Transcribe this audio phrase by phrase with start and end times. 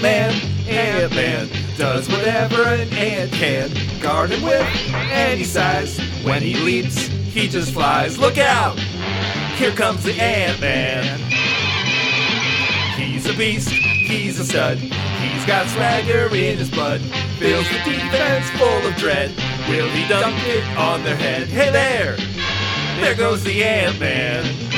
[0.00, 3.68] Ant-Man, Ant-Man does whatever an ant can.
[4.00, 5.98] Garden with any size.
[6.22, 8.16] When he leaps, he just flies.
[8.16, 8.78] Look out!
[9.56, 11.18] Here comes the Ant-Man.
[12.96, 14.78] He's a beast, he's a stud.
[14.78, 17.00] He's got swagger in his blood.
[17.40, 19.30] Fills the defense full of dread.
[19.68, 21.48] Will he dunk it on their head?
[21.48, 22.16] Hey there!
[23.00, 24.77] There goes the Ant-Man.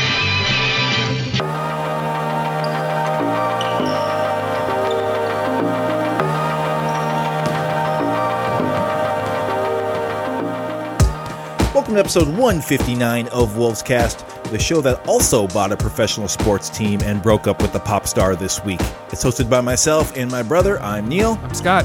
[11.91, 16.71] Welcome to episode 159 of Wolves Cast, the show that also bought a professional sports
[16.71, 18.79] team and broke up with the pop star this week.
[19.11, 20.80] It's hosted by myself and my brother.
[20.83, 21.37] I'm Neil.
[21.43, 21.85] I'm Scott.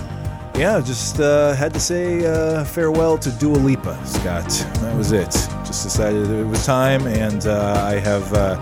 [0.56, 4.48] Yeah, just uh, had to say uh, farewell to Dua Lipa, Scott.
[4.82, 5.32] That was it.
[5.66, 8.62] Just decided it was time, and uh, I have uh,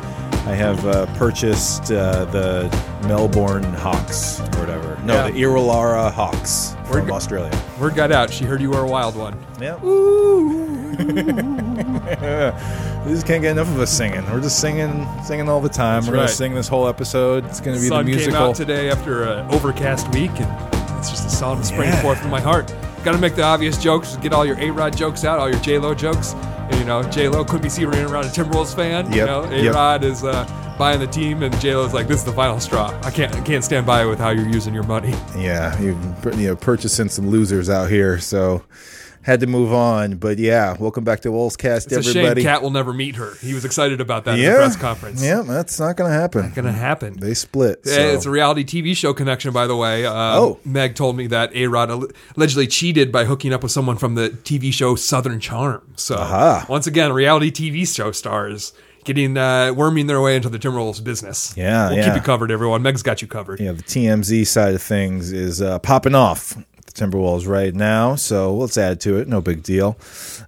[0.50, 2.70] I have uh, purchased uh, the
[3.07, 4.98] Melbourne Hawks or whatever.
[5.04, 5.32] No, Yeah.
[5.32, 7.62] the Illawarra Hawks from Word Australia.
[7.79, 8.32] Word got out.
[8.32, 9.37] She heard you were a wild one.
[9.62, 9.76] Yeah.
[10.93, 11.04] we
[13.12, 14.23] just can't get enough of us singing.
[14.32, 16.05] We're just singing, singing all the time.
[16.05, 17.45] We're gonna sing this whole episode.
[17.45, 21.27] It's gonna be Sun the came out today after an overcast week, and it's just
[21.27, 22.01] a song spring Yeah.
[22.01, 22.73] forth from my heart.
[23.04, 24.15] Got to make the obvious jokes.
[24.21, 26.35] Get all your A Rod jokes out, all your J Lo jokes.
[26.70, 29.12] And, you know, J Lo couldn't be seen running around a Timberwolves fan.
[29.12, 29.76] You know, A yep.
[29.76, 30.45] Rod is uh,
[30.77, 32.98] buying the team, and J Lo's like, "This is the final straw.
[33.04, 36.48] I can't, I can't stand by with how you're using your money." Yeah, you've you
[36.48, 38.63] know purchasing some losers out here, so
[39.24, 40.16] had to move on.
[40.18, 42.41] But yeah, welcome back to Wolves Cast, It's a everybody.
[42.41, 43.34] shame Cat will never meet her.
[43.41, 45.24] He was excited about that yeah, in the press conference.
[45.24, 46.44] Yeah, that's not gonna happen.
[46.44, 47.20] Not Gonna happen.
[47.20, 47.85] They split.
[47.85, 50.05] So- It's a reality TV show connection, by the way.
[50.05, 50.60] Um, Oh.
[50.66, 51.90] Meg told me that A Rod
[52.38, 55.82] allegedly cheated by hooking up with someone from the TV show Southern Charm.
[55.96, 56.66] So, Aha.
[56.70, 58.71] once again, reality TV show stars
[59.04, 61.54] getting uh, worming their way into the Timberwolves business.
[61.55, 62.05] Yeah, we'll yeah.
[62.05, 62.82] keep you covered, everyone.
[62.82, 63.60] Meg's got you covered.
[63.60, 68.16] yeah, the TMZ side of things is uh, popping off the Timberwolves right now.
[68.16, 69.28] So let's add to it.
[69.28, 69.97] No big deal.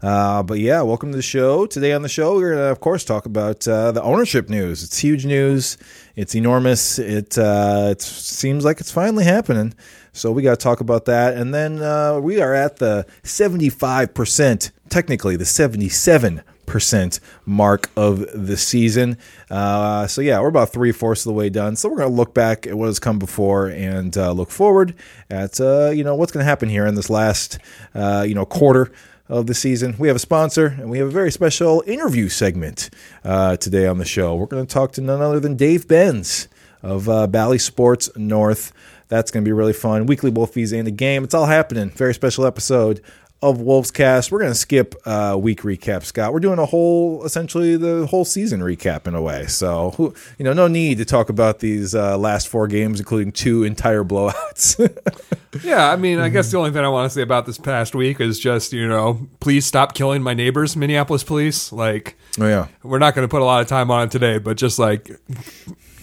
[0.02, 1.66] Uh, but yeah, welcome to the show.
[1.66, 4.84] Today on the show, we're going to, of course, talk about uh, the ownership news.
[4.84, 5.78] It's huge news.
[6.16, 7.00] It's enormous.
[7.00, 9.74] It uh, it seems like it's finally happening.
[10.14, 11.36] So we got to talk about that.
[11.36, 18.58] And then uh, we are at the 75%, technically the 77 percent mark of the
[18.58, 19.18] season.
[19.50, 21.76] Uh, so yeah, we're about three fourths of the way done.
[21.76, 24.96] So we're to look back at what has come before and uh, look forward
[25.30, 27.60] at uh, you know what's to happen here in this last
[27.94, 28.92] uh, you know quarter
[29.28, 29.96] of the season.
[29.98, 32.90] We have a sponsor and we have a very special interview segment
[33.24, 34.36] uh, today on the show.
[34.36, 36.48] We're to talk to none other than Dave Benz
[36.84, 38.72] of uh, Bally Sports North.
[39.08, 40.06] That's going to be really fun.
[40.06, 41.24] Weekly Wolfies and the game.
[41.24, 41.90] It's all happening.
[41.92, 43.02] Very special episode
[43.50, 44.32] of Wolves Cast.
[44.32, 46.34] We're going to skip uh, week recap, Scott.
[46.34, 49.46] We're doing a whole, essentially the whole season recap in a way.
[49.48, 53.32] So, who- you know, no need to talk about these uh, last four games, including
[53.32, 54.80] two entire blowouts.
[55.64, 57.96] Yeah, I mean, I guess the only thing I want to say about this past
[57.96, 61.72] week is just, you know, please stop killing my neighbors, Minneapolis police.
[61.72, 64.38] Like, oh yeah, we're not going to put a lot of time on it today,
[64.38, 65.10] but just like,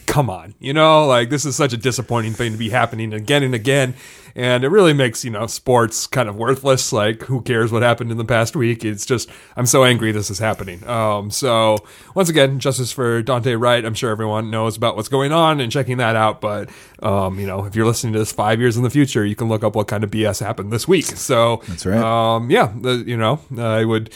[0.06, 3.42] come on, you know, like this is such a disappointing thing to be happening again
[3.42, 3.92] and again.
[4.34, 6.92] And it really makes, you know, sports kind of worthless.
[6.92, 8.84] Like, who cares what happened in the past week?
[8.84, 10.86] It's just, I'm so angry this is happening.
[10.88, 11.78] Um, so,
[12.14, 13.84] once again, justice for Daunte Wright.
[13.84, 16.40] I'm sure everyone knows about what's going on and checking that out.
[16.40, 16.70] But,
[17.02, 19.48] um, you know, if you're listening to this five years in the future, you can
[19.48, 21.04] look up what kind of BS happened this week.
[21.04, 21.98] So, That's right.
[21.98, 24.12] Um, yeah, the, you know, I would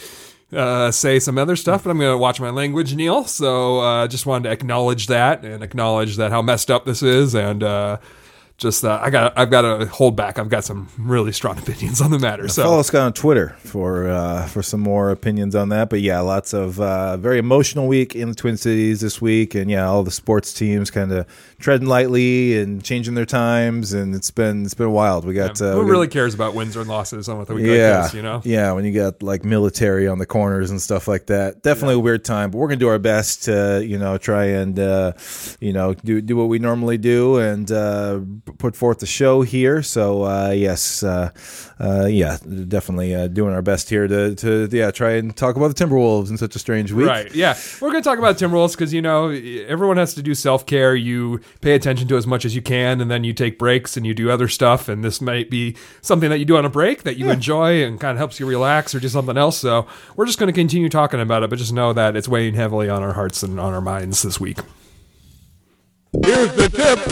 [0.53, 3.25] uh, say some other stuff, but I'm going to watch my language, Neil.
[3.25, 7.35] So uh, just wanted to acknowledge that and acknowledge that how messed up this is,
[7.35, 7.99] and uh,
[8.59, 10.39] just uh, I got I've got to hold back.
[10.39, 12.49] I've got some really strong opinions on the matter.
[12.49, 15.91] So Follow Scott on Twitter for uh, for some more opinions on that.
[15.91, 19.71] But yeah, lots of uh, very emotional week in the Twin Cities this week, and
[19.71, 21.27] yeah, all the sports teams kind of
[21.59, 25.27] treading lightly and changing their times, and it's been it's been wild.
[25.27, 27.77] We got uh, who we got- really cares about wins or losses on what we
[27.77, 28.41] yeah, like this, you know?
[28.45, 28.73] yeah.
[28.73, 32.25] When you got like military on the corners and stuff like that, definitely a weird
[32.25, 32.51] time.
[32.51, 35.13] But we're gonna do our best to you know try and uh,
[35.61, 38.21] you know do do what we normally do and uh,
[38.59, 39.83] put forth the show here.
[39.83, 41.31] So uh, yes, uh,
[41.79, 42.39] uh, yeah,
[42.69, 46.31] definitely uh, doing our best here to to yeah try and talk about the Timberwolves
[46.31, 47.07] in such a strange week.
[47.07, 47.35] Right.
[47.35, 47.57] Yeah.
[47.81, 50.95] We're going to talk about Timberwolves because, you know, everyone has to do self care.
[50.95, 54.07] You pay attention to as much as you can, and then you take breaks and
[54.07, 54.89] you do other stuff.
[54.89, 58.01] And this might be something that you do on a break that you enjoy and
[58.01, 59.59] kind of helps you relax or do something else.
[59.59, 62.55] So we're just going to continue talking about it, but just know that it's weighing
[62.55, 64.59] heavily on our hearts and on our minds this week.
[66.25, 67.06] Here's the tip.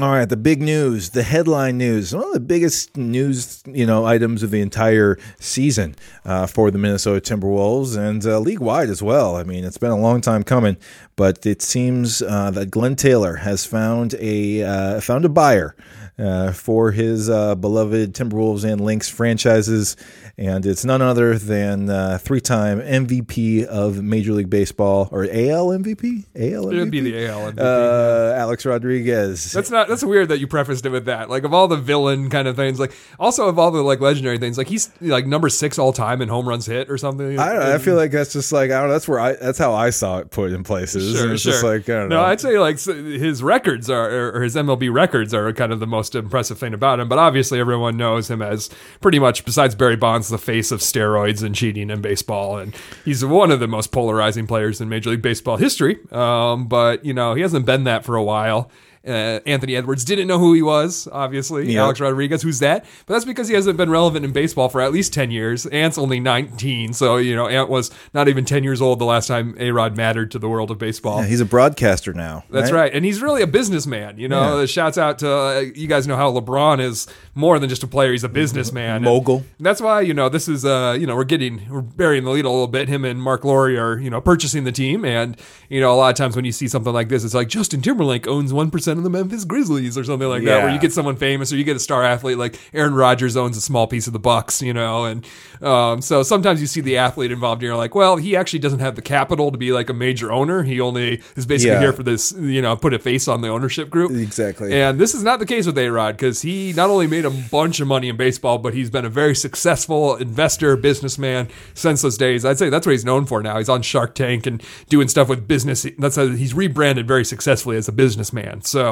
[0.00, 4.04] All right, the big news, the headline news, one of the biggest news, you know,
[4.04, 5.94] items of the entire season
[6.24, 9.36] uh, for the Minnesota Timberwolves and uh, league wide as well.
[9.36, 10.78] I mean, it's been a long time coming,
[11.14, 15.76] but it seems uh, that Glenn Taylor has found a uh, found a buyer
[16.18, 19.96] uh, for his uh, beloved Timberwolves and Lynx franchises,
[20.38, 26.24] and it's none other than uh, three-time MVP of Major League Baseball or AL MVP.
[26.34, 26.74] AL MVP?
[26.74, 27.52] It would be the AL.
[27.52, 27.60] MVP.
[27.60, 29.52] Uh, Alex Rodriguez.
[29.52, 29.88] That's not.
[29.88, 31.30] That's weird that you prefaced it with that.
[31.30, 34.38] Like of all the villain kind of things, like also of all the like legendary
[34.38, 37.38] things, like he's like number six all time in home runs hit or something.
[37.38, 37.74] I don't know.
[37.74, 38.92] I feel like that's just like I don't know.
[38.92, 39.32] That's where I.
[39.34, 41.16] That's how I saw it put in places.
[41.16, 41.52] Sure, it's sure.
[41.52, 42.24] just like I don't no, know.
[42.24, 46.03] I'd say like his records are, or his MLB records are kind of the most
[46.12, 47.08] impressive thing about him.
[47.08, 48.68] But obviously, everyone knows him as
[49.00, 52.74] pretty much, besides Barry Bonds, the face of steroids and cheating in baseball, and
[53.04, 55.98] he's one of the most polarizing players in Major League Baseball history.
[56.10, 58.70] Um, but you know, he hasn't been that for a while.
[59.06, 61.76] Uh, Anthony Edwards didn't know who he was, obviously.
[61.76, 62.84] Alex Rodriguez, who's that?
[63.06, 65.66] But that's because he hasn't been relevant in baseball for at least 10 years.
[65.66, 66.92] Ant's only 19.
[66.94, 69.96] So, you know, Ant was not even 10 years old the last time A Rod
[69.96, 71.20] mattered to the world of baseball.
[71.20, 72.44] Yeah, he's a broadcaster now.
[72.50, 72.92] That's right.
[72.94, 74.18] And he's really a businessman.
[74.18, 74.66] You know, Yeah.
[74.66, 78.12] shouts out to uh, you guys know how LeBron is more than just a player.
[78.12, 78.96] He's a businessman.
[78.96, 79.44] And Mogul.
[79.60, 82.44] that's why, you know, this is, uh, you know, we're getting, we're burying the lead
[82.44, 82.88] a little bit.
[82.88, 85.04] Him and Marc Lore are, you know, purchasing the team.
[85.04, 85.36] And,
[85.68, 87.82] you know, a lot of times when you see something like this, it's like Justin
[87.82, 91.16] Timberlake owns 1% of the Memphis Grizzlies or something like that, where you get someone
[91.16, 94.12] famous or you get a star athlete like Aaron Rodgers owns a small piece of
[94.12, 95.04] the Bucks, you know.
[95.04, 95.26] And
[95.62, 98.80] um, so sometimes you see the athlete involved and you're like, well, he actually doesn't
[98.80, 100.62] have the capital to be like a major owner.
[100.62, 101.80] He only is basically Yeah.
[101.80, 104.10] here for this, you know, put a face on the ownership group.
[104.12, 104.72] Exactly.
[104.74, 107.30] And this is not the case with A Rod because he not only made a
[107.30, 112.18] bunch of money in baseball, but he's been a very successful investor, businessman since those
[112.18, 112.44] days.
[112.44, 113.58] I'd say that's what he's known for now.
[113.58, 115.86] He's on Shark Tank and doing stuff with business.
[115.98, 118.62] That's how he's rebranded very successfully as a businessman.
[118.62, 118.83] So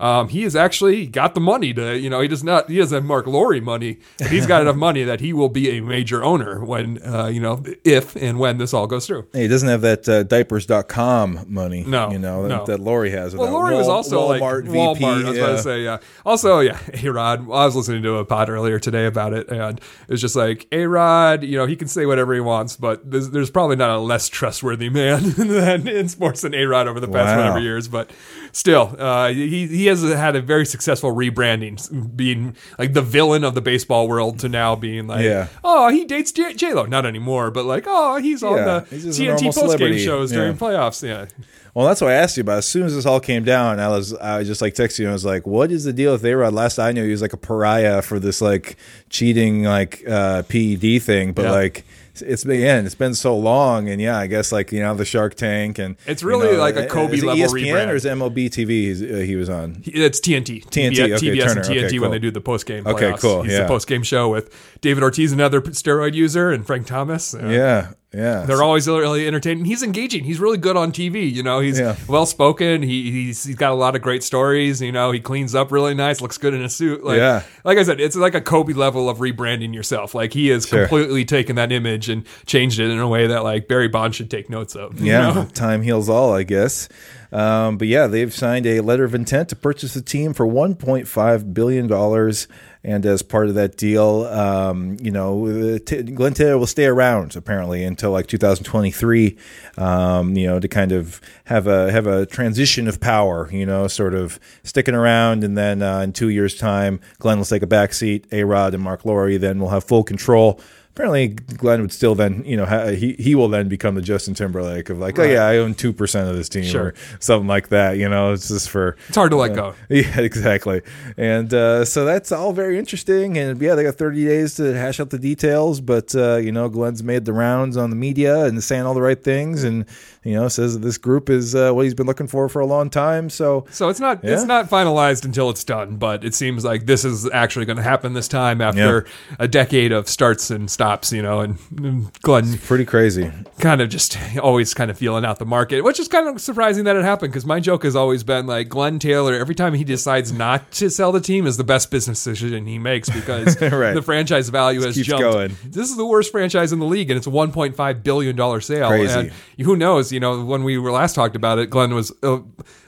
[0.00, 2.94] um, he has actually got the money to, you know, he does not, he doesn't
[2.94, 6.22] have Marc Lore money, but he's got enough money that he will be a major
[6.24, 9.26] owner when, uh, you know, if and when this all goes through.
[9.32, 11.84] Hey, he doesn't have that uh, diapers.com money.
[11.86, 12.66] No, you know that, no.
[12.66, 13.34] that Lore has.
[13.36, 15.04] Well, Lore was also Walmart like VP.
[15.04, 15.24] Walmart.
[15.24, 15.98] I was about to say, yeah.
[16.24, 17.40] Also, yeah, A Rod.
[17.40, 20.66] I was listening to a pod earlier today about it, and it was just like
[20.72, 21.42] A Rod.
[21.44, 24.28] You know, he can say whatever he wants, but there's, there's probably not a less
[24.28, 27.38] trustworthy man than in sports than A Rod over the past Wow.
[27.38, 27.88] whatever years.
[27.88, 28.10] But
[28.56, 33.54] still, uh, he he has had a very successful rebranding, being like the villain of
[33.54, 35.48] the baseball world to now being like, Yeah.
[35.62, 39.18] oh, he dates J Lo, not anymore, but like, oh, he's on Yeah, the he's
[39.18, 40.58] TNT post game shows during Yeah.
[40.58, 41.06] playoffs.
[41.06, 41.26] Yeah.
[41.74, 42.56] Well, that's what I asked you about.
[42.58, 45.04] As soon as this all came down, I was I was just like texting you.
[45.04, 47.10] And I was like, "What is the deal with A Rod?" Last I knew, he
[47.10, 48.76] was like a pariah for this like
[49.10, 51.32] cheating like uh, PED thing.
[51.34, 51.50] But Yeah.
[51.50, 51.84] like
[52.22, 55.04] it's been yeah, it's been so long, and yeah, I guess like you know the
[55.04, 57.88] Shark Tank and It's you really know, like a uh, Kobe level ESPN rebrand.
[57.88, 59.14] or is MLB TV?
[59.14, 59.82] Uh, he was on.
[59.84, 60.64] It's TNT.
[60.66, 62.86] TNT, TBS, okay, TBS Turner, and TNT okay, when they do the post game.
[62.86, 63.62] Okay, cool, He's yeah.
[63.62, 67.34] the post game show with David Ortiz, another steroid user, and Frank Thomas.
[67.34, 68.42] Uh, Yeah, yeah.
[68.46, 69.64] They're always really entertaining.
[69.66, 70.24] He's engaging.
[70.24, 71.30] He's really good on TV.
[71.30, 71.96] You know, he's Yeah.
[72.08, 72.82] well spoken.
[72.82, 74.80] He, he's he's got a lot of great stories.
[74.80, 77.04] You know, he cleans up really nice, looks good in a suit.
[77.04, 77.42] Like, Yeah.
[77.64, 80.14] like I said, it's like a Kobe level of rebranding yourself.
[80.14, 80.86] Like he has Sure.
[80.86, 84.30] completely taken that image and changed it in a way that like Barry Bonds should
[84.30, 84.98] take notes of.
[85.00, 85.44] you Yeah, know?
[85.54, 86.88] time heals all, I guess.
[87.32, 91.52] Um, but yeah, they've signed a letter of intent to purchase the team for 1.5
[91.52, 92.46] billion dollars.
[92.86, 97.34] And as part of that deal, um, you know, T- Glenn Taylor will stay around
[97.34, 99.36] apparently until like 2023.
[99.76, 103.50] Um, you know, to kind of have a have a transition of power.
[103.50, 107.44] You know, sort of sticking around, and then uh, in two years' time, Glenn will
[107.44, 108.24] take a back seat.
[108.30, 110.60] A Rod and Marc Lore then will have full control
[110.96, 114.32] apparently Glenn would still then you know ha- he he will then become the Justin
[114.32, 116.86] Timberlake of like oh yeah I own two percent of this team Sure.
[116.86, 119.74] or something like that you know it's just for It's hard to let go.
[119.90, 120.80] yeah exactly
[121.18, 124.98] and uh, so that's all very interesting and yeah they got 30 days to hash
[124.98, 128.64] out the details but uh, you know Glenn's made the rounds on the media and
[128.64, 129.84] saying all the right things and
[130.24, 132.66] you know says that this group is uh, what he's been looking for for a
[132.66, 134.32] long time so So it's not Yeah.
[134.32, 137.82] it's not finalized until it's done, but it seems like this is actually going to
[137.82, 139.04] happen this time after
[139.38, 141.40] a decade of starts and stops, you know.
[141.40, 145.98] And, Glenn pretty crazy kind of just always kind of feeling out the market, which
[145.98, 148.98] is kind of surprising that it happened because my joke has always been like Glenn
[148.98, 149.34] Taylor.
[149.34, 152.78] Every time he decides not to sell the team is the best business decision he
[152.78, 153.94] makes because Right.
[153.94, 155.22] the franchise value has keeps jumped.
[155.22, 155.56] going.
[155.64, 158.88] This is the worst franchise in the league, and it's a 1.5 billion dollar sale.
[158.88, 159.18] Crazy.
[159.18, 159.32] And
[159.66, 160.12] who knows?
[160.12, 162.38] You know, when we were last talked about it, Glenn was uh,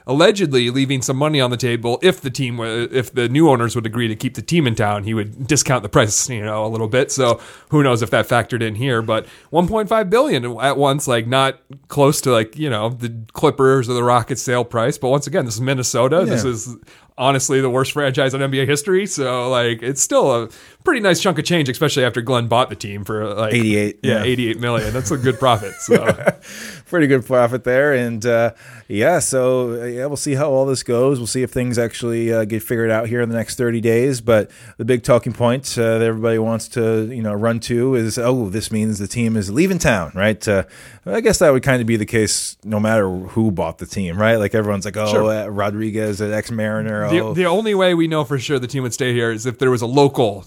[0.09, 3.85] allegedly leaving some money on the table if the team, if the new owners would
[3.85, 6.67] agree to keep the team in town, he would discount the price, you know, a
[6.67, 7.11] little bit.
[7.11, 7.39] So
[7.69, 9.03] who knows if that factored in here?
[9.03, 13.93] But 1.5 billion at once, like not close to like you know the Clippers or
[13.93, 14.97] the Rockets sale price.
[14.97, 16.25] But once again, this is Minnesota.
[16.25, 16.75] This is
[17.19, 19.05] honestly the worst franchise in NBA history.
[19.05, 20.49] So like it's still a
[20.83, 24.17] pretty nice chunk of change, especially after Glenn bought the team for like 88, Yeah,
[24.19, 24.23] yeah.
[24.23, 24.93] 88 million.
[24.93, 25.73] That's a good profit.
[25.81, 26.07] So
[26.87, 27.93] pretty good profit there.
[27.93, 28.53] And uh,
[28.87, 31.19] yeah, so yeah, we'll see how all this goes.
[31.19, 34.21] We'll see if things actually uh, get figured out here in the next 30 days.
[34.21, 38.17] But the big talking point uh, that everybody wants to you know run to is
[38.17, 40.47] oh, this means the team is leaving town, right?
[40.47, 40.63] Uh,
[41.05, 44.17] I guess that would kind of be the case no matter who bought the team,
[44.17, 44.35] right?
[44.37, 45.31] Like everyone's like, oh, Sure.
[45.31, 47.08] uh, Rodriguez, an ex-Mariner.
[47.09, 49.59] The, the only way we know for sure the team would stay here is if
[49.59, 50.45] there was a local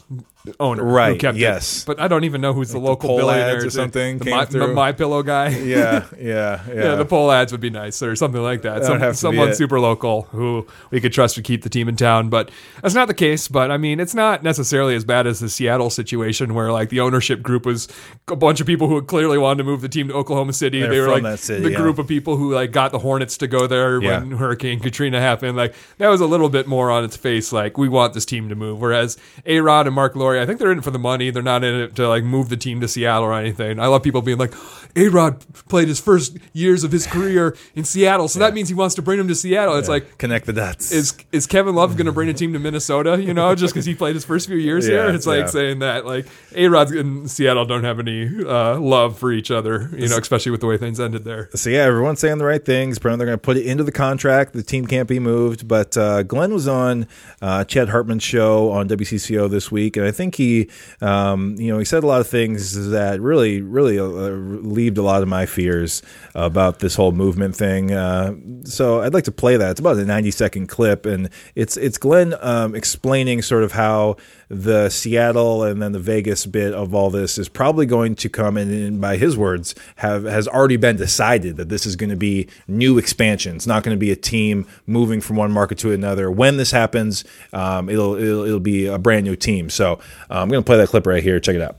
[0.61, 1.83] owner who Right, kept yes.
[1.83, 1.87] it.
[1.87, 4.93] But I don't even know who's the the local billionaire or something The, my, my
[4.93, 5.49] pillow guy.
[5.51, 6.75] yeah, yeah, yeah.
[6.75, 8.85] Yeah, the Pohlads would be nice or something like that.
[8.85, 12.29] Some, someone super local who we could trust to keep the team in town.
[12.29, 12.51] But
[12.83, 13.47] that's not the case.
[13.49, 17.01] But I mean, it's not necessarily as bad as the Seattle situation where like the
[17.01, 17.89] ownership group was
[18.29, 20.81] a bunch of people who had clearly wanted to move the team to Oklahoma City.
[20.81, 21.77] They're they were like city, the yeah.
[21.77, 24.19] group of people who like got the Hornets to go there Yeah.
[24.21, 25.57] when Hurricane Katrina happened.
[25.57, 27.53] Like that was a little bit more on its face.
[27.53, 28.81] Like we want this team to move.
[28.81, 31.31] Whereas A Rod and Marc Lore, I think they're in it for the money.
[31.31, 33.79] They're not in it to like move the team to Seattle or anything.
[33.79, 34.53] I love people being like,
[34.97, 38.75] A Rod played his first years of his career in Seattle, so that means he
[38.75, 39.77] wants to bring him to Seattle.
[39.77, 40.19] It's like.
[40.19, 40.93] connect the dots.
[40.93, 43.23] Is is Kevin Love going to bring a team to Minnesota?
[43.23, 45.47] You know, just because he played his first few years Yeah, here, it's like yeah.
[45.47, 49.91] saying that like A Rod and Seattle don't have any uh, love for each other.
[49.93, 51.49] You know, especially with the way things ended there.
[51.55, 52.97] So yeah, everyone's saying the right things.
[52.99, 54.53] Apparently, they're going to put it into the contract.
[54.53, 55.67] The team can't be moved.
[55.69, 57.07] But uh, Glenn was on
[57.41, 60.69] uh, Chad Hartman's show on WCCO this week, and I think he,
[61.01, 65.03] um, you know, he said a lot of things that really, really uh, relieved a
[65.03, 66.03] lot of my fears
[66.35, 67.93] about this whole movement thing.
[67.93, 69.71] Uh, so I'd like to play that.
[69.73, 74.17] It's about a ninety-second clip, and it's it's Glenn um, explaining sort of how
[74.53, 78.59] the Seattle and then the Vegas bit of all this is probably going to come
[78.59, 82.17] and, and by his words have has already been decided that this is going to
[82.17, 83.57] be new expansion.
[83.57, 86.31] It's not going to be a team moving from one market to another.
[86.31, 89.71] When this happens, um, it'll, it'll it'll be a brand new team.
[89.71, 89.95] So
[90.31, 91.41] uh, I'm going to play that clip right here.
[91.41, 91.79] Check it out.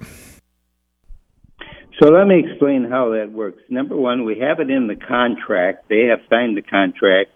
[2.01, 3.62] So let me explain how that works.
[3.70, 5.89] Number one, we have it in the contract.
[5.89, 7.30] They have signed the contract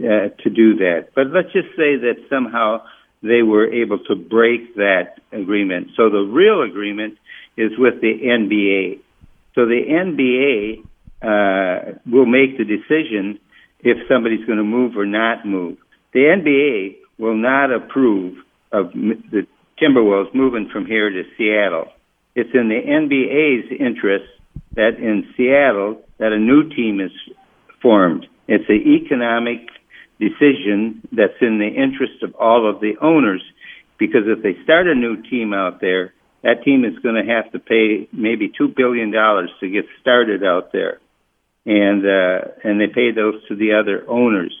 [0.00, 1.10] uh, to do that.
[1.14, 2.82] But let's just say that somehow
[3.22, 5.88] they were able to break that agreement.
[5.96, 7.18] So the real agreement
[7.56, 9.00] is with the NBA.
[9.54, 10.84] So the NBA
[11.22, 13.38] uh, will make the decision
[13.80, 15.78] if somebody's going to move or not move.
[16.12, 18.38] The NBA will not approve
[18.72, 19.46] of the
[19.80, 21.88] Timberwolves moving from here to Seattle.
[22.34, 24.26] It's in the NBA's interest
[24.74, 27.12] that in Seattle that a new team is
[27.82, 28.26] formed.
[28.46, 29.68] It's an economic
[30.20, 33.42] decision that's in the interest of all of the owners
[34.00, 37.52] because if they start a new team out there, that team is going to have
[37.52, 40.98] to pay maybe two billion dollars to get started out there,
[41.66, 44.56] and uh, and they pay those to the other owners.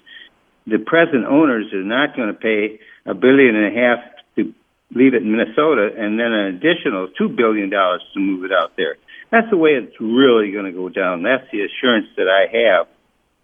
[0.66, 3.98] The present owners are not going to pay a billion and a half
[4.36, 4.54] to
[4.94, 8.76] leave it in Minnesota, and then an additional two billion dollars to move it out
[8.76, 8.96] there.
[9.32, 11.22] That's the way it's really going to go down.
[11.22, 12.86] That's the assurance that I have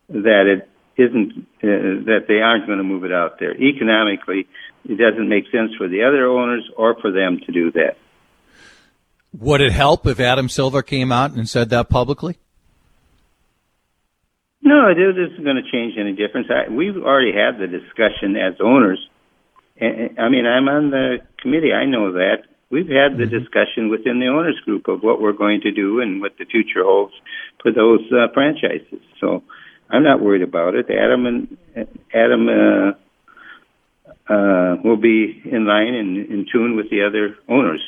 [0.09, 3.55] that it isn't uh, that they aren't going to move it out there.
[3.55, 4.47] Economically,
[4.85, 7.97] it doesn't make sense for the other owners or for them to do that.
[9.39, 12.39] Would it help if Adam Silver came out and said that publicly?
[14.63, 16.49] No, it isn't going to change any difference.
[16.51, 18.99] I, we've already had the discussion as owners.
[19.79, 21.73] I mean, I'm on the committee.
[21.73, 22.45] I know that.
[22.71, 26.21] We've had the discussion within the owners group of what we're going to do and
[26.21, 27.13] what the future holds
[27.63, 29.01] for those uh, franchises.
[29.21, 29.45] So
[29.91, 30.87] I'm not worried about it.
[30.91, 31.57] Adam and
[32.13, 32.91] Adam uh,
[34.33, 37.83] uh, will be in line and in tune with the other owners.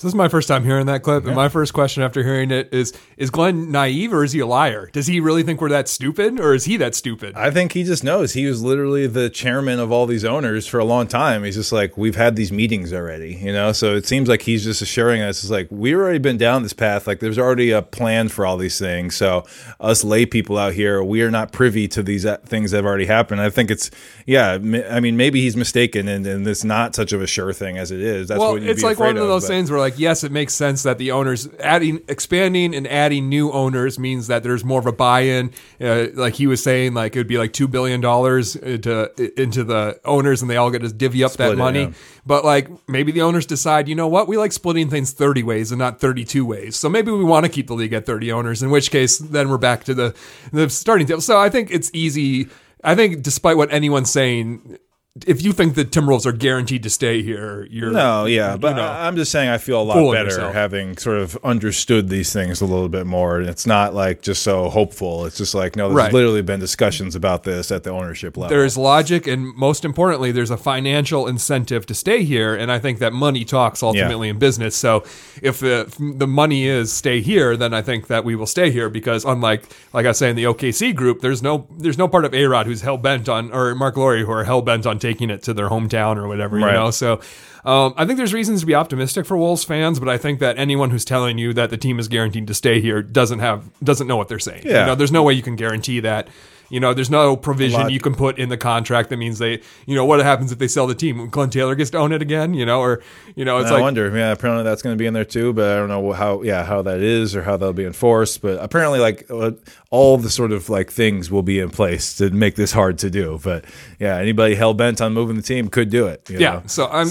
[0.00, 2.50] So this is my first time hearing that clip, and my first question after hearing
[2.50, 4.88] it is: Is Glenn naive or is he a liar?
[4.94, 7.34] Does he really think we're that stupid, or is he that stupid?
[7.36, 8.32] I think he just knows.
[8.32, 11.44] He was literally the chairman of all these owners for a long time.
[11.44, 13.72] He's just like, we've had these meetings already, you know?
[13.72, 16.72] So it seems like he's just assuring us, it's like, we've already been down this
[16.72, 17.06] path.
[17.06, 19.16] Like, there's already a plan for all these things.
[19.16, 19.44] So,
[19.80, 22.86] us lay people out here, we are not privy to these uh, things that have
[22.86, 23.42] already happened.
[23.42, 23.90] I think it's,
[24.24, 27.76] yeah, I mean, maybe he's mistaken and, and it's not such of a sure thing
[27.76, 28.28] as it is.
[28.28, 30.54] That's well, what it's like one of those but- things where, like, yes, it makes
[30.54, 34.86] sense that the owners adding, expanding, and adding new owners means that there's more of
[34.86, 35.52] a buy-in.
[35.80, 39.64] Uh, like he was saying, like it would be like two billion dollars into into
[39.64, 41.92] the owners, and they all get to divvy up Split that money.
[42.26, 45.72] But like maybe the owners decide, you know what, we like splitting things thirty ways
[45.72, 46.76] and not thirty-two ways.
[46.76, 48.62] So maybe we want to keep the league at thirty owners.
[48.62, 50.14] In which case, then we're back to the
[50.52, 51.20] the starting table.
[51.20, 52.48] So I think it's easy.
[52.84, 54.78] I think despite what anyone's saying
[55.26, 58.82] if you think the Timberwolves are guaranteed to stay here, you're No, yeah, but know,
[58.86, 60.54] I'm just saying I feel a lot better yourself.
[60.54, 63.38] having sort of understood these things a little bit more.
[63.38, 65.26] And it's not like just so hopeful.
[65.26, 66.12] It's just like no, there's Right.
[66.12, 68.50] literally been discussions about this at the ownership level.
[68.56, 72.54] there's logic, and most importantly, there's a financial incentive to stay here.
[72.54, 74.76] And I think that money talks ultimately in business.
[74.76, 75.04] So
[75.42, 78.70] if the, if the money is stay here, then I think that we will stay
[78.70, 82.24] here because unlike like I say in the OKC group, there's no there's no part
[82.24, 84.98] of A Rod who's hell bent on or Marc Lore who are hell bent on
[84.98, 86.56] taking it to their hometown or whatever.
[86.56, 86.72] Right.
[86.72, 87.20] You know, so.
[87.62, 90.58] Um, I think there's reasons to be optimistic for Wolves fans, but I think that
[90.58, 94.06] anyone who's telling you that the team is guaranteed to stay here doesn't have doesn't
[94.06, 94.62] know what they're saying.
[94.64, 94.80] Yeah.
[94.80, 96.28] You know, there's no way you can guarantee that.
[96.70, 99.96] You know, there's no provision you can put in the contract that means they, you
[99.96, 101.28] know, what happens if they sell the team?
[101.28, 103.02] Glenn Taylor gets to own it again, you know, or
[103.34, 104.16] you know, it's I like wonder.
[104.16, 106.42] Yeah, apparently that's going to be in there too, but I don't know how.
[106.42, 108.40] Yeah, how that is or how that'll be enforced.
[108.40, 109.50] But apparently, like uh,
[109.92, 113.10] all the sort of like things will be in place to make this hard to
[113.10, 113.40] do.
[113.42, 113.64] But
[113.98, 116.30] yeah, anybody hell bent on moving the team could do it.
[116.30, 116.62] you Yeah, know?
[116.66, 117.08] so I'm.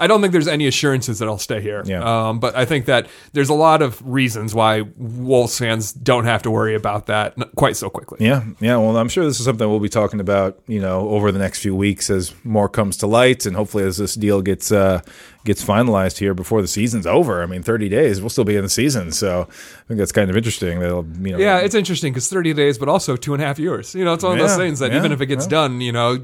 [0.00, 1.84] I don't think there's any assurances that I'll stay here.
[1.86, 2.02] Yeah.
[2.28, 6.42] Um, but I think that there's a lot of reasons why Wolves fans don't have
[6.42, 8.18] to worry about that quite so quickly.
[8.26, 8.76] Yeah, yeah.
[8.76, 11.60] Well, I'm sure this is something we'll be talking about, you know, over the next
[11.60, 15.00] few weeks as more comes to light, and hopefully as this deal gets uh,
[15.46, 17.42] gets finalized here before the season's over.
[17.42, 20.28] I mean, 30 days, we'll still be in the season, so I think that's kind
[20.28, 20.80] of interesting.
[20.80, 23.58] That'll, you know, Yeah, it's interesting because 30 days, but also two and a half
[23.58, 23.94] years.
[23.94, 25.50] You know, it's one of those things that yeah, even if it gets yeah.
[25.50, 26.18] done, you know,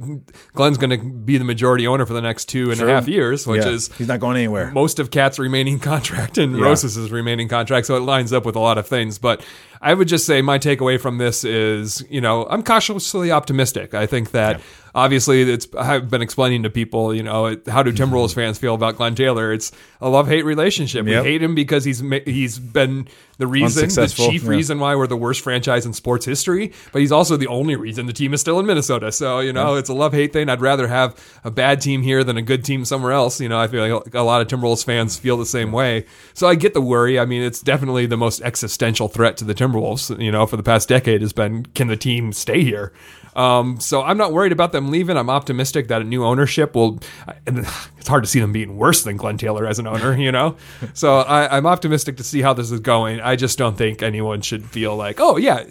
[0.54, 3.14] Glenn's going to be the majority owner for the next two and a half Sure.
[3.14, 4.70] years, which Yeah, is he's not going anywhere.
[4.72, 6.64] most of Cat's remaining contract and Yeah.
[6.64, 7.86] Rosas' remaining contract.
[7.86, 9.18] So it lines up with a lot of things.
[9.18, 9.42] But
[9.82, 13.94] I would just say my takeaway from this is, you know, I'm cautiously optimistic.
[13.94, 14.60] I think that
[14.94, 18.14] obviously it's I've been explaining to people, you know, how do mm-hmm.
[18.14, 19.52] Timberwolves fans feel about Glenn Taylor?
[19.52, 21.06] It's a love hate relationship.
[21.06, 21.24] Yep.
[21.24, 23.08] We hate him because he's he's been
[23.38, 24.50] the reason, the chief yeah.
[24.50, 28.06] reason why we're the worst franchise in sports history, but he's also the only reason
[28.06, 29.10] the team is still in Minnesota.
[29.10, 30.48] So, you know, it's a love hate thing.
[30.48, 33.40] I'd rather have a bad team here than a good team somewhere else.
[33.40, 36.06] You know, I feel like a lot of Timberwolves fans feel the same way.
[36.34, 37.18] So I get the worry.
[37.18, 39.71] I mean, it's definitely the most existential threat to the Timberwolves,
[40.18, 42.92] you know, for the past decade has been can the team stay here?
[43.34, 45.16] Um, so I'm not worried about them leaving.
[45.16, 47.00] I'm optimistic that a new ownership will.
[47.46, 47.58] And
[47.98, 50.56] it's hard to see them being worse than Glenn Taylor as an owner, you know.
[50.94, 53.20] so I, I'm optimistic to see how this is going.
[53.20, 55.64] I just don't think anyone should feel like, oh yeah,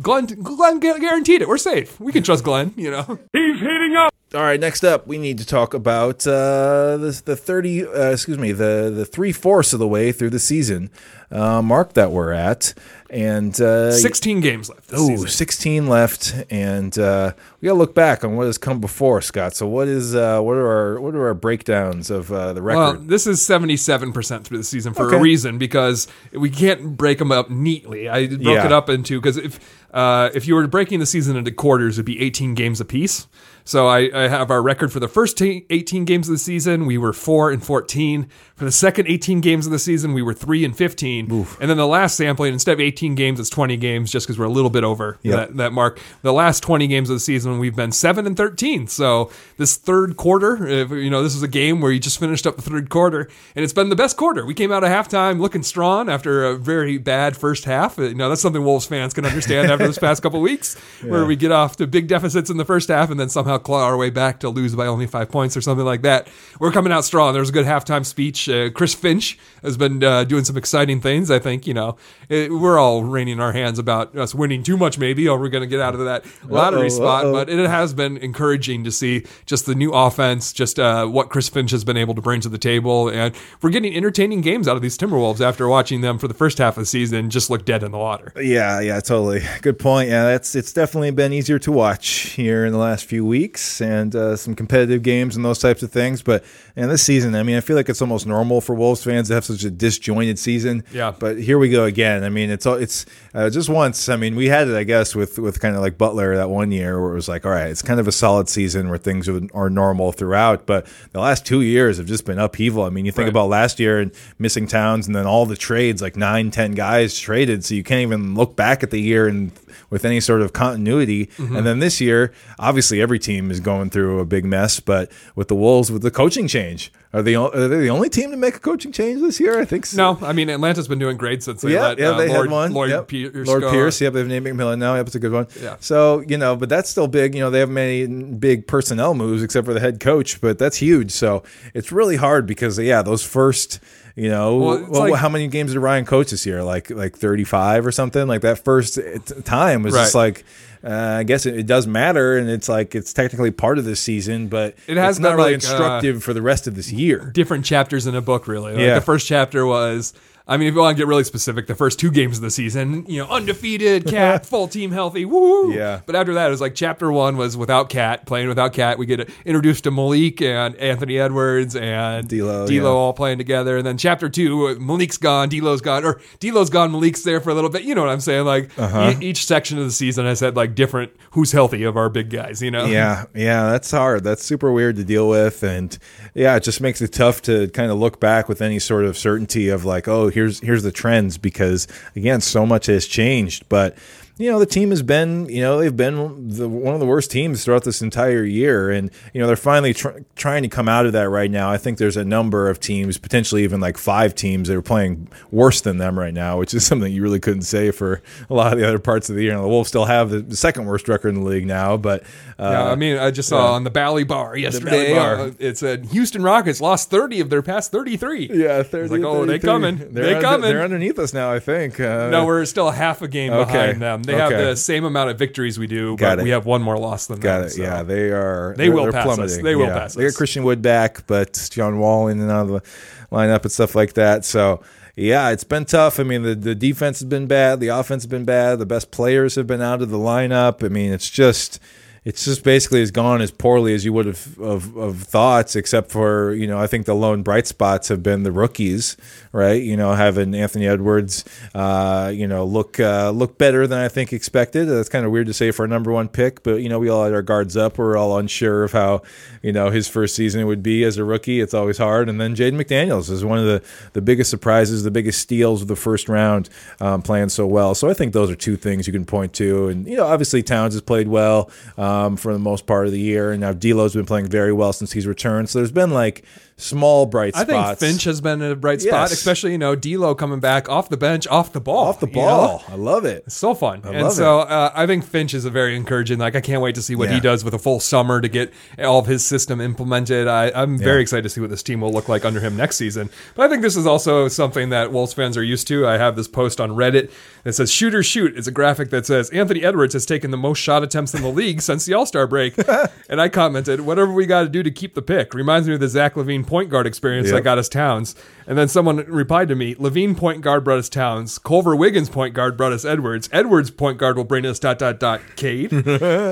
[0.00, 1.48] Glenn, Glenn guaranteed it.
[1.48, 1.98] We're safe.
[2.00, 2.72] We can trust Glenn.
[2.76, 4.08] You know.
[4.34, 7.86] All right, next up, we need to talk about uh, the the thirty.
[7.86, 10.90] Uh, excuse me, the the three fourths of the way through the season
[11.30, 12.74] uh, mark that we're at,
[13.08, 14.90] and uh, 16 games left.
[14.92, 15.28] Oh, season.
[15.28, 19.54] 16 left, and uh, we got to look back on what has come before, Scott.
[19.56, 22.78] So, what is uh, what are our what are our breakdowns of uh, the record?
[22.80, 25.16] Well, this is 77% through the season for Okay.
[25.16, 28.10] a reason because we can't break them up neatly.
[28.10, 28.66] I broke Yeah.
[28.66, 29.58] it up into because if
[29.94, 33.26] uh, if you were breaking the season into quarters, it'd be 18 games apiece.
[33.68, 36.86] So I, I have our record for the first 18 games of the season.
[36.86, 38.26] We were four and 14.
[38.56, 41.28] For the second 18 games of the season, we were three and 15.
[41.60, 44.46] And then the last sampling, instead of 18 games, it's 20 games, just because we're
[44.46, 45.36] a little bit over Yep.
[45.36, 46.00] that, that mark.
[46.22, 48.86] The last 20 games of the season, we've been seven and 13.
[48.86, 52.46] So this third quarter, if, you know, this is a game where you just finished
[52.46, 54.46] up the third quarter, and it's been the best quarter.
[54.46, 57.98] We came out of halftime looking strong after a very bad first half.
[57.98, 61.36] You know, that's something Wolves fans can understand after this past couple weeks, where we
[61.36, 64.10] get off to big deficits in the first half and then somehow claw our way
[64.10, 66.28] back to lose by only five points or something like that.
[66.60, 67.32] We're coming out strong.
[67.32, 68.48] There was a good halftime speech.
[68.48, 71.30] Uh, Chris Finch has been uh, doing some exciting things.
[71.30, 71.96] I think, you know,
[72.28, 75.62] it, we're all wringing our hands about us winning too much, maybe, or we're going
[75.62, 77.24] to get out of that lottery Uh-oh, spot.
[77.24, 77.32] uh-oh.
[77.32, 81.48] But it has been encouraging to see just the new offense, just uh, what Chris
[81.48, 83.08] Finch has been able to bring to the table.
[83.08, 86.58] And we're getting entertaining games out of these Timberwolves after watching them for the first
[86.58, 88.32] half of the season just look dead in the water.
[88.36, 89.42] Yeah, yeah, totally.
[89.62, 90.08] Good point.
[90.08, 93.47] Yeah, that's it's definitely been easier to watch here in the last few weeks,
[93.80, 96.22] and uh, some competitive games and those types of things.
[96.22, 96.44] But
[96.76, 99.34] and this season, I mean, I feel like it's almost normal for Wolves fans to
[99.34, 100.84] have such a disjointed season.
[100.92, 101.12] Yeah.
[101.18, 102.24] But here we go again.
[102.24, 104.08] I mean, it's all it's uh, just once.
[104.08, 106.70] I mean, we had it, I guess, with with kind of like Butler that one
[106.72, 109.28] year where it was like, all right, it's kind of a solid season where things
[109.28, 110.66] are, are normal throughout.
[110.66, 112.84] But the last two years have just been upheaval.
[112.84, 113.30] I mean, you think Right.
[113.30, 117.18] about last year and missing towns, and then all the trades, like nine, ten guys
[117.18, 119.52] traded, so you can't even look back at the year and
[119.90, 121.26] with any sort of continuity.
[121.26, 121.56] Mm-hmm.
[121.56, 124.80] And then this year, obviously, every team is going through a big mess.
[124.80, 128.30] But with the Wolves, with the coaching change, are they are they the only team
[128.32, 129.58] to make a coaching change this year?
[129.60, 129.96] I think so.
[130.14, 132.46] No, I mean, Atlanta's been doing great since they Yeah, let yeah, uh, they Lord,
[132.46, 132.72] had one.
[132.72, 133.08] Lloyd Yep.
[133.08, 133.70] Pierce Lloyd go.
[133.70, 134.00] Pierce.
[134.00, 134.94] Yep, they've named McMillan now.
[134.96, 135.46] Yep, it's a good one.
[135.62, 135.76] Yeah.
[135.80, 137.34] So you know, but that's still big.
[137.34, 140.76] You know, they haven't made big personnel moves except for the head coach, but that's
[140.78, 141.10] huge.
[141.12, 141.42] So
[141.74, 143.80] it's really hard because yeah, those first.
[144.16, 146.64] You know, Well, well, like- how many games did Ryan coach this year?
[146.64, 148.26] Like like thirty five or something.
[148.26, 148.98] Like that first
[149.44, 150.44] time was just like
[150.84, 154.00] uh, I guess it, it does matter, and it's like it's technically part of this
[154.00, 156.90] season, but It has it's not really like, uh, instructive for the rest of this
[156.92, 157.30] year.
[157.34, 158.72] different chapters in a book, really.
[158.72, 158.94] Like Yeah.
[158.94, 160.14] The first chapter was,
[160.48, 162.50] I mean, if you want to get really specific, the first two games of the
[162.50, 165.74] season, you know, undefeated, Cat, full team healthy, woo!
[165.74, 166.00] Yeah.
[166.06, 168.98] But after that, it was like chapter one was without Cat, playing without Cat.
[168.98, 172.98] We get introduced to Malik and Anthony Edwards and D'Lo, D'Lo yeah.
[172.98, 173.76] all playing together.
[173.76, 177.54] And then chapter two, Malik's gone, D'Lo's gone, or D'Lo's gone, Malik's there for a
[177.54, 177.82] little bit.
[177.82, 178.46] You know what I'm saying?
[178.46, 179.14] Like Uh-huh.
[179.20, 182.30] e- each section of the season has had like different who's healthy of our big
[182.30, 182.86] guys, you know?
[182.86, 184.24] Yeah, yeah, that's hard.
[184.24, 185.96] That's super weird to deal with, and
[186.34, 189.18] yeah, it just makes it tough to kind of look back with any sort of
[189.18, 193.68] certainty of like, oh, here's here's the trends because again, so much has changed.
[193.68, 193.96] But
[194.38, 197.28] you know, the team has been, you know, they've been the, one of the worst
[197.28, 201.06] teams throughout this entire year, and you know, they're finally tr- trying to come out
[201.06, 201.72] of that right now.
[201.72, 205.28] I think there's a number of teams, potentially even like five teams, that are playing
[205.50, 208.72] worse than them right now, which is something you really couldn't say for a lot
[208.72, 209.54] of the other parts of the year.
[209.54, 212.22] And the Wolves still have the, second worst record in the league now, but
[212.58, 215.14] Yeah, I mean, I just saw on the Bally Bar yesterday.
[215.14, 215.34] Bar.
[215.36, 218.50] uh, it said Houston Rockets lost 30 of their past 33.
[218.52, 219.68] Yeah, It's 30, like, oh, they 33.
[219.68, 219.96] coming.
[219.98, 220.60] They're they under- coming.
[220.70, 222.00] They're underneath us now, I think.
[222.00, 223.72] Uh, no, we're still half a game Okay.
[223.72, 224.22] behind them.
[224.24, 226.44] They have the same amount of victories we do, Got but it.
[226.44, 227.66] we have one more loss than got them.
[227.68, 227.70] it.
[227.70, 227.82] so.
[227.82, 228.74] Yeah, they are.
[228.76, 229.58] They will pass us.
[229.58, 229.98] They will Yeah.
[229.98, 230.34] pass They got.
[230.34, 232.82] Christian Wood back, but John Wall in and out of the
[233.30, 234.44] lineup and stuff like that.
[234.44, 234.80] So.
[235.20, 236.20] Yeah, it's been tough.
[236.20, 237.80] I mean, the, the defense has been bad.
[237.80, 238.78] The offense has been bad.
[238.78, 240.84] The best players have been out of the lineup.
[240.84, 241.80] I mean, it's just
[242.28, 246.10] it's just basically has gone as poorly as you would have of, of thoughts, except
[246.10, 249.16] for you know I think the lone bright spots have been the rookies,
[249.50, 249.82] right?
[249.82, 254.34] You know, having Anthony Edwards, uh, you know, look uh, look better than I think
[254.34, 254.84] expected.
[254.90, 257.08] That's kind of weird to say for a number one pick, but you know, we
[257.08, 257.96] all had our guards up.
[257.96, 259.22] We're all unsure of how
[259.62, 261.62] you know his first season would be as a rookie.
[261.62, 262.28] It's always hard.
[262.28, 265.88] And then Jaden McDaniels is one of the the biggest surprises, the biggest steals of
[265.88, 266.68] the first round,
[267.00, 267.94] um, playing so well.
[267.94, 269.88] So I think those are two things you can point to.
[269.88, 273.12] And you know, obviously Towns has played well um, Um, for the most part of
[273.12, 275.68] the year, and now D'Lo's been playing very well since he's returned.
[275.68, 276.44] So there's been like
[276.78, 277.70] small bright spots.
[277.70, 279.32] I think Finch has been a bright spot, Yes.
[279.32, 282.06] especially, you know, D'Lo coming back off the bench, off the ball.
[282.06, 282.40] off the you know?
[282.40, 282.84] ball.
[282.88, 283.50] I love it.
[283.50, 284.00] So fun.
[284.04, 286.38] and love so uh, I think Finch is a very encouraging.
[286.38, 288.72] Like, I can't wait to see what he does with a full summer to get
[288.98, 290.46] all of his system implemented.
[290.48, 292.96] I, I'm very excited to see what this team will look like under him next
[292.96, 293.28] season.
[293.56, 296.06] But I think this is also something that Wolves fans are used to.
[296.06, 297.30] I have this post on Reddit
[297.64, 298.56] that says, Shoot or shoot.
[298.56, 301.48] It's a graphic that says, Anthony Edwards has taken the most shot attempts in the
[301.48, 302.74] league since the All Star break.
[303.28, 305.54] and I commented, Whatever we got to do to keep the pick.
[305.54, 307.54] Reminds me of the Zach LaVine point guard experience Yep.
[307.56, 308.36] that got us Towns.
[308.68, 311.58] And then someone replied to me, LaVine point guard brought us Towns.
[311.58, 313.48] Culver Wiggins point guard brought us Edwards.
[313.50, 315.88] Edwards point guard will bring us dot dot dot Cade.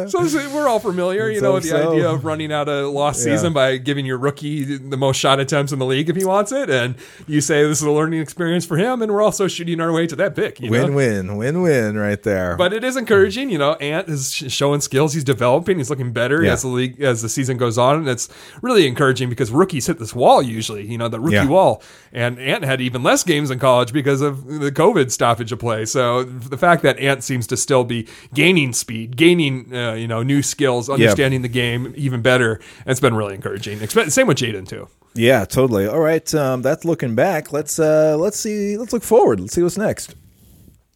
[0.09, 0.23] so
[0.55, 1.93] we're all familiar, you know, with the So-so.
[1.93, 3.35] idea of running out a lost Yeah.
[3.35, 6.53] season by giving your rookie the most shot attempts in the league if he wants
[6.53, 6.71] it.
[6.71, 6.95] And
[7.27, 10.07] you say this is a learning experience for him, and we're also shooting our way
[10.07, 10.59] to that pick.
[10.59, 10.87] You know?
[10.87, 12.57] Win win win win right there.
[12.57, 13.75] But it is encouraging, you know.
[13.75, 15.13] Ant is sh- showing skills.
[15.13, 15.77] He's developing.
[15.77, 16.53] He's looking better Yeah.
[16.55, 18.31] as the league as the season goes on, and it's
[18.63, 21.47] really encouraging because rookies hit this wall usually, you know, the rookie Yeah.
[21.47, 21.83] wall.
[22.13, 25.85] And Ant had even less games in college because of the COVID stoppage of play.
[25.85, 30.23] So the fact that Ant seems to still be gaining speed, gaining uh, you know
[30.23, 33.79] new skills, understanding the game even better, it's been really encouraging.
[33.89, 34.89] Same with Jaden too.
[35.15, 35.87] yeah, totally.
[35.87, 37.53] All right, um, that's looking back.
[37.53, 38.77] Let's uh, let's see.
[38.79, 39.41] Let's look forward.
[39.41, 40.15] Let's see what's next.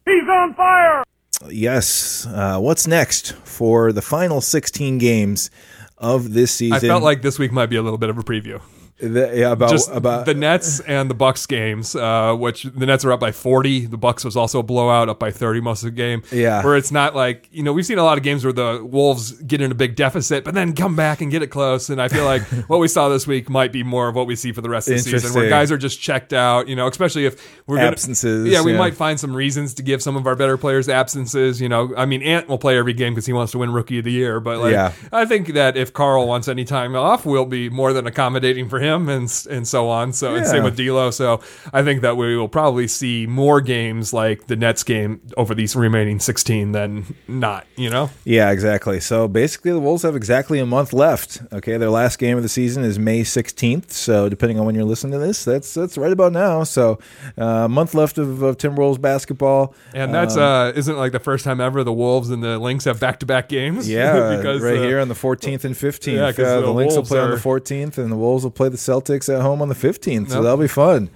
[0.05, 1.03] He's on fire!
[1.49, 2.25] Yes.
[2.27, 5.49] Uh, what's next for the final 16 games
[5.97, 6.75] of this season?
[6.75, 8.61] I felt like this week might be a little bit of a preview.
[9.01, 13.03] The- yeah, about just about the Nets and the Bucks games, uh, which the Nets
[13.03, 13.87] are up by 40.
[13.87, 16.21] The Bucks was also a blowout, up by 30 most of the game.
[16.31, 16.63] Yeah.
[16.63, 19.31] where it's not like you know we've seen a lot of games where the Wolves
[19.41, 21.89] get in a big deficit, but then come back and get it close.
[21.89, 24.35] And I feel like what we saw this week might be more of what we
[24.35, 26.67] see for the rest of the season, where guys are just checked out.
[26.67, 28.77] You know, especially if we're gonna, Absences, Yeah, we yeah.
[28.77, 31.59] might find some reasons to give some of our better players absences.
[31.59, 33.97] You know, I mean, Ant will play every game because he wants to win Rookie
[33.99, 34.91] of the Year, but like Yeah.
[35.11, 38.79] I think that if Carl wants any time off, we'll be more than accommodating for
[38.79, 40.13] him and and so on.
[40.13, 41.11] So and same with D'Lo.
[41.11, 41.41] So
[41.73, 45.75] I think that we will probably see more games like the Nets game over these
[45.75, 47.65] remaining 16 than not.
[47.75, 48.99] You know, Yeah, exactly.
[48.99, 51.41] So basically, the Wolves have exactly a month left.
[51.51, 53.91] Okay, their last game of the season is May 16th.
[53.91, 56.63] So depending on when you're listening to this, that's that's right about now.
[56.63, 56.99] So
[57.37, 59.73] uh, a month left of, of Timberwolves basketball.
[59.93, 62.85] and that's Um, uh isn't like the first time ever the Wolves and the Lynx
[62.85, 63.89] have back to back games.
[64.01, 66.13] Yeah, because right uh, here on the 14th and 15th.
[66.13, 68.51] Yeah, 'cause uh, the the Lynx will play on the 14th, and the Wolves will
[68.51, 70.29] play the Celtics at home on the 15th.
[70.31, 71.09] So that'll be fun.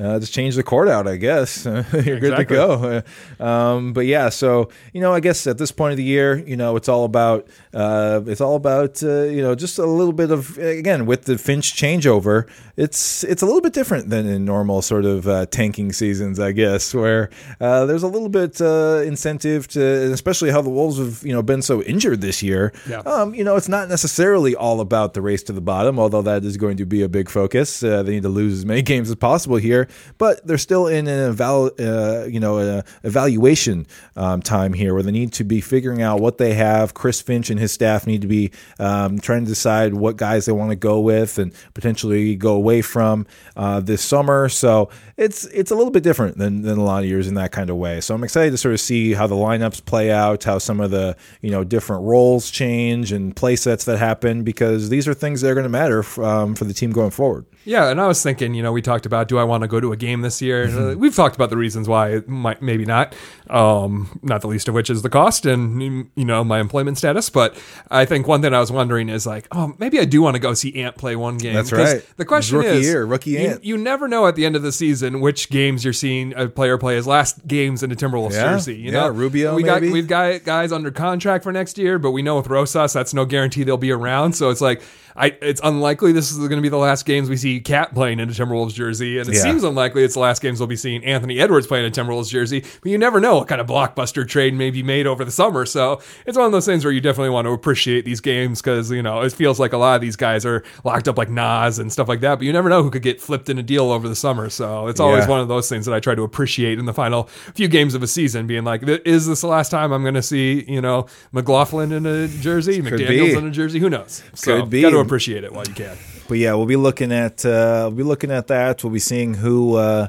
[0.00, 1.06] Uh, just change the cord out.
[1.06, 3.02] I guess you're good to go.
[3.40, 6.56] Um, but yeah, so you know, I guess at this point of the year, you
[6.56, 10.30] know, it's all about uh, it's all about uh, you know just a little bit
[10.30, 12.48] of again with the Finch changeover.
[12.76, 16.52] It's it's a little bit different than in normal sort of uh, tanking seasons, I
[16.52, 21.22] guess, where uh, there's a little bit uh, incentive to, especially how the Wolves have
[21.22, 22.72] you know been so injured this year.
[22.88, 23.00] Yeah.
[23.00, 26.44] Um, you know, it's not necessarily all about the race to the bottom, although that
[26.44, 27.82] is going to be a big focus.
[27.82, 31.06] Uh, they need to lose as many games as possible here, but they're still in
[31.06, 36.02] an eval- uh, you know, evaluation um, time here where they need to be figuring
[36.02, 36.94] out what they have.
[36.94, 40.52] Chris Finch and his staff need to be um, trying to decide what guys they
[40.52, 43.26] want to go with and potentially go away from
[43.56, 44.48] uh, this summer.
[44.48, 47.52] So it's it's a little bit different than, than a lot of years in that
[47.52, 48.00] kind of way.
[48.00, 50.90] So I'm excited to sort of see how the lineups play out, how some of
[50.90, 55.40] the you know different roles change and play sets that happen because these are things
[55.40, 57.44] that are going to matter um, for the team going forward.
[57.64, 59.80] Yeah, and I was thinking, you know, we talked about do I want to go
[59.80, 60.66] to a game this year?
[60.66, 60.78] Mm-hmm.
[60.78, 63.14] Uh, We've talked about the reasons why it might maybe not.
[63.48, 65.82] Um, not the least of which is the cost and
[66.14, 67.28] you know my employment status.
[67.30, 70.36] But I think one thing I was wondering is like, oh, maybe I do want
[70.36, 71.54] to go see Ant play one game.
[71.54, 72.02] That's right.
[72.16, 73.64] The question Rookie is, year, rookie you, Ant.
[73.64, 76.78] you never know at the end of the season which games you're seeing a player
[76.78, 78.76] play his last games in a Timberwolves Yeah, jersey.
[78.76, 79.92] You yeah, know, Rubio We got maybe.
[79.92, 83.24] we've got guys under contract for next year, but we know with Rosas that's no
[83.26, 84.32] guarantee they'll be around.
[84.32, 84.80] So it's like.
[85.16, 88.20] I, it's unlikely this is going to be the last games we see Cat playing
[88.20, 89.42] in a Timberwolves jersey, and it Yeah.
[89.42, 92.64] seems unlikely it's the last games we'll be seeing Anthony Edwards playing a Timberwolves jersey.
[92.82, 95.66] But you never know what kind of blockbuster trade may be made over the summer.
[95.66, 98.90] So it's one of those things where you definitely want to appreciate these games because
[98.90, 101.78] you know it feels like a lot of these guys are locked up like Naz
[101.78, 102.36] and stuff like that.
[102.38, 104.48] But you never know who could get flipped in a deal over the summer.
[104.50, 105.30] So it's always Yeah.
[105.30, 108.02] one of those things that I try to appreciate in the final few games of
[108.02, 111.06] a season, being like, is this the last time I'm going to see you know
[111.32, 113.78] McLaughlin in a jersey, McDaniels in a jersey?
[113.78, 114.22] Who knows?
[114.34, 114.82] So Could be.
[115.00, 115.96] Got to appreciate it while you can.
[116.28, 118.84] But yeah, we'll be looking at uh, we'll be looking at that.
[118.84, 120.08] We'll be seeing who uh,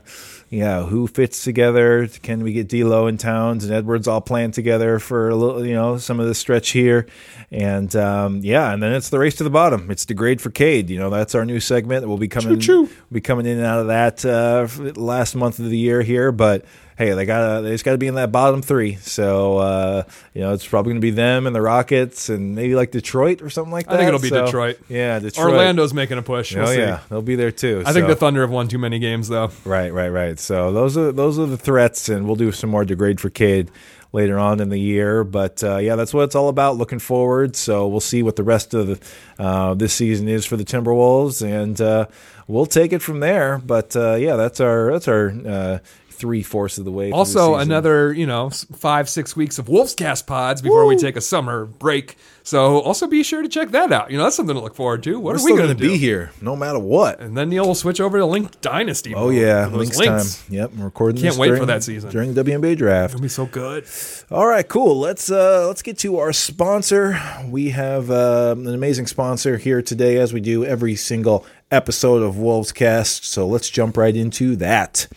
[0.52, 2.08] yeah who fits together.
[2.08, 5.74] Can we get D'Lo and Towns and Edwards all playing together for a little you
[5.74, 7.08] know some of the stretch here,
[7.50, 9.90] and um, yeah, and then it's the race to the bottom.
[9.90, 10.92] It's degrade for Cade.
[10.92, 12.82] You know that's our new segment that will be coming Choo-choo.
[12.84, 14.68] we'll be coming in and out of that uh,
[15.02, 16.66] last month of the year here, but.
[17.02, 18.98] Hey, they got they just got to be in that bottom three.
[18.98, 20.04] So uh,
[20.36, 23.42] you know it's probably going to be them and the Rockets and maybe like Detroit
[23.42, 23.96] or something like that.
[23.96, 24.80] I think it'll be So, Detroit.
[24.88, 25.54] Yeah, Detroit.
[25.54, 26.54] Orlando's making a push.
[26.54, 26.78] We'll Oh see.
[26.78, 27.82] yeah, they'll be there too.
[27.88, 29.50] I think the Thunder have won too many games though.
[29.66, 30.38] right, right, right.
[30.40, 33.72] So those are those are the threats, and we'll do some more degrade for Cade
[34.14, 35.24] later on in the year.
[35.24, 36.78] But uh, yeah, that's what it's all about.
[36.78, 37.56] Looking forward.
[37.56, 39.00] So we'll see what the rest of the,
[39.44, 42.06] uh, this season is for the Timberwolves, and uh,
[42.48, 43.58] we'll take it from there.
[43.58, 45.80] But uh, yeah, that's our that's our uh,
[46.22, 47.06] three fourths of the way.
[47.06, 51.18] through the Also, another you know five six weeks of Wolfscast pods before we take
[51.18, 52.16] a summer break.
[52.44, 54.12] So also be sure to check that out.
[54.12, 55.20] You know that's something to look forward to.
[55.20, 57.20] What We're are we going to be here no matter what.
[57.20, 59.14] And then Neil will switch over to Link Dynasty.
[59.16, 60.44] Oh yeah, links, links.
[60.44, 60.54] time.
[60.54, 61.22] Yep, I'm recording.
[61.22, 62.12] Can't wait for that season.
[62.12, 63.16] during the WNBA draft.
[63.16, 63.86] It'll be so good.
[64.30, 65.00] All right, cool.
[65.00, 67.20] Let's uh, let's get to our sponsor.
[67.48, 72.38] We have uh, an amazing sponsor here today, as we do every single episode of
[72.38, 73.26] Wolves Cast.
[73.26, 75.08] So let's jump right into that.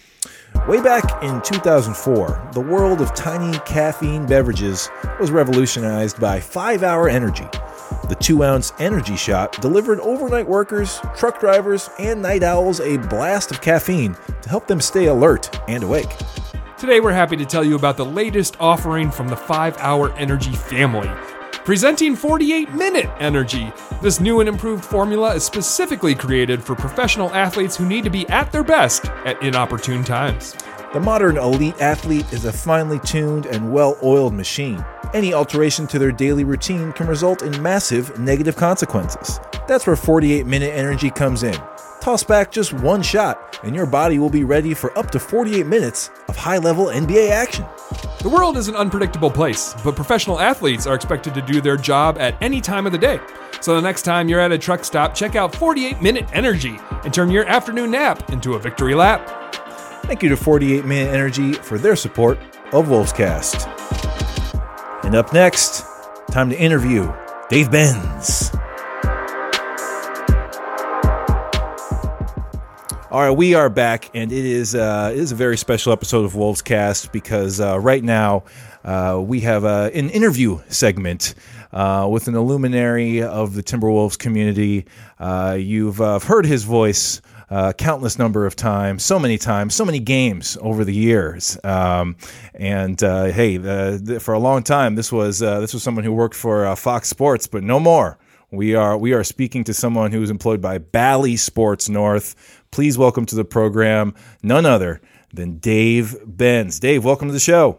[0.66, 4.88] Way back in 2004, the world of tiny caffeine beverages
[5.20, 7.46] was revolutionized by 5 Hour Energy.
[8.08, 13.50] The two ounce energy shot delivered overnight workers, truck drivers, and night owls a blast
[13.50, 16.16] of caffeine to help them stay alert and awake.
[16.78, 20.52] Today, we're happy to tell you about the latest offering from the 5 Hour Energy
[20.52, 21.10] family.
[21.64, 23.72] Presenting 48 Minute Energy.
[24.02, 28.28] This new and improved formula is specifically created for professional athletes who need to be
[28.28, 30.54] at their best at inopportune times.
[30.92, 34.84] The modern elite athlete is a finely tuned and well oiled machine.
[35.14, 39.40] Any alteration to their daily routine can result in massive negative consequences.
[39.66, 41.58] That's where 48 Minute Energy comes in.
[42.04, 45.64] Toss back just one shot, and your body will be ready for up to 48
[45.64, 47.64] minutes of high level NBA action.
[48.20, 52.18] The world is an unpredictable place, but professional athletes are expected to do their job
[52.18, 53.20] at any time of the day.
[53.62, 57.14] So the next time you're at a truck stop, check out 48 Minute Energy and
[57.14, 59.26] turn your afternoon nap into a victory lap.
[60.02, 62.38] Thank you to 48 Minute Energy for their support
[62.74, 63.64] of Wolvescast.
[65.04, 65.86] And up next,
[66.30, 67.10] time to interview
[67.48, 68.54] Dave Benz.
[73.14, 76.24] All right, we are back, and it is uh, it is a very special episode
[76.24, 78.42] of Wolves Cast because uh, right now
[78.82, 81.36] uh, we have uh, an interview segment
[81.72, 84.86] uh, with an illuminary of the Timberwolves community.
[85.20, 90.00] Uh, you've heard his voice uh, countless number of times, so many times, so many
[90.00, 91.56] games over the years.
[91.62, 92.16] Um,
[92.52, 96.02] and uh, hey, the, the, for a long time, this was uh, this was someone
[96.02, 98.18] who worked for Fox Sports, but no more
[98.50, 102.34] We are we are speaking to someone who is employed by Bally Sports North.
[102.74, 105.00] Please welcome to the program none other
[105.32, 106.80] than Dave Benz.
[106.80, 107.78] Dave, welcome to the show.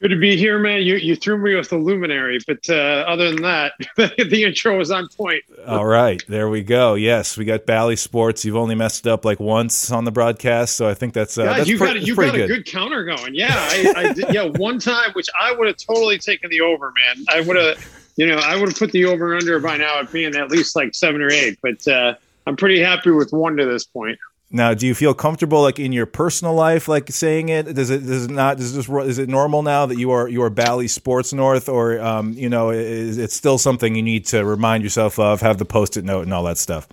[0.00, 0.82] Good to be here, man.
[0.82, 4.90] You you threw me with the luminary, but uh, other than that, the intro was
[4.90, 5.44] on point.
[5.64, 6.94] All right, there we go.
[6.94, 8.44] Yes, we got Bally Sports.
[8.44, 11.58] You've only messed up like once on the broadcast, so I think that's uh, God,
[11.58, 12.48] that's you pre- got a, you got a good.
[12.48, 13.36] good counter going.
[13.36, 16.92] Yeah, I, I did, yeah one time, which I would have totally taken the over,
[16.96, 17.24] man.
[17.28, 20.10] I would have, you know, I would have put the over under by now at
[20.10, 21.60] being at least like seven or eight.
[21.62, 22.14] But uh,
[22.46, 24.18] I'm pretty happy with one to this point.
[24.52, 27.72] Now, do you feel comfortable like in your personal life, like saying it?
[27.74, 28.56] Does it does it not?
[28.56, 32.00] Does this is it normal now that you are you are Bally Sports North, or
[32.00, 35.40] um, you know, is it still something you need to remind yourself of?
[35.40, 36.88] Have the post-it note and all that stuff.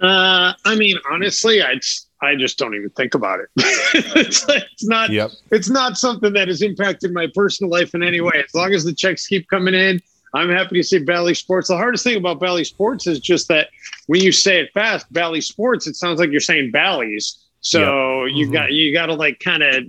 [0.00, 1.80] Uh, I mean, honestly, I
[2.20, 3.48] I just don't even think about it.
[3.56, 5.10] it's, it's not.
[5.10, 5.30] Yep.
[5.50, 8.44] It's not something that has impacted my personal life in any way.
[8.46, 10.00] As long as the checks keep coming in,
[10.34, 11.68] I'm happy to say Bally Sports.
[11.68, 13.68] The hardest thing about Bally Sports is just that
[14.06, 17.46] when you say it fast, Bally Sports, it sounds like you're saying Bally's.
[17.60, 19.84] So you got you got to like kind of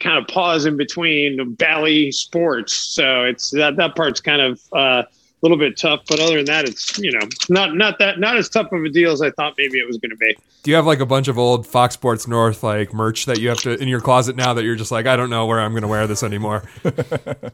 [0.00, 2.74] kind of pause in between Bally Sports.
[2.74, 5.02] So it's that that part's kind of uh,
[5.46, 8.48] little bit tough, but other than that, it's you know not not that not as
[8.48, 10.36] tough of a deal as I thought maybe it was going to be.
[10.62, 13.48] Do you have like a bunch of old Fox Sports North like merch that you
[13.48, 15.72] have to in your closet now that you're just like I don't know where I'm
[15.72, 16.62] going to wear this anymore?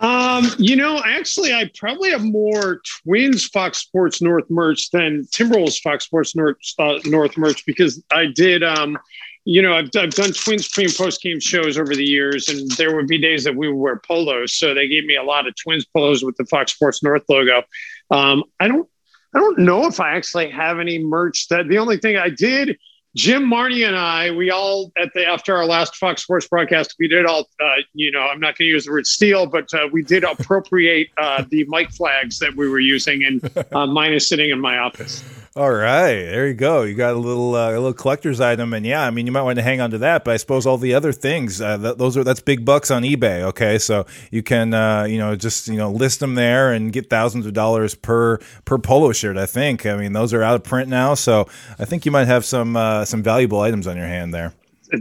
[0.00, 5.80] Um, you know, actually, I probably have more Twins Fox Sports North merch than Timberwolves
[5.80, 8.62] Fox Sports North uh, North merch because I did.
[8.62, 8.98] Um,
[9.44, 12.70] you know, I've, I've done Twins pre and post game shows over the years, and
[12.72, 14.52] there would be days that we would wear polos.
[14.52, 17.62] So they gave me a lot of Twins polos with the Fox Sports North logo.
[18.10, 18.88] Um, I don't,
[19.34, 21.48] I don't know if I actually have any merch.
[21.48, 22.78] That the only thing I did.
[23.14, 27.08] Jim Marnie and I, we all at the after our last Fox Sports broadcast, we
[27.08, 29.86] did all, uh, you know, I'm not going to use the word steal, but uh,
[29.92, 34.26] we did appropriate uh, the mic flags that we were using, and uh, mine is
[34.26, 35.22] sitting in my office.
[35.54, 36.82] All right, there you go.
[36.84, 39.42] You got a little uh, a little collector's item, and yeah, I mean, you might
[39.42, 40.24] want to hang on to that.
[40.24, 43.02] But I suppose all the other things, uh, th- those are that's big bucks on
[43.02, 43.42] eBay.
[43.42, 47.10] Okay, so you can uh, you know just you know list them there and get
[47.10, 49.36] thousands of dollars per per polo shirt.
[49.36, 49.84] I think.
[49.84, 51.46] I mean, those are out of print now, so
[51.78, 54.54] I think you might have some uh, some valuable items on your hand there.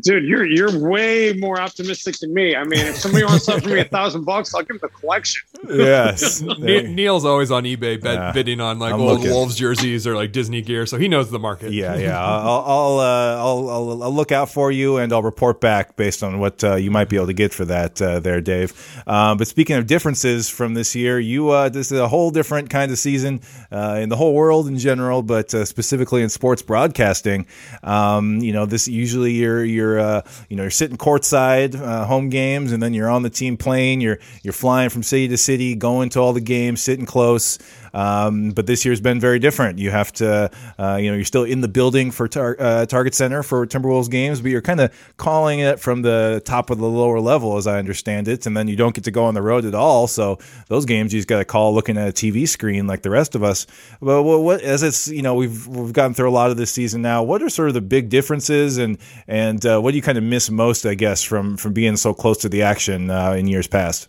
[0.04, 2.56] Dude, you're you're way more optimistic than me.
[2.56, 5.00] I mean, if somebody wants to offer me a thousand bucks, I'll give them the
[5.00, 5.42] collection.
[5.70, 8.32] Yes, Ne- Neil's always on eBay bed, Yeah.
[8.32, 9.32] bidding on like I'm old looking.
[9.32, 11.74] Wolves jerseys or like Disney gear, so he knows the market.
[11.74, 12.20] Yeah, yeah.
[12.20, 16.24] I'll I'll, uh, I'll I'll I'll look out for you, and I'll report back based
[16.24, 18.74] on what uh, you might be able to get for that uh, there, Dave.
[19.08, 22.70] Um, but speaking of differences from this year, you uh, this is a whole different
[22.70, 26.62] kind of season uh, in the whole world in general, but uh, specifically in sports
[26.62, 27.46] broadcasting.
[27.84, 32.30] Um, you know, this usually you're you're uh, you know you're sitting courtside uh, home
[32.30, 34.00] games, and then you're on the team plane.
[34.02, 37.58] You're you're flying from city to city, going to all the games, sitting close.
[37.94, 39.80] Um, but this year's been very different.
[39.80, 43.14] You have to, uh, you know, you're still in the building for tar- uh, Target
[43.16, 46.88] Center for Timberwolves games, but you're kind of calling it from the top of the
[46.88, 48.46] lower level, as I understand it.
[48.46, 50.08] And then you don't get to go on the road at all.
[50.08, 53.10] So those games you just got to call looking at a TV screen like the
[53.10, 53.68] rest of us.
[54.02, 56.72] But what, what, as it's, you know, we've we've gotten through a lot of this
[56.72, 57.24] season now.
[57.24, 60.24] What are sort of the big differences, and and uh, what do you kind of
[60.24, 63.68] miss most, I guess, from from being so close to the action uh, in years
[63.68, 64.08] past?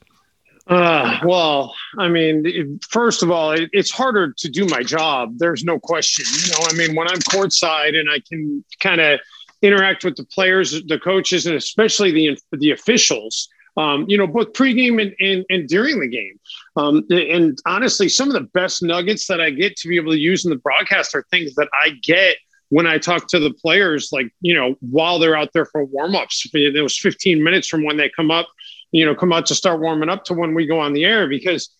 [0.67, 5.35] Uh, well, I mean, first of all, it, it's harder to do my job.
[5.37, 6.25] There's no question.
[6.45, 9.21] You know, I mean, when I'm courtside and I can kind of
[9.61, 13.49] interact with the players, the coaches, and especially the the officials.
[13.75, 16.39] Um, you know, both pregame and, and, and during the game.
[16.77, 20.19] Um, and honestly, some of the best nuggets that I get to be able to
[20.19, 22.37] use in the broadcast are things that I get
[22.69, 26.47] when I talk to the players, like, you know, while they're out there for warmups.
[26.53, 28.47] It was 15 minutes from when they come up
[28.93, 31.27] you know, come out to start warming up to when we go on the air
[31.27, 31.71] because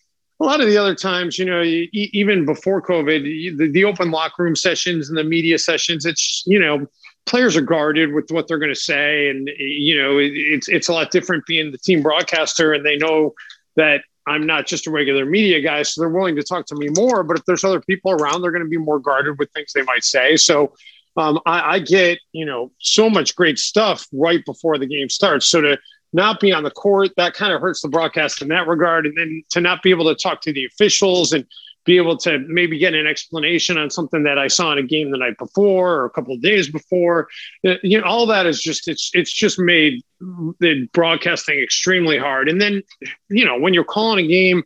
[0.43, 4.11] a lot of the other times, you know, e- even before COVID, the, the open
[4.11, 6.85] locker room sessions and the media sessions, it's, you know,
[7.25, 9.29] players are guarded with what they're going to say.
[9.29, 12.97] And, you know, it, it's, it's a lot different being the team broadcaster and they
[12.97, 13.33] know
[13.77, 15.83] that I'm not just a regular media guy.
[15.83, 17.23] So they're willing to talk to me more.
[17.23, 19.83] But if there's other people around, they're going to be more guarded with things they
[19.83, 20.35] might say.
[20.35, 20.73] So
[21.15, 25.47] um, I, I get, you know, so much great stuff right before the game starts.
[25.47, 25.77] So to,
[26.13, 29.05] not be on the court, that kind of hurts the broadcast in that regard.
[29.05, 31.45] And then to not be able to talk to the officials and
[31.85, 35.11] be able to maybe get an explanation on something that I saw in a game
[35.11, 37.27] the night before or a couple of days before,
[37.67, 42.47] uh, you know, all that is just it's it's just made the broadcasting extremely hard.
[42.47, 42.83] And then,
[43.29, 44.63] you know, when you're calling a game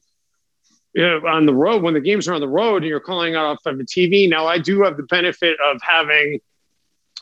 [0.97, 3.79] on the road, when the games are on the road and you're calling off of
[3.79, 6.39] a TV, now I do have the benefit of having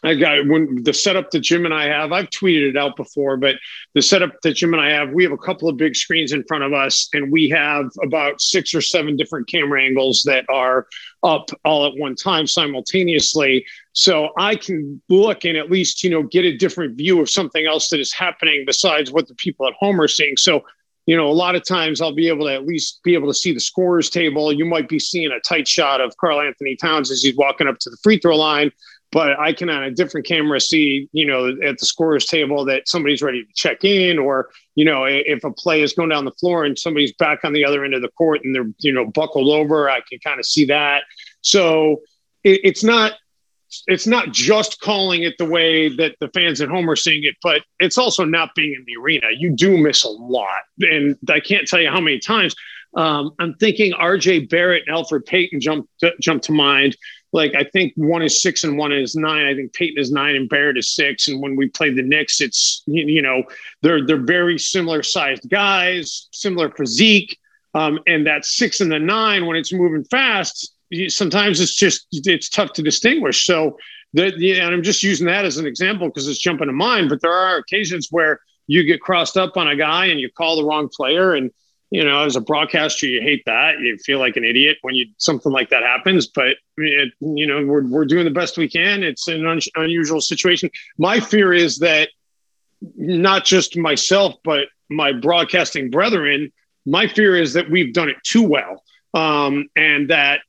[0.04, 3.38] I got when the setup that Jim and I have, I've tweeted it out before,
[3.38, 3.56] but
[3.94, 6.44] the setup that Jim and I have, we have a couple of big screens in
[6.44, 10.88] front of us, and we have about six or seven different camera angles that are
[11.24, 13.66] up all at one time simultaneously.
[13.94, 17.66] So I can look and at least, you know, get a different view of something
[17.66, 20.38] else that is happening besides what the people at home are seeing.
[20.38, 20.64] So
[21.06, 23.34] you know, a lot of times I'll be able to at least be able to
[23.34, 24.52] see the scorers table.
[24.52, 27.90] You might be seeing a tight shot of Karl-Anthony Towns as he's walking up to
[27.90, 28.72] the free throw line,
[29.16, 32.90] but I can on a different camera see, you know, at the scorers table that
[32.90, 36.32] somebody's ready to check in, or you know, if a play is going down the
[36.32, 39.06] floor and somebody's back on the other end of the court and they're you know
[39.06, 41.04] buckled over, I can kind of see that.
[41.40, 42.02] So
[42.44, 43.14] it, it's not
[43.88, 47.36] it's not just calling it the way that the fans at home are seeing it,
[47.42, 49.28] but it's also not being in the arena.
[49.32, 52.54] You do miss a lot, and I can't tell you how many times.
[52.98, 54.48] Um, I'm thinking R.J.
[54.48, 56.98] Barrett and Elfrid Payton jumped jumped to mind.
[57.36, 59.46] Like I think one is six and one is nine.
[59.46, 61.28] I think Payton is nine and Barrett is six.
[61.28, 63.44] And when we played the Knicks, it's you know
[63.82, 67.38] they're they're very similar sized guys, similar physique,
[67.74, 70.72] um, and that six and the nine when it's moving fast
[71.08, 73.46] sometimes it's just it's tough to distinguish.
[73.46, 73.78] So
[74.14, 77.10] that and I'm just using that as an example because it's jumping to mind.
[77.10, 80.56] But there are occasions where you get crossed up on a guy and you call
[80.56, 81.52] the wrong player and
[81.96, 85.06] you know as a broadcaster you hate that you feel like an idiot when you
[85.18, 89.04] something like that happens but it, you know we're, we're doing the best we can
[89.04, 92.10] it's an un, unusual situation my fear is that
[92.96, 96.52] not just myself but my broadcasting brethren
[96.86, 98.84] my fear is that we've done it too well
[99.16, 100.42] um, and that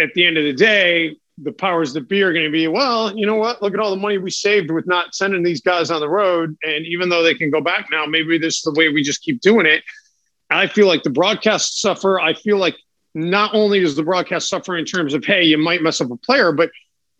[0.00, 3.16] at the end of the day, the powers that be are going to be, well,
[3.16, 3.60] you know what?
[3.60, 6.56] Look at all the money we saved with not sending these guys on the road.
[6.62, 9.22] And even though they can go back now, maybe this is the way we just
[9.22, 9.82] keep doing it.
[10.54, 12.20] I feel like the broadcast suffer.
[12.20, 12.76] I feel like
[13.14, 16.16] not only does the broadcast suffer in terms of, hey, you might mess up a
[16.16, 16.70] player, but,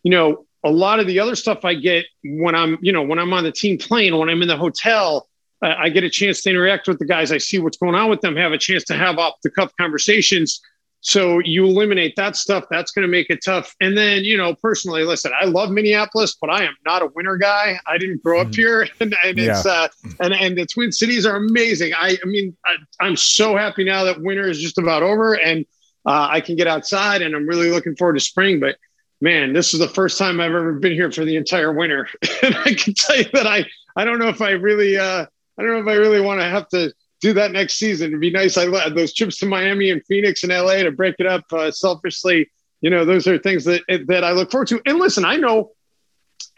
[0.03, 3.19] you know, a lot of the other stuff I get when I'm, you know, when
[3.19, 5.29] I'm on the team plane, when I'm in the hotel,
[5.63, 7.33] I get a chance to interact with the guys.
[7.33, 9.73] I see what's going on with them, have a chance to have off the cuff
[9.81, 10.61] conversations
[11.05, 12.65] so you eliminate that stuff.
[12.71, 13.77] That's going to make it tough.
[13.79, 17.37] And then, you know, personally, listen, I love Minneapolis, but I am not a winter
[17.37, 17.79] guy.
[17.87, 18.57] I didn't grow up mm.
[18.57, 19.51] here, and, and yeah.
[19.51, 19.89] it's uh,
[20.21, 21.93] and and the Twin Cities are amazing.
[21.93, 25.67] I, I mean, I, am so happy now that winter is just about over, and
[26.07, 28.59] uh, I can get outside, and I'm really looking forward to spring.
[28.59, 28.77] But
[29.21, 32.09] man, this is the first time I've ever been here for the entire winter,
[32.43, 35.27] and I can tell you that I I don't know if I really uh,
[35.59, 36.95] I don't know if I really want to have to
[37.25, 38.09] do that next season.
[38.09, 38.59] It'd be nice.
[38.59, 41.71] I love those trips to Miami and Phoenix and LA to break it up uh,
[41.71, 42.51] selfishly.
[42.83, 44.83] You know, those are things that that I look forward to.
[44.85, 45.71] And listen, I know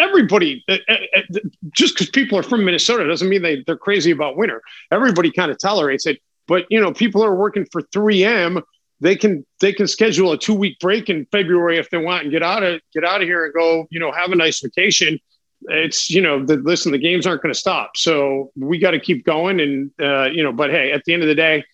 [0.01, 0.65] everybody.
[0.69, 1.39] Uh, uh, uh
[1.73, 4.61] just because people are from Minnesota doesn't mean they they're crazy about winter.
[4.91, 6.21] Everybody kind of tolerates it.
[6.49, 8.61] But you know, people are working for 3M.
[9.01, 12.33] They can they can schedule a two week break in February if they want and
[12.33, 13.87] get out of get out of here and go.
[13.91, 15.21] You know, have a nice vacation
[15.63, 17.97] it's you know the listen the games aren't going to stop.
[17.97, 21.23] So we got to keep going and uh, you know but hey at the end
[21.23, 21.65] of the day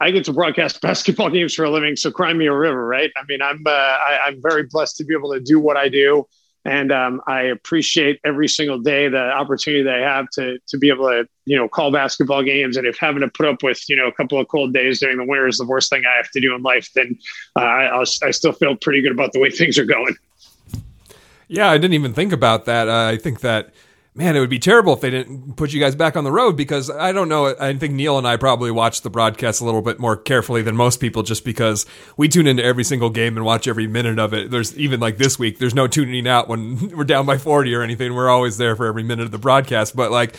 [0.00, 3.10] i get to broadcast basketball games for a living so cry me a river right?
[3.16, 5.88] I mean i'm uh, I, am very blessed to be able to do what i
[5.88, 6.26] do.
[6.64, 10.88] And um, i appreciate every single day the opportunity that i have to to be
[10.88, 12.76] able to you know call basketball games.
[12.76, 15.18] And if having to put up with you know a couple of cold days during
[15.18, 17.16] the winter is the worst thing i have to do in life then
[17.58, 20.16] uh, I, I still feel pretty good about the way things are going
[21.48, 22.88] yeah, I didn't even think about that.
[22.88, 23.72] Uh, I think that
[24.16, 26.56] man, it would be terrible if they didn't put you guys back on the road
[26.56, 27.54] because I don't know.
[27.60, 30.74] I think Neil and I probably watch the broadcast a little bit more carefully than
[30.74, 31.84] most people just because
[32.16, 34.50] we tune into every single game and watch every minute of it.
[34.50, 37.82] There's even like this week, there's no tuning out when we're down by 40 or
[37.82, 38.14] anything.
[38.14, 39.94] We're always there for every minute of the broadcast.
[39.94, 40.34] But like,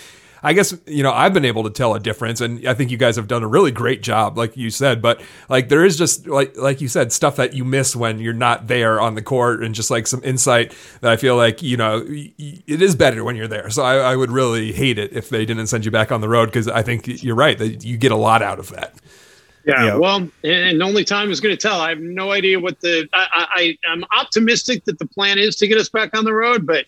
[0.48, 2.96] I guess you know I've been able to tell a difference, and I think you
[2.96, 5.02] guys have done a really great job, like you said.
[5.02, 8.32] But like there is just like like you said, stuff that you miss when you're
[8.32, 11.76] not there on the court, and just like some insight that I feel like you
[11.76, 13.70] know it is better when you're there.
[13.70, 16.30] So I, I would really hate it if they didn't send you back on the
[16.30, 18.96] road because I think you're right that you get a lot out of that.
[19.66, 21.82] Yeah, yeah, well, and only time is going to tell.
[21.82, 23.06] I have no idea what the.
[23.12, 26.66] I, I, I'm optimistic that the plan is to get us back on the road,
[26.66, 26.86] but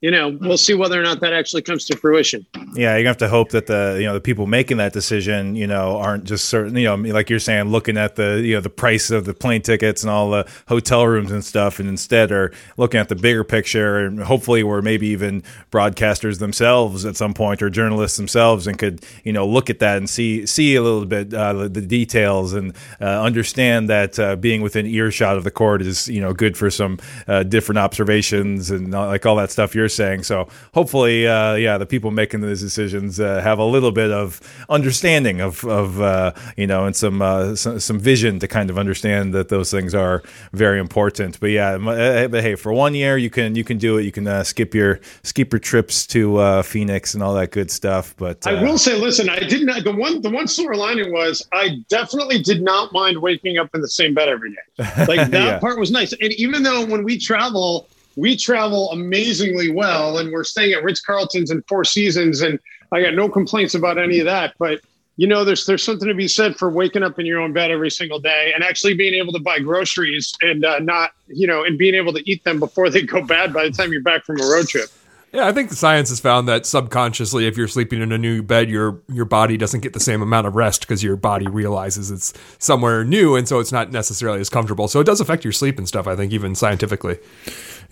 [0.00, 2.46] you know, we'll see whether or not that actually comes to fruition.
[2.74, 5.66] Yeah, gonna have to hope that the you know the people making that decision, you
[5.66, 8.70] know, aren't just certain, you know, like you're saying, looking at the you know the
[8.70, 12.50] price of the plane tickets and all the hotel rooms and stuff, and instead are
[12.78, 17.60] looking at the bigger picture, and hopefully, we're maybe even broadcasters themselves at some point
[17.60, 21.04] or journalists themselves, and could you know look at that and see see a little
[21.04, 25.82] bit uh, the, details and uh, understand that uh, being within earshot of the court
[25.82, 26.98] is you know good for some
[27.28, 30.22] uh, different observations and like all that stuff you're saying.
[30.24, 34.40] So hopefully, uh, yeah, the people making these decisions uh, have a little bit of
[34.68, 38.78] understanding of, of uh, you know, and some, uh, some, some vision to kind of
[38.78, 40.22] understand that those things are
[40.52, 41.38] very important.
[41.40, 44.04] But yeah, uh, but hey, for one year you can you can do it.
[44.04, 48.14] You can uh, skip your skip your trips to Phoenix and all that good stuff.
[48.16, 49.84] But I will say, listen, I didn't.
[49.84, 53.80] The one the one silver lining was I definitely did not mind waking up in
[53.80, 55.04] the same bed every day.
[55.06, 55.58] Like that yeah.
[55.58, 56.12] part was nice.
[56.12, 61.00] And even though when we travel we travel amazingly well and we're staying at Ritz
[61.00, 62.58] Carlton's in Four Seasons and
[62.92, 64.54] I got no complaints about any of that.
[64.58, 64.80] But
[65.16, 67.70] you know, there's there's something to be said for waking up in your own bed
[67.70, 71.62] every single day and actually being able to buy groceries and uh, not, you know,
[71.62, 74.24] and being able to eat them before they go bad by the time you're back
[74.24, 74.88] from a road trip.
[75.32, 78.42] Yeah, I think the science has found that subconsciously, if you're sleeping in a new
[78.42, 82.10] bed, your your body doesn't get the same amount of rest because your body realizes
[82.10, 84.88] it's somewhere new, and so it's not necessarily as comfortable.
[84.88, 86.08] So it does affect your sleep and stuff.
[86.08, 87.18] I think even scientifically.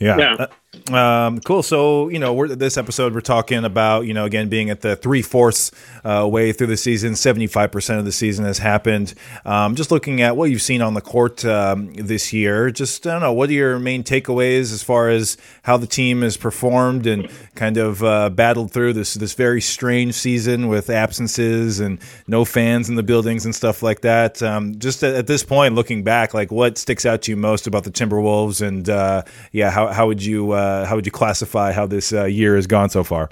[0.01, 0.19] Yeah.
[0.19, 0.35] yeah.
[0.35, 0.47] Uh,
[0.91, 1.63] Uh, um, cool.
[1.63, 4.97] So, you know, we're, this episode, we're talking about, you know, again, being at the
[4.97, 5.71] three fourths
[6.05, 9.15] uh, way through the season, 75% of the season has happened.
[9.45, 13.13] Um, just looking at what you've seen on the court um, this year, just, I
[13.13, 17.07] don't know, what are your main takeaways as far as how the team has performed
[17.07, 22.45] and kind of uh, battled through this, this very strange season with absences and no
[22.45, 24.43] fans in the buildings and stuff like that?
[24.43, 27.67] Um, just at, at, this point, looking back, like what sticks out to you most
[27.67, 31.73] about the Timberwolves and, uh, yeah, how, how would you uh, how would you classify
[31.73, 33.31] how this uh, year has gone so far?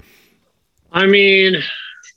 [0.91, 1.57] I mean,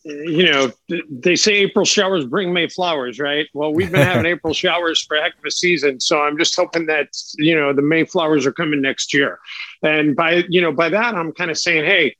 [0.04, 0.72] you know,
[1.10, 3.46] they say April showers bring May flowers, right?
[3.52, 6.56] Well, we've been having April showers for a heck of a season, so I'm just
[6.56, 9.38] hoping that you know the May flowers are coming next year.
[9.82, 12.16] And by you know by that, I'm kind of saying, hey,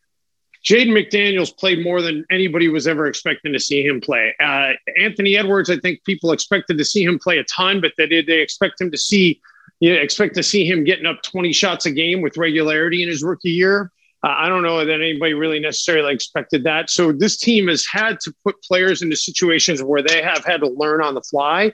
[0.65, 4.35] Jaden McDaniels played more than anybody was ever expecting to see him play.
[4.41, 8.07] Uh, Anthony Edwards, I think people expected to see him play a ton, but they
[8.07, 9.41] did they expect him to see
[9.81, 13.23] you expect to see him getting up 20 shots a game with regularity in his
[13.23, 13.91] rookie year.
[14.23, 16.91] Uh, I don't know that anybody really necessarily expected that.
[16.91, 20.69] So this team has had to put players into situations where they have had to
[20.69, 21.73] learn on the fly.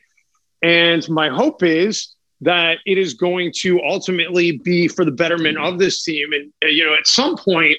[0.63, 5.79] And my hope is that it is going to ultimately be for the betterment of
[5.79, 6.33] this team.
[6.33, 7.77] And, uh, you know, at some point,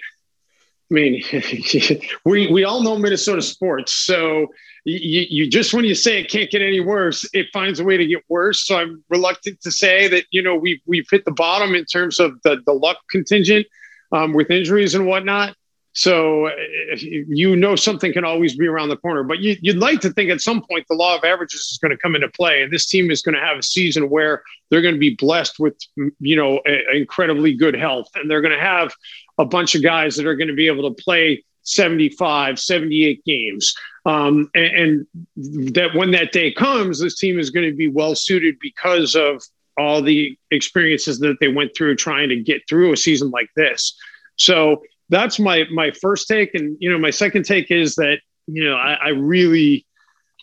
[0.92, 1.24] I mean,
[2.26, 3.94] we, we all know Minnesota sports.
[3.94, 4.48] So
[4.88, 7.98] you, you just when you say it can't get any worse, it finds a way
[7.98, 8.66] to get worse.
[8.66, 12.20] So I'm reluctant to say that you know we've we've hit the bottom in terms
[12.20, 13.68] of the the luck contingent
[14.14, 15.56] um, with injuries and whatnot.
[15.92, 16.50] So
[16.96, 20.30] you know something can always be around the corner, but you, would like to think
[20.30, 22.86] at some point the law of averages is going to come into play, and this
[22.86, 25.76] team is going to have a season where they're going to be blessed with
[26.20, 28.94] you know a, incredibly good health, and they're going to have
[29.38, 33.76] a bunch of guys that are going to be able to play 75, 78 games.
[34.06, 35.06] Um, and,
[35.46, 39.16] and that when that day comes, this team is going to be well suited because
[39.16, 39.44] of
[39.78, 43.96] all the experiences that they went through trying to get through a season like this.
[44.38, 48.64] So that's my my first take, and you know, my second take is that you
[48.64, 49.86] know I, I really,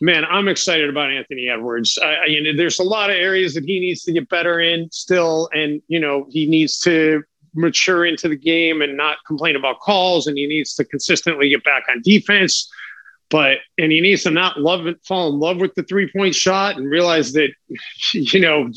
[0.00, 1.98] man, I'm excited about Anthony Edwards.
[2.02, 4.60] I, I, you know, there's a lot of areas that he needs to get better
[4.60, 7.22] in still, and you know, he needs to
[7.54, 11.64] mature into the game and not complain about calls, and he needs to consistently get
[11.64, 12.70] back on defense.
[13.30, 16.34] But and he needs to not love it, fall in love with the three point
[16.34, 17.50] shot, and realize that
[18.12, 18.70] you know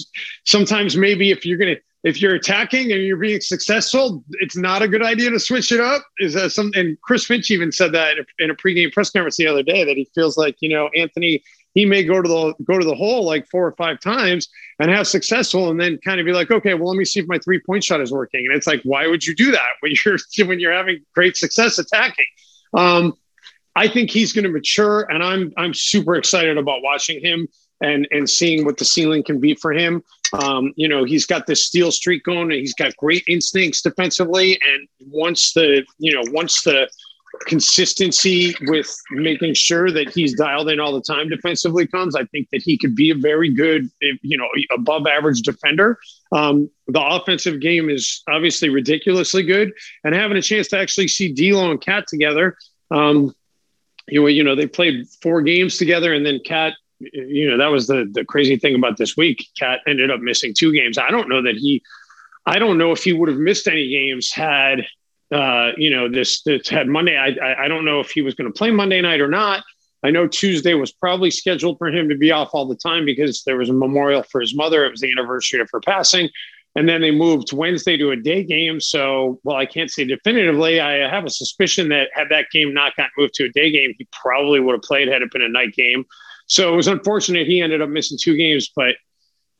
[0.45, 4.87] sometimes maybe if you're gonna if you're attacking and you're being successful, it's not a
[4.87, 6.03] good idea to switch it up.
[6.19, 6.71] Is that some?
[6.75, 9.63] And Chris Finch even said that in a, in a pregame press conference the other
[9.63, 11.43] day that he feels like you know Anthony
[11.77, 14.49] he may go to the go to the hole like four or five times
[14.79, 17.27] and have successful and then kind of be like okay well let me see if
[17.27, 18.43] my three point shot is working.
[18.47, 20.17] And it's like why would you do that when you're
[20.47, 22.25] when you're having great success attacking?
[22.73, 23.13] Um,
[23.75, 27.47] i think he's going to mature and i'm i'm super excited about watching him
[27.81, 30.03] and and seeing what the ceiling can be for him.
[30.33, 34.53] Um, you know he's got this steal streak going and he's got great instincts defensively.
[34.53, 36.89] And once the you know once the
[37.45, 42.49] consistency with making sure that he's dialed in all the time defensively comes, I think
[42.51, 43.89] that he could be a very good,
[44.21, 45.99] you know, above average defender.
[46.31, 49.73] Um, the offensive game is obviously ridiculously good,
[50.03, 52.57] and having a chance to actually see D'Lo and KAT together.
[52.91, 53.33] Um,
[54.07, 56.73] you know, you know, they played four games together, and then KAT.
[56.99, 59.45] You know, that was the the crazy thing about this week.
[59.59, 60.97] KAT ended up missing two games.
[60.97, 61.83] I don't know that he.
[62.45, 64.85] I don't know if he would have missed any games had
[65.31, 67.17] uh, you know, this, this had Monday.
[67.17, 69.63] I, I don't know if he was going to play Monday night or not.
[70.03, 73.43] I know Tuesday was probably scheduled for him to be off all the time because
[73.43, 74.85] there was a memorial for his mother.
[74.85, 76.29] It was the anniversary of her passing.
[76.75, 78.79] And then they moved Wednesday to a day game.
[78.79, 80.79] So, well, I can't say definitively.
[80.79, 83.95] I have a suspicion that had that game not gotten moved to a day game,
[83.97, 86.05] he probably would have played had it been a night game.
[86.45, 88.95] So it was unfortunate he ended up missing two games, but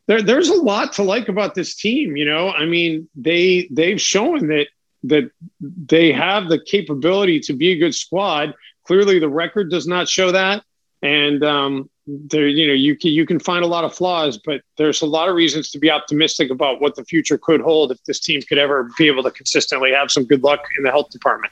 [0.07, 2.15] there, there's a lot to like about this team.
[2.15, 4.67] You know, I mean, they they've shown that
[5.07, 5.29] that
[5.61, 8.53] they have the capability to be a good squad.
[8.85, 10.63] Clearly, the record does not show that,
[11.01, 14.61] and um, there, you know, you can you can find a lot of flaws, but
[14.77, 18.01] there's a lot of reasons to be optimistic about what the future could hold if
[18.05, 21.09] this team could ever be able to consistently have some good luck in the health
[21.09, 21.51] department.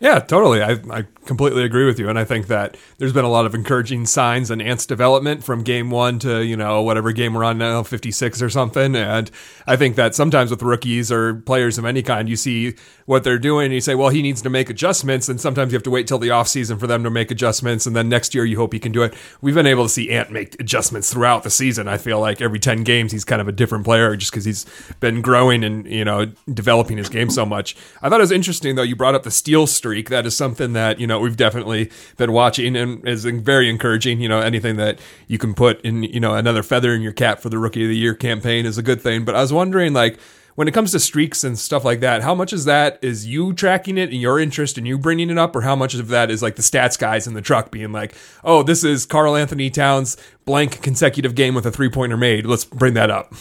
[0.00, 0.62] Yeah, totally.
[0.62, 2.08] I, I completely agree with you.
[2.08, 5.62] And I think that there's been a lot of encouraging signs in Ant's development from
[5.62, 8.94] game one to, you know, whatever game we're on now, 56 or something.
[8.94, 9.30] And
[9.66, 12.76] I think that sometimes with rookies or players of any kind, you see
[13.06, 15.28] what they're doing and you say, well, he needs to make adjustments.
[15.28, 17.84] And sometimes you have to wait till the offseason for them to make adjustments.
[17.86, 19.14] And then next year you hope he can do it.
[19.40, 21.88] We've been able to see Ant make adjustments throughout the season.
[21.88, 24.64] I feel like every 10 games, he's kind of a different player just because he's
[25.00, 27.76] been growing and, you know, developing his game so much.
[28.00, 30.10] I thought it was interesting, though, you brought up the steal streak.
[30.10, 34.20] That is something that, you know, we've definitely been watching and is very encouraging.
[34.20, 37.40] You know, anything that you can put in, you know, another feather in your cap
[37.40, 39.24] for the rookie of the year campaign is a good thing.
[39.24, 40.18] But I was wondering, like,
[40.56, 43.54] when it comes to streaks and stuff like that, how much is that is you
[43.54, 46.30] tracking it and your interest and you bringing it up, or how much of that
[46.30, 48.14] is like the stats guys in the truck being like,
[48.44, 52.44] oh, this is Karl-Anthony Towns blank consecutive game with a three pointer made.
[52.44, 53.32] Let's bring that up.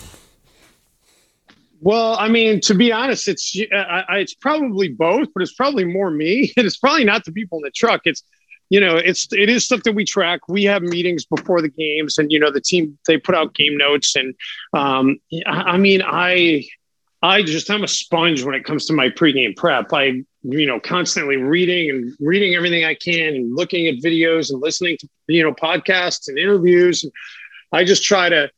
[1.80, 6.10] Well, I mean, to be honest, it's uh, it's probably both, but it's probably more
[6.10, 8.02] me, and it's probably not the people in the truck.
[8.06, 8.24] It's
[8.70, 10.42] you know, it's it is stuff that we track.
[10.50, 13.78] We have meetings before the games, and you know, the team they put out game
[13.78, 14.34] notes, and
[14.74, 16.66] um, I mean, I
[17.22, 19.94] I just I'm a sponge when it comes to my pregame prep.
[19.94, 24.62] I you know constantly reading and reading everything I can, and looking at videos and
[24.62, 27.04] listening to you know podcasts and interviews.
[27.04, 27.14] And
[27.72, 28.50] I just try to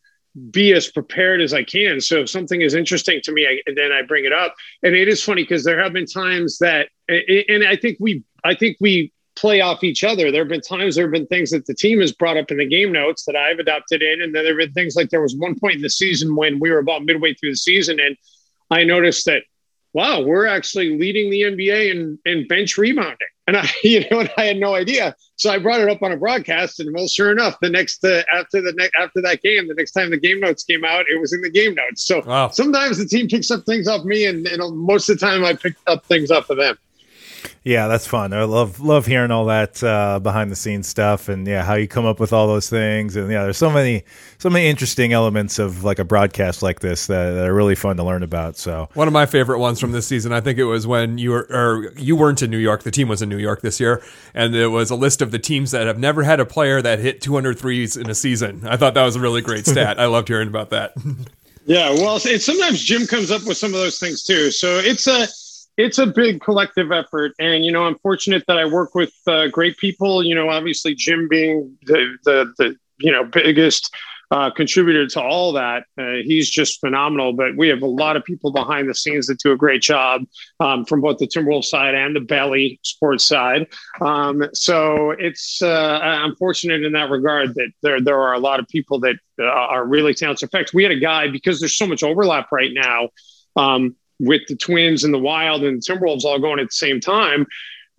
[0.52, 2.00] be as prepared as I can.
[2.00, 4.56] So if something is interesting to me, I, then I bring it up.
[4.84, 8.56] And it is funny because there have been times that, and I think we, I
[8.56, 10.32] think we play off each other.
[10.32, 12.58] There have been times there have been things that the team has brought up in
[12.58, 15.22] the game notes that I've adopted in, and then there have been things like there
[15.22, 18.18] was one point in the season when we were about midway through the season, and
[18.70, 19.44] I noticed that
[19.94, 23.18] wow, we're actually leading the NBA in, in bench rebounding.
[23.50, 25.16] And I, you know, and I had no idea.
[25.36, 28.22] So I brought it up on a broadcast, and well, sure enough, the next uh,
[28.32, 31.20] after the next after that game, the next time the game notes came out, it
[31.20, 32.06] was in the game notes.
[32.06, 32.50] So wow.
[32.50, 35.54] sometimes the team picks up things off me, and, and most of the time I
[35.54, 36.78] pick up things off of them.
[37.64, 38.34] Yeah, that's fun.
[38.34, 41.88] I love love hearing all that uh, behind the scenes stuff, and yeah, how you
[41.88, 44.04] come up with all those things, and yeah, there's so many
[44.38, 47.98] so many interesting elements of like a broadcast like this that, that, are really fun
[47.98, 48.58] to learn about.
[48.58, 51.32] So one of my favorite ones from this season, I think it was when you
[51.32, 52.84] were or you weren't in New York.
[52.84, 54.02] The team was in New York this year,
[54.34, 57.00] and it was a list of the teams that have never had a player that
[57.00, 58.66] hit 200 threes in a season.
[58.66, 60.00] I thought that was a really great stat.
[60.00, 60.94] I loved hearing about that.
[61.70, 64.50] Yeah, well, it's, sometimes Jim comes up with some of those things too.
[64.50, 65.28] So it's a
[65.80, 67.32] it's a big collective effort.
[67.40, 70.94] And you know i'm fortunate that i work with uh, great people you know obviously
[70.94, 73.96] jim being the the, the you know biggest
[74.32, 77.34] uh, contributor to all that uh, he's just phenomenal.
[77.34, 80.22] But we have a lot of people behind the scenes that do a great job
[80.60, 83.66] um, from both the timberwolves side and the Bally Sports side.
[84.02, 88.60] Um, so it's uh, i'm fortunate in that regard that there, there are a lot
[88.60, 90.44] of people that uh, are really talented.
[90.44, 93.10] In fact we had a guy because there's so much overlap right now
[93.56, 97.00] um, with the Twins and the Wild and the Timberwolves all going at the same
[97.00, 97.46] time,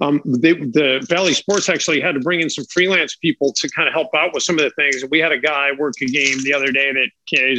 [0.00, 3.86] um, they, the Bally Sports actually had to bring in some freelance people to kind
[3.86, 5.04] of help out with some of the things.
[5.10, 7.08] We had a guy work a game the other day that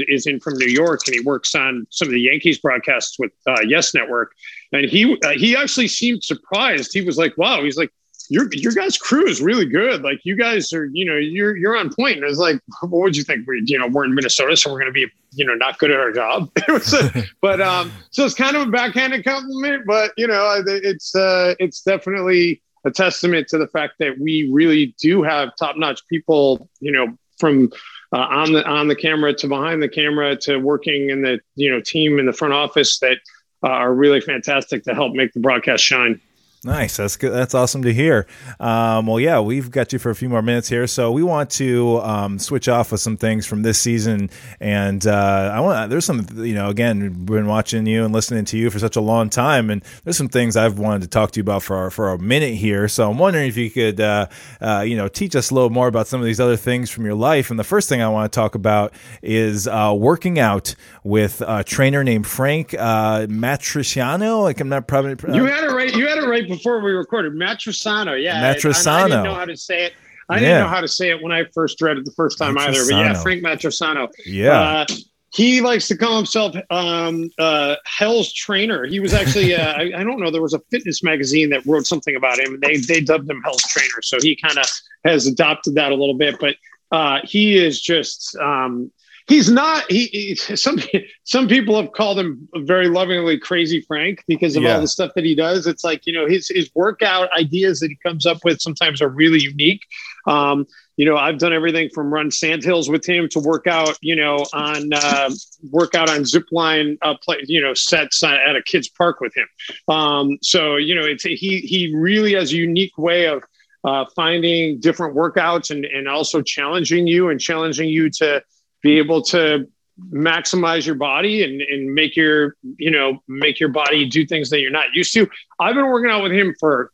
[0.09, 3.32] is in from New York, and he works on some of the Yankees broadcasts with
[3.45, 4.32] uh, Yes Network.
[4.72, 6.91] And he uh, he actually seemed surprised.
[6.93, 7.91] He was like, "Wow!" He's like,
[8.32, 10.03] your your guys' crew is really good.
[10.03, 12.18] Like you guys are, you know, you're you're on point.
[12.18, 13.45] And it's like, what would you think?
[13.45, 15.91] We, you know, we're in Minnesota, so we're going to be, you know, not good
[15.91, 16.51] at our job.
[16.55, 20.63] it was, a, but um, so it's kind of a backhanded compliment, but you know,
[20.65, 25.77] it's uh, it's definitely a testament to the fact that we really do have top
[25.77, 27.71] notch people, you know, from
[28.13, 31.69] uh, on the on the camera to behind the camera to working in the you
[31.69, 33.17] know team in the front office that
[33.63, 36.19] uh, are really fantastic to help make the broadcast shine.
[36.64, 36.97] Nice.
[36.97, 37.34] That's good.
[37.34, 38.28] That's awesome to hear.
[38.59, 41.49] Um, well, yeah, we've got you for a few more minutes here, so we want
[41.51, 44.30] to um, switch off with some things from this season.
[44.59, 48.45] And uh, I want there's some, you know, again, we've been watching you and listening
[48.45, 51.32] to you for such a long time, and there's some things I've wanted to talk
[51.32, 52.88] to you about for for a minute here.
[52.88, 54.28] So I'm wondering if you could, uh,
[54.62, 57.05] uh, you know, teach us a little more about some of these other things from
[57.05, 57.49] your life.
[57.49, 58.93] And the first thing I want to talk about
[59.24, 64.43] is uh, working out with a trainer named Frank uh, Matrisciano.
[64.43, 65.95] Like I'm not probably you had it right.
[65.95, 67.33] You had it right before we recorded.
[67.33, 68.53] Matrisciano, yeah.
[68.53, 68.87] Matrisciano.
[68.87, 69.93] I, I, didn't know how to say it.
[70.29, 72.57] I didn't know how to say it when I first read it the first time
[72.57, 72.85] either.
[72.85, 74.07] But yeah, Frank Matrisciano.
[74.25, 74.59] Yeah.
[74.59, 74.85] Uh,
[75.33, 78.85] he likes to call himself um, uh, Hell's Trainer.
[78.85, 81.87] He was actually, uh, I, I, don't know, there was a fitness magazine that wrote
[81.87, 82.59] something about him.
[82.61, 84.65] They they dubbed him Hell's Trainer, so he kind of
[85.05, 86.37] has adopted that a little bit.
[86.39, 86.55] But
[86.91, 88.91] uh, he is just um,
[89.28, 89.89] he's not.
[89.89, 90.78] He, he some
[91.24, 94.76] some people have called him very lovingly crazy Frank because of Yeah.
[94.76, 95.67] all the stuff that he does.
[95.67, 99.09] It's like you know his his workout ideas that he comes up with sometimes are
[99.09, 99.82] really unique.
[100.28, 100.65] Um,
[100.97, 104.45] you know, I've done everything from run sandhills with him to work out, you know,
[104.53, 105.30] on uh,
[105.72, 109.34] work out on zip line, uh, play, you know, sets at a kids park with
[109.36, 109.47] him.
[109.88, 113.43] Um, so you know, it's he he really has a unique way of
[113.84, 118.43] uh, finding different workouts and and also challenging you and challenging you to
[118.82, 119.67] be able to
[120.11, 124.59] maximize your body and, and make your you know make your body do things that
[124.59, 125.27] you're not used to
[125.59, 126.91] i've been working out with him for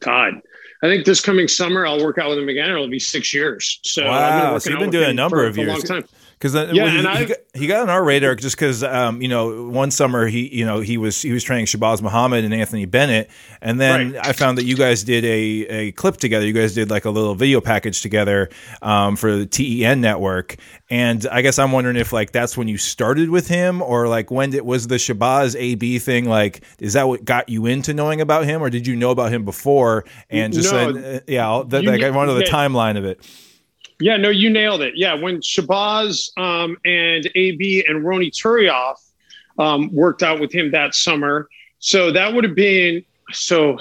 [0.00, 0.34] god
[0.82, 3.80] i think this coming summer i'll work out with him again it'll be six years
[3.82, 5.68] so I've Wow, working so you've been with doing a number for- of a long
[5.76, 5.82] years.
[5.84, 6.04] time.
[6.40, 9.68] Because Yeah, he, he, got, he got on our radar just because um, you know
[9.68, 13.28] one summer he you know he was he was training Shabazz Muhammad and Anthony Bennett,
[13.60, 14.26] and then Right.
[14.28, 16.46] I found that you guys did a, a clip together.
[16.46, 18.50] You guys did like a little video package together
[18.82, 20.56] um, for the TEN network,
[20.88, 24.30] and I guess I'm wondering if like that's when you started with him, or like
[24.30, 28.20] when it was the Shabazz AB thing like is that what got you into knowing
[28.20, 30.90] about him, or did you know about him before and just No.
[30.90, 33.20] uh, yeah that, like I wanted the timeline of it.
[34.00, 34.94] Yeah, no, you nailed it.
[34.96, 38.96] Yeah, when Shabazz um, and AB and Ronny Turiaf
[39.58, 41.48] um, worked out with him that summer,
[41.80, 43.78] so that would have been so.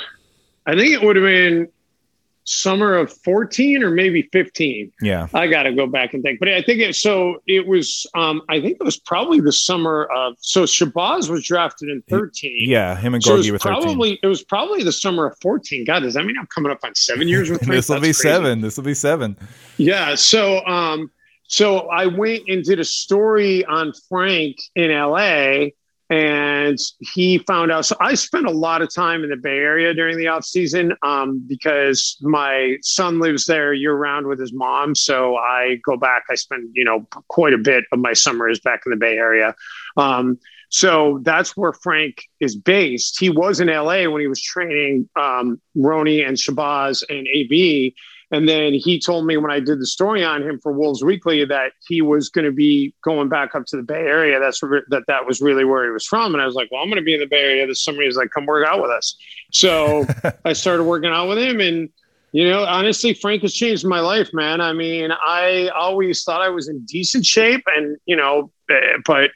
[0.66, 1.70] I think it would have been
[2.50, 4.92] summer of fourteen or maybe fifteen.
[5.02, 6.96] Yeah, I got to go back and think, but I think it.
[6.96, 8.06] So it was.
[8.16, 10.36] Um, I think it was probably the summer of.
[10.40, 12.70] So Shabazz was drafted in thirteen.
[12.70, 13.82] yeah, him and So Gorgui were was 13.
[13.84, 15.86] probably it was probably the summer of fourteen.
[15.86, 18.14] God, does that mean I'm coming up on seven years with this will be crazy.
[18.24, 18.62] seven.
[18.62, 19.38] This will be seven.
[19.78, 20.16] Yeah.
[20.16, 21.12] So, um,
[21.48, 25.68] so I went and did a story on Frank in LA
[26.10, 27.86] and he found out.
[27.86, 30.94] So I spent a lot of time in the Bay Area during the off season,
[31.04, 34.96] um, because my son lives there year round with his mom.
[34.96, 38.82] So I go back, I spend, you know, quite a bit of my summers back
[38.86, 39.54] in the Bay Area.
[39.98, 40.40] Um,
[40.70, 43.20] so that's where Frank is based.
[43.20, 47.96] He was in LA when he was training um, Ronny and Shabazz and AB.
[48.30, 51.46] And then he told me when I did the story on him for Wolves Weekly
[51.46, 54.40] that he was going to be going back up to the Bay Area.
[54.40, 56.34] That's where, that that was really where he was from.
[56.34, 58.04] And I was like, well, I'm going to be in the Bay Area this summer.
[58.04, 59.16] He's like, come work out with us.
[59.54, 60.06] So
[60.46, 61.90] I started working out with him, and
[62.34, 64.60] you know, honestly, Frank has changed my life, man.
[64.60, 69.32] I mean, I always thought I was in decent shape, and you know, eh, but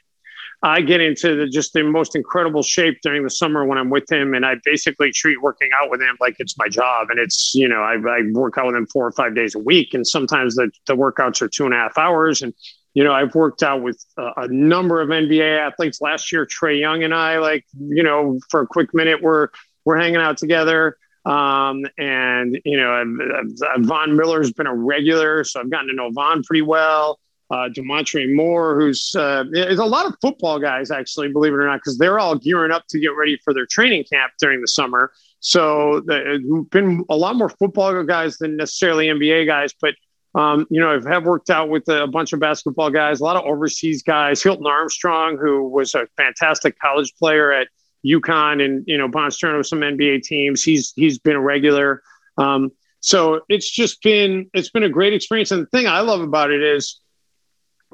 [0.64, 4.10] I get into the, just the most incredible shape during the summer when I'm with
[4.10, 7.08] him, and I basically treat working out with him like it's my job.
[7.10, 9.58] And it's you know I, I work out with him four or five days a
[9.58, 12.42] week, and sometimes the the workouts are two and a half hours.
[12.42, 12.54] And
[12.94, 16.46] you know I've worked out with a, a number of NBA athletes last year.
[16.46, 19.48] Trae Young and I, like you know, for a quick minute, we're
[19.84, 20.96] we're hanging out together.
[21.24, 25.94] Um, and you know, I've, I've, Von Miller's been a regular, so I've gotten to
[25.94, 27.18] know Von pretty well
[27.52, 31.66] uh, Damontre Moore, who's uh, there's a lot of football guys actually, believe it or
[31.66, 34.68] not, because they're all gearing up to get ready for their training camp during the
[34.68, 35.12] summer.
[35.40, 36.40] So there's
[36.70, 39.94] been a lot more football guys than necessarily NBA guys, but
[40.34, 43.36] um, you know, I've have worked out with a bunch of basketball guys, a lot
[43.36, 44.42] of overseas guys.
[44.42, 47.68] Hilton Armstrong, who was a fantastic college player at
[48.02, 50.62] UConn and you know around with some NBA teams.
[50.62, 52.02] He's he's been a regular.
[52.38, 55.50] Um, so it's just been it's been a great experience.
[55.50, 57.02] And the thing I love about it is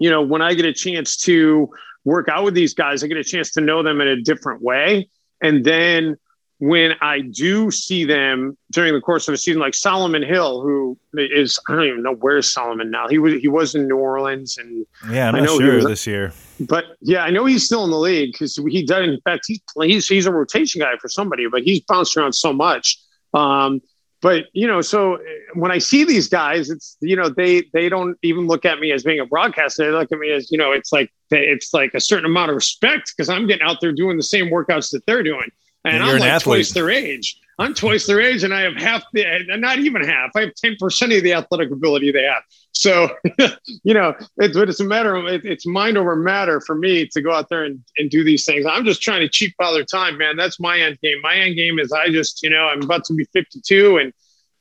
[0.01, 1.68] you know, when I get a chance to
[2.05, 4.62] work out with these guys, I get a chance to know them in a different
[4.62, 5.09] way.
[5.42, 6.16] And then
[6.61, 10.99] when I do see them during the course of a season, like Solomon Hill, who
[11.14, 13.07] is I don't even know where's Solomon now.
[13.09, 15.84] He was he was in New Orleans, and Yeah, I'm I know he sure was-
[15.86, 16.32] this year.
[16.61, 19.07] but yeah, I know he's still in the league because he does.
[19.09, 22.53] In fact, he's he's he's a rotation guy for somebody, but he's bounced around so
[22.53, 22.99] much.
[23.34, 23.80] Um,
[24.21, 25.19] but you know, so uh,
[25.55, 28.93] when I see these guys, it's you know they they don't even look at me
[28.93, 29.85] as being a broadcaster.
[29.85, 32.57] They look at me as you know it's like it's like a certain amount of
[32.57, 35.51] respect because I'm getting out there doing the same workouts that they're doing,
[35.85, 36.59] and You're I'm an like athlete.
[36.59, 37.39] twice their age.
[37.61, 39.25] I'm twice their age, and I have half the
[39.57, 40.31] not even half.
[40.37, 42.43] I have ten percent of the athletic ability they have.
[42.79, 43.11] So
[43.83, 47.09] you know, it's but it's a matter of it, it's mind over matter for me
[47.09, 48.66] to go out there and, and do these things.
[48.66, 50.37] I'm just trying to cheat father time, man.
[50.37, 51.20] That's my end game.
[51.20, 54.12] My end game is I just, you know, I'm about to be 52 and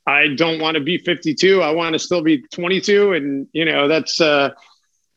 [0.04, 1.62] I don't want to be 52.
[1.62, 3.12] I want to still be 22.
[3.12, 4.50] And, you know, that's, uh,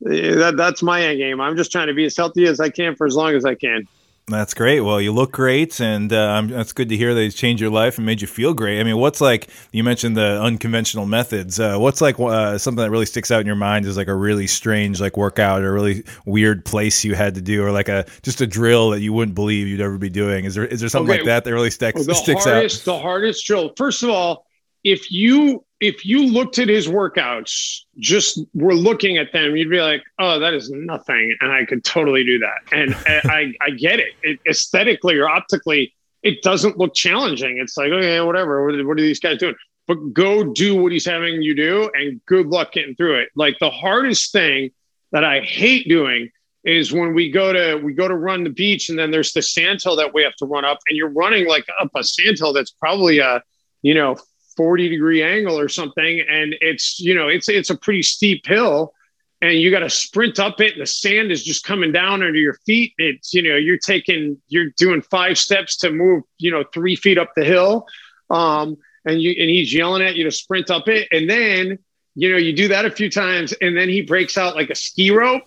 [0.02, 1.42] that, that's my end game.
[1.42, 3.56] I'm just trying to be as healthy as I can for as long as I
[3.56, 3.88] can.
[4.32, 4.80] That's great.
[4.80, 7.98] Well, you look great, and um, that's good to hear that it's changed your life
[7.98, 8.80] and made you feel great.
[8.80, 11.60] I mean, what's like you mentioned the unconventional methods.
[11.60, 14.16] Uh, what's like uh, something that really sticks out in your mind is like a
[14.16, 17.90] really strange like workout or a really weird place you had to do, or like
[17.90, 20.46] a just a drill that you wouldn't believe you'd ever be doing.
[20.46, 21.20] Is there is there something Okay.
[21.20, 23.72] like that that really sticks the sticks hardest, the hardest drill.
[23.78, 24.48] First of all,
[24.84, 29.82] if you if you looked at his workouts, just were looking at them, you'd be
[29.82, 32.60] like, "Oh, that is nothing," and I could totally do that.
[32.72, 32.96] And
[33.32, 34.14] I, I get it.
[34.22, 34.40] it.
[34.48, 37.58] Aesthetically or optically, it doesn't look challenging.
[37.58, 38.66] It's like, okay, whatever.
[38.66, 39.56] What, what are these guys doing?
[39.88, 43.30] But go do what he's having you do, and good luck getting through it.
[43.36, 44.72] Like the hardest thing
[45.12, 46.30] that I hate doing
[46.64, 49.42] is when we go to we go to run the beach, and then there's the
[49.42, 52.72] sandhill that we have to run up, and you're running like up a sandhill that's
[52.72, 53.42] probably a
[53.82, 54.16] you know
[54.56, 58.94] 40 degree angle or something and it's you know it's it's a pretty steep hill
[59.42, 62.38] and you got to sprint up it and the sand is just coming down under
[62.38, 62.94] your feet.
[62.98, 67.18] It's you know you're taking you're doing five steps to move you know three feet
[67.18, 67.88] up the hill
[68.30, 71.80] um and you and he's yelling at you to sprint up it and then
[72.16, 74.76] you know you do that a few times and then he breaks out like a
[74.76, 75.44] ski rope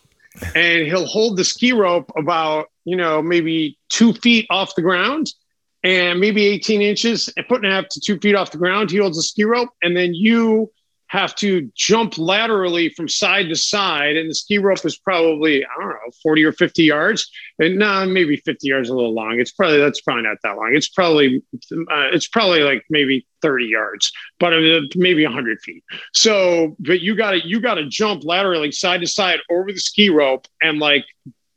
[0.55, 5.33] and he'll hold the ski rope about you know maybe two feet off the ground
[5.85, 8.91] and maybe 18 inches, a foot and a half to two feet off the ground.
[8.91, 10.73] He holds a ski rope, and then you
[11.09, 14.17] have to jump laterally from side to side.
[14.17, 17.31] And the ski rope is probably, I don't know, 40 or 50 yards.
[17.59, 19.39] And no, nah, maybe 50 yards a little long.
[19.39, 20.73] It's probably, that's probably not that long.
[20.75, 24.11] It's probably, uh, it's probably like maybe 30 yards,
[24.41, 25.85] but uh, maybe 100 feet.
[26.15, 29.79] So, but you got to, you got to jump laterally side to side over the
[29.79, 31.05] ski rope and like,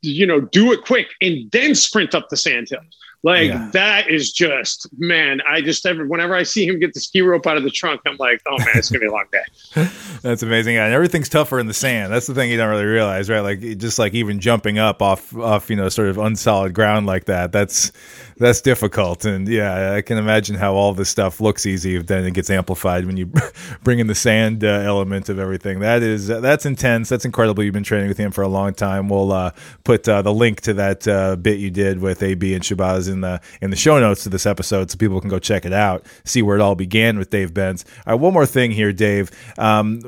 [0.01, 2.81] you know, do it quick and then sprint up the sand hill.
[3.23, 3.69] Like yeah.
[3.73, 5.41] that is just man.
[5.49, 8.01] I just ever whenever I see him get the ski rope out of the trunk,
[8.05, 9.89] I'm like, oh man, it's gonna be a long day.
[10.21, 10.75] That's amazing.
[10.75, 12.13] Yeah, and everything's tougher in the sand.
[12.13, 13.39] That's the thing you don't really realize, right?
[13.39, 17.25] Like just like even jumping up off off you know sort of unsolid ground like
[17.25, 17.51] that.
[17.51, 17.91] That's
[18.37, 19.25] that's difficult.
[19.25, 22.51] And yeah, I can imagine how all this stuff looks easy, if then it gets
[22.51, 23.31] amplified when you
[23.83, 25.79] bring in the sand uh, element of everything.
[25.79, 27.09] That is that's intense.
[27.09, 27.63] That's incredible.
[27.63, 29.09] You've been training with him for a long time.
[29.09, 29.51] We'll uh,
[29.83, 33.21] put uh, the link to that uh, bit you did with AB and Shabazz in
[33.21, 36.05] the in the show notes to this episode, so people can go check it out,
[36.25, 37.85] see where it all began with Dave Benz.
[38.05, 39.31] All right, one more thing here, Dave.
[39.57, 40.01] Um,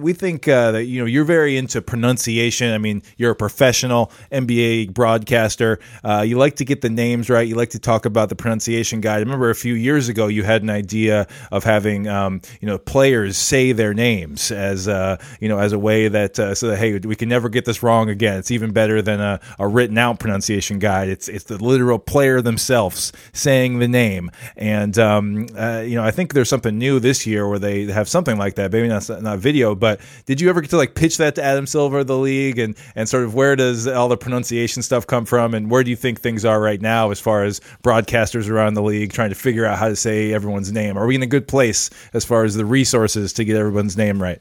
[0.00, 2.72] we think uh, that you know you're very into pronunciation.
[2.72, 5.78] I mean, you're a professional NBA broadcaster.
[6.24, 7.46] you like to get the names right.
[7.46, 9.16] You like to talk about the pronunciation guide.
[9.16, 12.78] I remember a few years ago you had an idea of having um, you know
[12.78, 16.78] players say their names as uh, you know as a way that uh, so that
[16.78, 18.38] hey we can never get this wrong again.
[18.38, 21.08] It's even better than a, a written out pronunciation guide.
[21.08, 24.30] It's it's the literal player themselves saying the name.
[24.56, 28.08] And um, uh, you know I think there's something new this year where they have
[28.08, 28.72] something like that.
[28.72, 31.66] Maybe not not video, but did you ever get to like pitch that to Adam
[31.66, 35.54] Silver, the league, and and sort of where does all the pronunciation stuff come from,
[35.54, 38.82] and where do you think things are right now as far as broadcasters around the
[38.82, 40.96] league trying to figure out how to say everyone's name?
[40.96, 44.22] Are we in a good place as far as the resources to get everyone's name
[44.22, 44.40] right?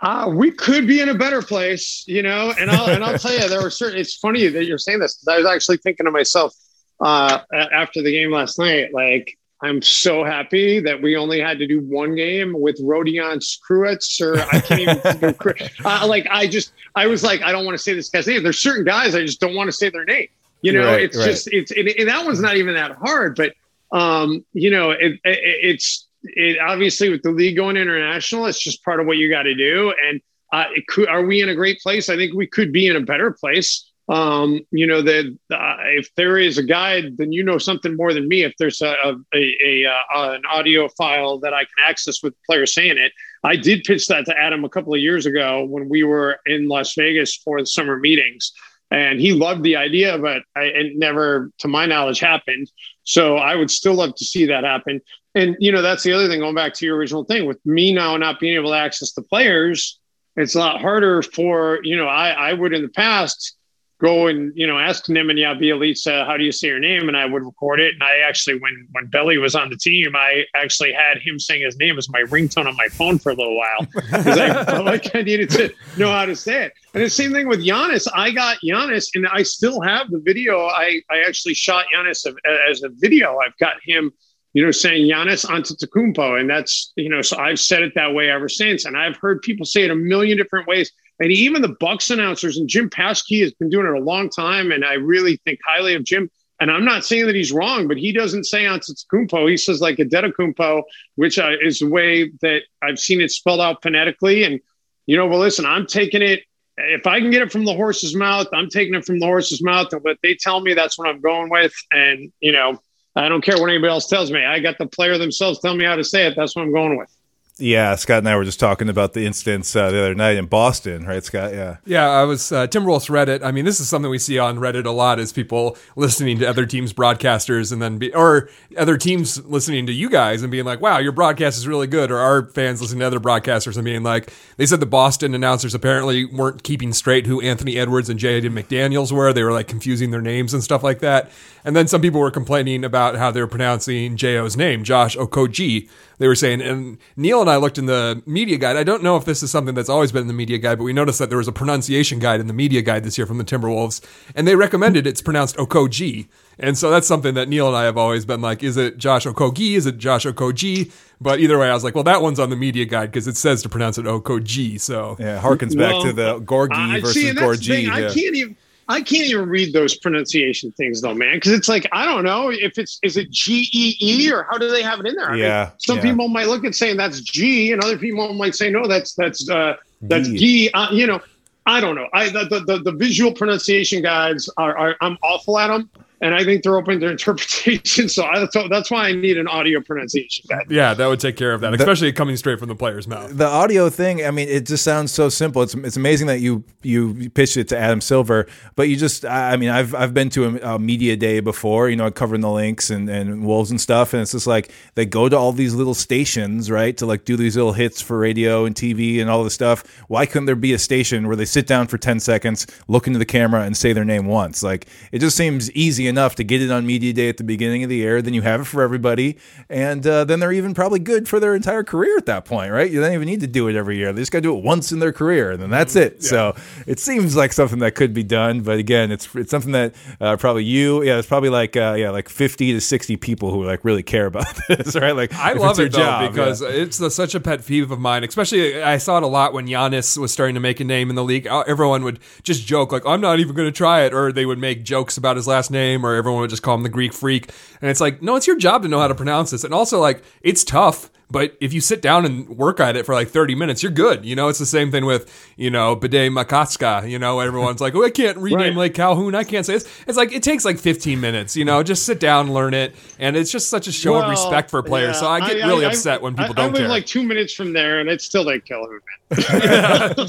[0.00, 2.52] Uh, we could be in a better place, you know.
[2.58, 3.98] And I'll and I'll tell you, there were certain.
[3.98, 6.54] It's funny that you're saying this I was actually thinking to myself
[7.00, 11.66] uh, after the game last night, like I'm so happy that we only had to
[11.66, 15.34] do one game with Rodions Kurucs, or I can't even
[15.84, 18.42] uh, like I just I was like I don't want to say this guy's name.
[18.42, 20.28] There's certain guys I just don't want to say their name.
[20.62, 21.26] You know, right, it's right.
[21.26, 23.54] just it's and, and, that one's not even that hard, but
[23.92, 28.84] um, you know, it, it, it's it obviously with the league going international, it's just
[28.84, 29.92] part of what you got to do.
[30.08, 30.20] And
[30.52, 32.08] uh, could, are we in a great place?
[32.08, 33.87] I think we could be in a better place.
[34.08, 38.14] Um, you know that uh, if there is a guide, then you know something more
[38.14, 38.42] than me.
[38.42, 42.34] If there's a, a, a, a uh, an audio file that I can access with
[42.46, 43.12] players saying it,
[43.44, 46.68] I did pitch that to Adam a couple of years ago when we were in
[46.68, 48.52] Las Vegas for the summer meetings
[48.90, 52.70] and he loved the idea, but I, it never, to my knowledge, happened.
[53.04, 55.00] So I would still love to see that happen.
[55.34, 56.40] And you know, that's the other thing.
[56.40, 59.22] Going back to your original thing, with me now not being able to access the
[59.22, 60.00] players,
[60.36, 62.06] it's a lot harder for you know.
[62.06, 63.56] I I would in the past
[64.00, 67.26] go and you know ask Nemanja Bjelica how do you say your name, and I
[67.26, 67.94] would record it.
[67.94, 71.62] And I actually, when when Belly was on the team, I actually had him saying
[71.62, 74.84] his name as my ringtone on my phone for a little while because I felt
[74.84, 76.72] like I needed to know how to say it.
[76.94, 78.06] And the same thing with Giannis.
[78.14, 80.66] I got Giannis, and I still have the video.
[80.66, 82.26] I I actually shot Giannis
[82.70, 83.38] as a video.
[83.38, 84.12] I've got him.
[84.54, 88.30] You know, saying Giannis Antetokounmpo, and that's you know, so I've said it that way
[88.30, 90.90] ever since, and I've heard people say it a million different ways
[91.20, 94.70] and even the Bucks announcers and Jim Paschke has been doing it a long time,
[94.70, 96.30] and I really think highly of Jim.
[96.60, 99.48] And I'm not saying that he's wrong, but he doesn't say Antetokounmpo.
[99.48, 100.82] He says like a Adetokounmpo,
[101.14, 104.44] which uh, is the way that I've seen it spelled out phonetically.
[104.44, 104.60] And
[105.06, 106.42] you know, well, listen, I'm taking it.
[106.76, 109.62] If I can get it from the horse's mouth, I'm taking it from the horse's
[109.62, 109.92] mouth.
[109.92, 111.74] And what they tell me, that's what I'm going with.
[111.92, 112.80] And you know,
[113.16, 114.44] I don't care what anybody else tells me.
[114.44, 116.34] I got the player themselves tell me how to say it.
[116.36, 117.17] That's what I'm going with.
[117.60, 120.46] Yeah, Scott and I were just talking about the instance uh, the other night in
[120.46, 121.52] Boston, right, Scott?
[121.52, 121.78] Yeah.
[121.84, 123.42] Yeah, I was uh, Timberwolves Reddit.
[123.42, 126.48] I mean, this is something we see on Reddit a lot: is people listening to
[126.48, 130.64] other teams' broadcasters and then be, or other teams listening to you guys and being
[130.64, 133.84] like, "Wow, your broadcast is really good," or our fans listening to other broadcasters and
[133.84, 138.20] being like, "They said the Boston announcers apparently weren't keeping straight who Anthony Edwards and
[138.20, 139.32] Jaden McDaniels were.
[139.32, 141.28] They were like confusing their names and stuff like that."
[141.64, 145.88] And then some people were complaining about how they were pronouncing Jo.'s name, Josh Okogie.
[146.18, 148.76] They were saying, and Neil and I looked in the media guide.
[148.76, 150.84] I don't know if this is something that's always been in the media guide, but
[150.84, 153.38] we noticed that there was a pronunciation guide in the media guide this year from
[153.38, 154.00] the Timberwolves,
[154.34, 156.26] and they recommended it's pronounced Okogie.
[156.58, 159.26] And so that's something that Neil and I have always been like, is it Josh
[159.26, 159.76] Okogie?
[159.76, 160.90] Is it Josh Okogie?
[161.20, 163.36] But either way, I was like, well, that one's on the media guide because it
[163.36, 164.80] says to pronounce it Okogie.
[164.80, 167.28] So Yeah, harkens back Well, to the Gorgui versus Gorgui.
[167.28, 167.66] and that's the Gorgui.
[167.84, 167.90] thing.
[167.90, 168.56] I can't even.
[168.90, 172.50] I can't even read those pronunciation things though, man, because it's like I don't know
[172.50, 175.28] if it's is it G E E or how do they have it in there?
[175.28, 176.04] I mean, Yeah, some yeah.
[176.04, 179.48] people might look at saying that's G, and other people might say no, that's that's
[179.50, 180.70] uh, that's G.
[180.72, 181.20] Uh, you know,
[181.66, 182.08] I don't know.
[182.14, 185.90] I the the, the, the visual pronunciation guides are, are I'm awful at them,
[186.20, 188.08] and I think they're open to interpretation.
[188.08, 190.66] So I, that's why I need an audio pronunciation guide.
[190.70, 193.36] yeah, that would take care of that, especially coming straight from the player's mouth.
[193.36, 196.64] the audio thing i mean it just sounds so simple it's, it's amazing that you
[196.82, 198.46] you pitched it to adam silver
[198.76, 201.88] but you just i I mean i've i've been to a, a media day before
[201.88, 205.06] you know covering the Lynx and, and wolves and stuff and it's just like they
[205.06, 208.64] go to all these little stations right to like do these little hits for radio
[208.64, 211.66] and tv and all this stuff why couldn't there be a station where they sit
[211.66, 215.20] down for 10 seconds look into the camera and say their name once like it
[215.20, 217.96] just seems easy enough to get it on media day at the beginning of the
[217.96, 219.38] year then you have it for everybody
[219.68, 222.90] and uh, then they're even probably good for their entire career at that point right
[222.90, 224.64] you don't even need to do it every year they just got to do it
[224.64, 226.54] once in their career and then that's it so
[226.86, 230.36] it seems like something that could be done but again it's it's something that uh,
[230.36, 233.84] probably you yeah it's probably like uh, yeah like 50 to 60 people who like
[233.84, 236.68] really care about this right like I love it though job, because yeah.
[236.68, 238.24] it's a, such a pet peeve of mine.
[238.24, 241.16] Especially, I saw it a lot when Giannis was starting to make a name in
[241.16, 241.46] the league.
[241.46, 244.46] Uh, Everyone would just joke like, "I'm not even going to try it," or they
[244.46, 247.12] would make jokes about his last name, or everyone would just call him the Greek
[247.12, 247.50] Freak.
[247.80, 249.64] And it's like, no, it's your job to know how to pronounce this.
[249.64, 251.10] And also, like, it's tough.
[251.30, 254.24] But if you sit down and work at it for like 30 minutes, you're good.
[254.24, 257.02] You know, it's the same thing with, you know, Bde Maka Ska.
[257.06, 258.76] You know, everyone's like, oh, I can't rename Right.
[258.76, 259.34] Lake Calhoun.
[259.34, 259.86] I can't say this.
[260.06, 262.94] It's like, it takes like 15 minutes, you know, just sit down, learn it.
[263.18, 265.16] And it's just such a show of respect for players.
[265.16, 266.88] yeah, so I get really I- upset when people I, don't I live care.
[266.88, 269.28] like two minutes from there, and it's still Lake Calhoun, man.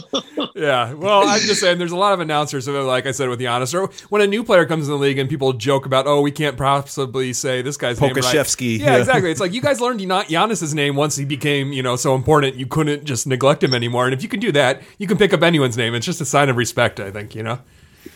[0.56, 0.94] yeah.
[0.94, 3.74] Well, I'm just saying there's a lot of announcers, so like I said with Giannis,
[3.74, 6.32] or when a new player comes in the league and people joke about, oh, we
[6.32, 8.34] can't possibly say this guy's name right.
[8.82, 8.98] Yeah, yeah.
[8.98, 9.32] exactly.
[9.32, 12.56] It's like you guys learned not Giannis's name once he became, you know, so important
[12.56, 14.06] you couldn't just neglect him anymore.
[14.06, 15.96] And if you can do that, you can pick up anyone's name.
[15.96, 17.60] It's just a sign of respect, I think, you know?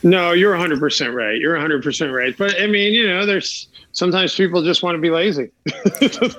[0.03, 1.39] No, you're 100 percent right.
[1.39, 2.35] You're 100 percent right.
[2.37, 5.51] But I mean, you know, there's sometimes people just want to be lazy.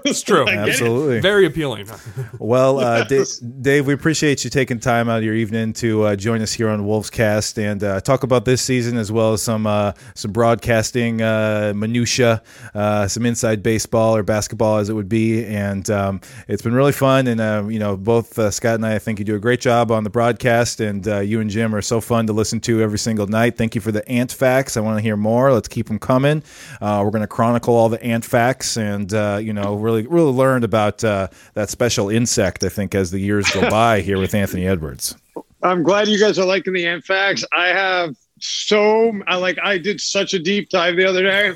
[0.06, 0.42] It's true.
[0.42, 0.70] I get it.
[0.70, 1.88] absolutely Very appealing.
[2.38, 3.26] Well, uh, Dave,
[3.62, 6.68] Dave, we appreciate you taking time out of your evening to uh, join us here
[6.68, 10.32] on Wolves Cast and uh, talk about this season as well as some uh, some
[10.32, 12.42] broadcasting uh, minutia,
[12.74, 15.44] uh, some inside baseball or basketball as it would be.
[15.46, 17.26] And um, it's been really fun.
[17.26, 19.60] And uh, you know, both uh, Scott and I, I think you do a great
[19.60, 20.80] job on the broadcast.
[20.80, 23.53] And uh, you and Jim are so fun to listen to every single night.
[23.56, 24.76] Thank you for the ant facts.
[24.76, 25.52] I want to hear more.
[25.52, 26.42] Let's keep them coming.
[26.80, 30.32] Uh, we're going to chronicle all the ant facts and uh, you know really really
[30.32, 32.64] learned about uh, that special insect.
[32.64, 35.16] I think as the years go by here with Anthony Edwards.
[35.62, 37.44] I'm glad you guys are liking the ant facts.
[37.52, 41.54] I have so I like I did such a deep dive the other day.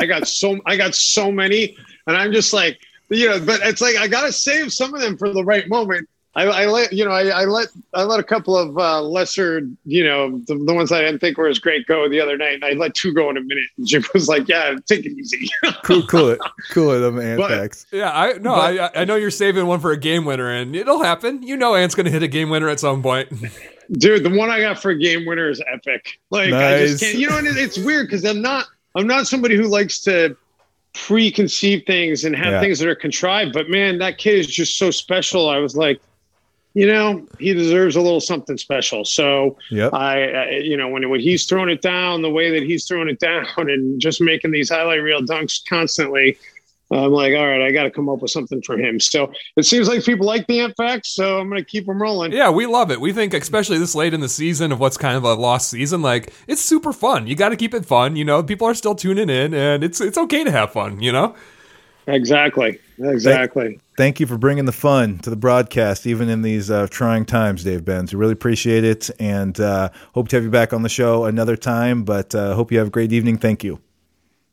[0.00, 1.76] I got so I got so many,
[2.06, 5.16] and I'm just like you know, but it's like I gotta save some of them
[5.16, 6.08] for the right moment.
[6.36, 9.66] I, I let you know I, I let I let a couple of uh, lesser
[9.86, 12.54] you know the, the ones I didn't think were as great go the other night.
[12.54, 13.64] And I let two go in a minute.
[13.78, 15.48] And Jim was like, "Yeah, take it easy."
[15.82, 16.40] Cool, cool it,
[16.72, 16.98] cool it.
[16.98, 20.24] Them ant But- Yeah, I no, I I know you're saving one for a game
[20.24, 21.42] winner, and it'll happen.
[21.42, 23.28] You know, Ant's going to hit a game winner at some point.
[23.92, 27.16] dude the one i got for a game winner is epic like i just can't
[27.18, 28.66] you know and it- it's weird because i'm not
[28.96, 30.36] i'm not somebody who likes to
[30.92, 32.60] preconceive things and have Yeah.
[32.60, 36.00] things that are contrived but man that kid is just so special i was like
[36.76, 39.94] you know he deserves a little something special so Yep.
[39.94, 43.08] I, I you know when when he's throwing it down the way that he's throwing
[43.08, 46.38] it down and just making these highlight reel dunks constantly
[46.88, 49.00] I'm like, all right, I got to come up with something for him.
[49.00, 52.00] So it seems like people like the Ant Facts, so I'm going to keep them
[52.00, 52.30] rolling.
[52.30, 53.00] Yeah, we love it.
[53.00, 56.00] We think, especially this late in the season of what's kind of a lost season,
[56.00, 57.26] like it's super fun.
[57.26, 58.14] You got to keep it fun.
[58.14, 61.00] You know, people are still tuning in, and it's it's okay to have fun.
[61.02, 61.34] You know.
[62.06, 62.78] Exactly.
[62.98, 63.68] Exactly.
[63.68, 67.24] Thank, thank, you for bringing the fun to the broadcast, even in these uh, trying
[67.24, 68.12] times, Dave Benz.
[68.12, 71.56] We really appreciate it and uh, hope to have you back on the show another
[71.56, 72.04] time.
[72.04, 73.38] But uh, hope you have a great evening.
[73.38, 73.80] Thank you.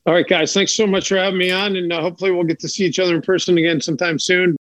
[0.05, 0.53] All right, guys.
[0.53, 1.77] Thanks so much for having me on.
[1.77, 4.57] And uh, hopefully, we'll get to see each other in person again sometime soon.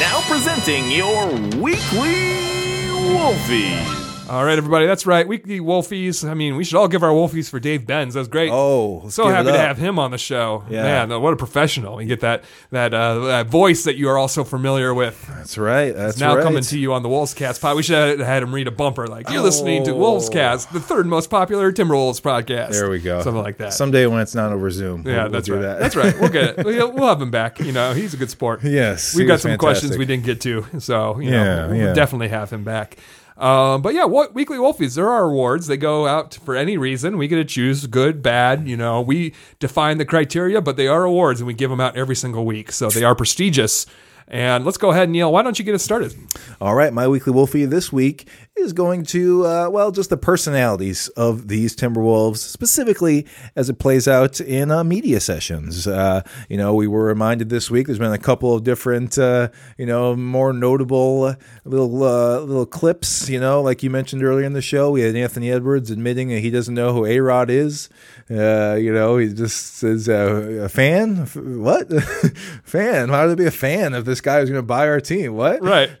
[0.00, 4.01] Now, presenting your weekly Wolfie.
[4.32, 5.28] All right, everybody, that's right.
[5.28, 6.26] Weekly Wolfies.
[6.26, 8.14] I mean, we should all give our Wolfies for Dave Benz.
[8.14, 8.48] That was great.
[8.50, 10.64] Oh, so happy to have him on the show.
[10.70, 10.84] Yeah.
[11.06, 12.00] Man, what a professional.
[12.00, 15.22] You get that that, uh, that voice that you are also familiar with.
[15.28, 15.94] That's right.
[15.94, 16.42] That's now right.
[16.42, 17.76] coming to you on the Wolves Cast pod.
[17.76, 19.96] We should have had him read a bumper like, You're listening to Oh.
[19.96, 22.70] Wolves Cast, the third most popular Timberwolves podcast.
[22.70, 23.20] There we go.
[23.20, 23.74] Something like that.
[23.74, 25.02] Someday when it's not over Zoom.
[25.06, 25.60] yeah, we'll- we'll that's do right.
[25.60, 25.78] that.
[25.78, 26.18] That's right.
[26.18, 26.64] We'll get it.
[26.64, 27.60] We'll, we'll have him back.
[27.60, 28.64] You know, he's a good sport.
[28.64, 31.92] Yes, We've got some questions we didn't get to, so you Yeah, know, we'll yeah.
[31.92, 32.96] definitely have him back.
[33.36, 34.94] Um, but yeah, what weekly Wolfies?
[34.94, 35.66] There are awards.
[35.66, 37.18] They go out for any reason.
[37.18, 38.68] We get to choose good, bad.
[38.68, 41.96] You know, we define the criteria, but they are awards, and we give them out
[41.96, 43.86] every single week, so they are prestigious.
[44.28, 45.30] And let's go ahead, Neil.
[45.30, 46.14] Why don't you get us started?
[46.60, 48.28] All right, my weekly Wolfie this week
[48.62, 54.08] is going to, uh, well, just the personalities of these Timberwolves, specifically as it plays
[54.08, 55.86] out in uh, media sessions.
[55.86, 59.48] Uh, you know, we were reminded this week there's been a couple of different, uh,
[59.76, 61.34] you know, more notable uh,
[61.64, 63.28] little uh, little clips.
[63.28, 66.40] You know, like you mentioned earlier in the show, we had Anthony Edwards admitting that
[66.40, 67.88] he doesn't know who A Rod is.
[68.30, 71.26] Uh, you know, he just says uh, a fan.
[71.34, 71.88] What
[72.64, 73.08] fan?
[73.08, 75.34] How would it be a fan if this guy was going to buy our team?
[75.34, 75.62] What?
[75.62, 75.90] Right.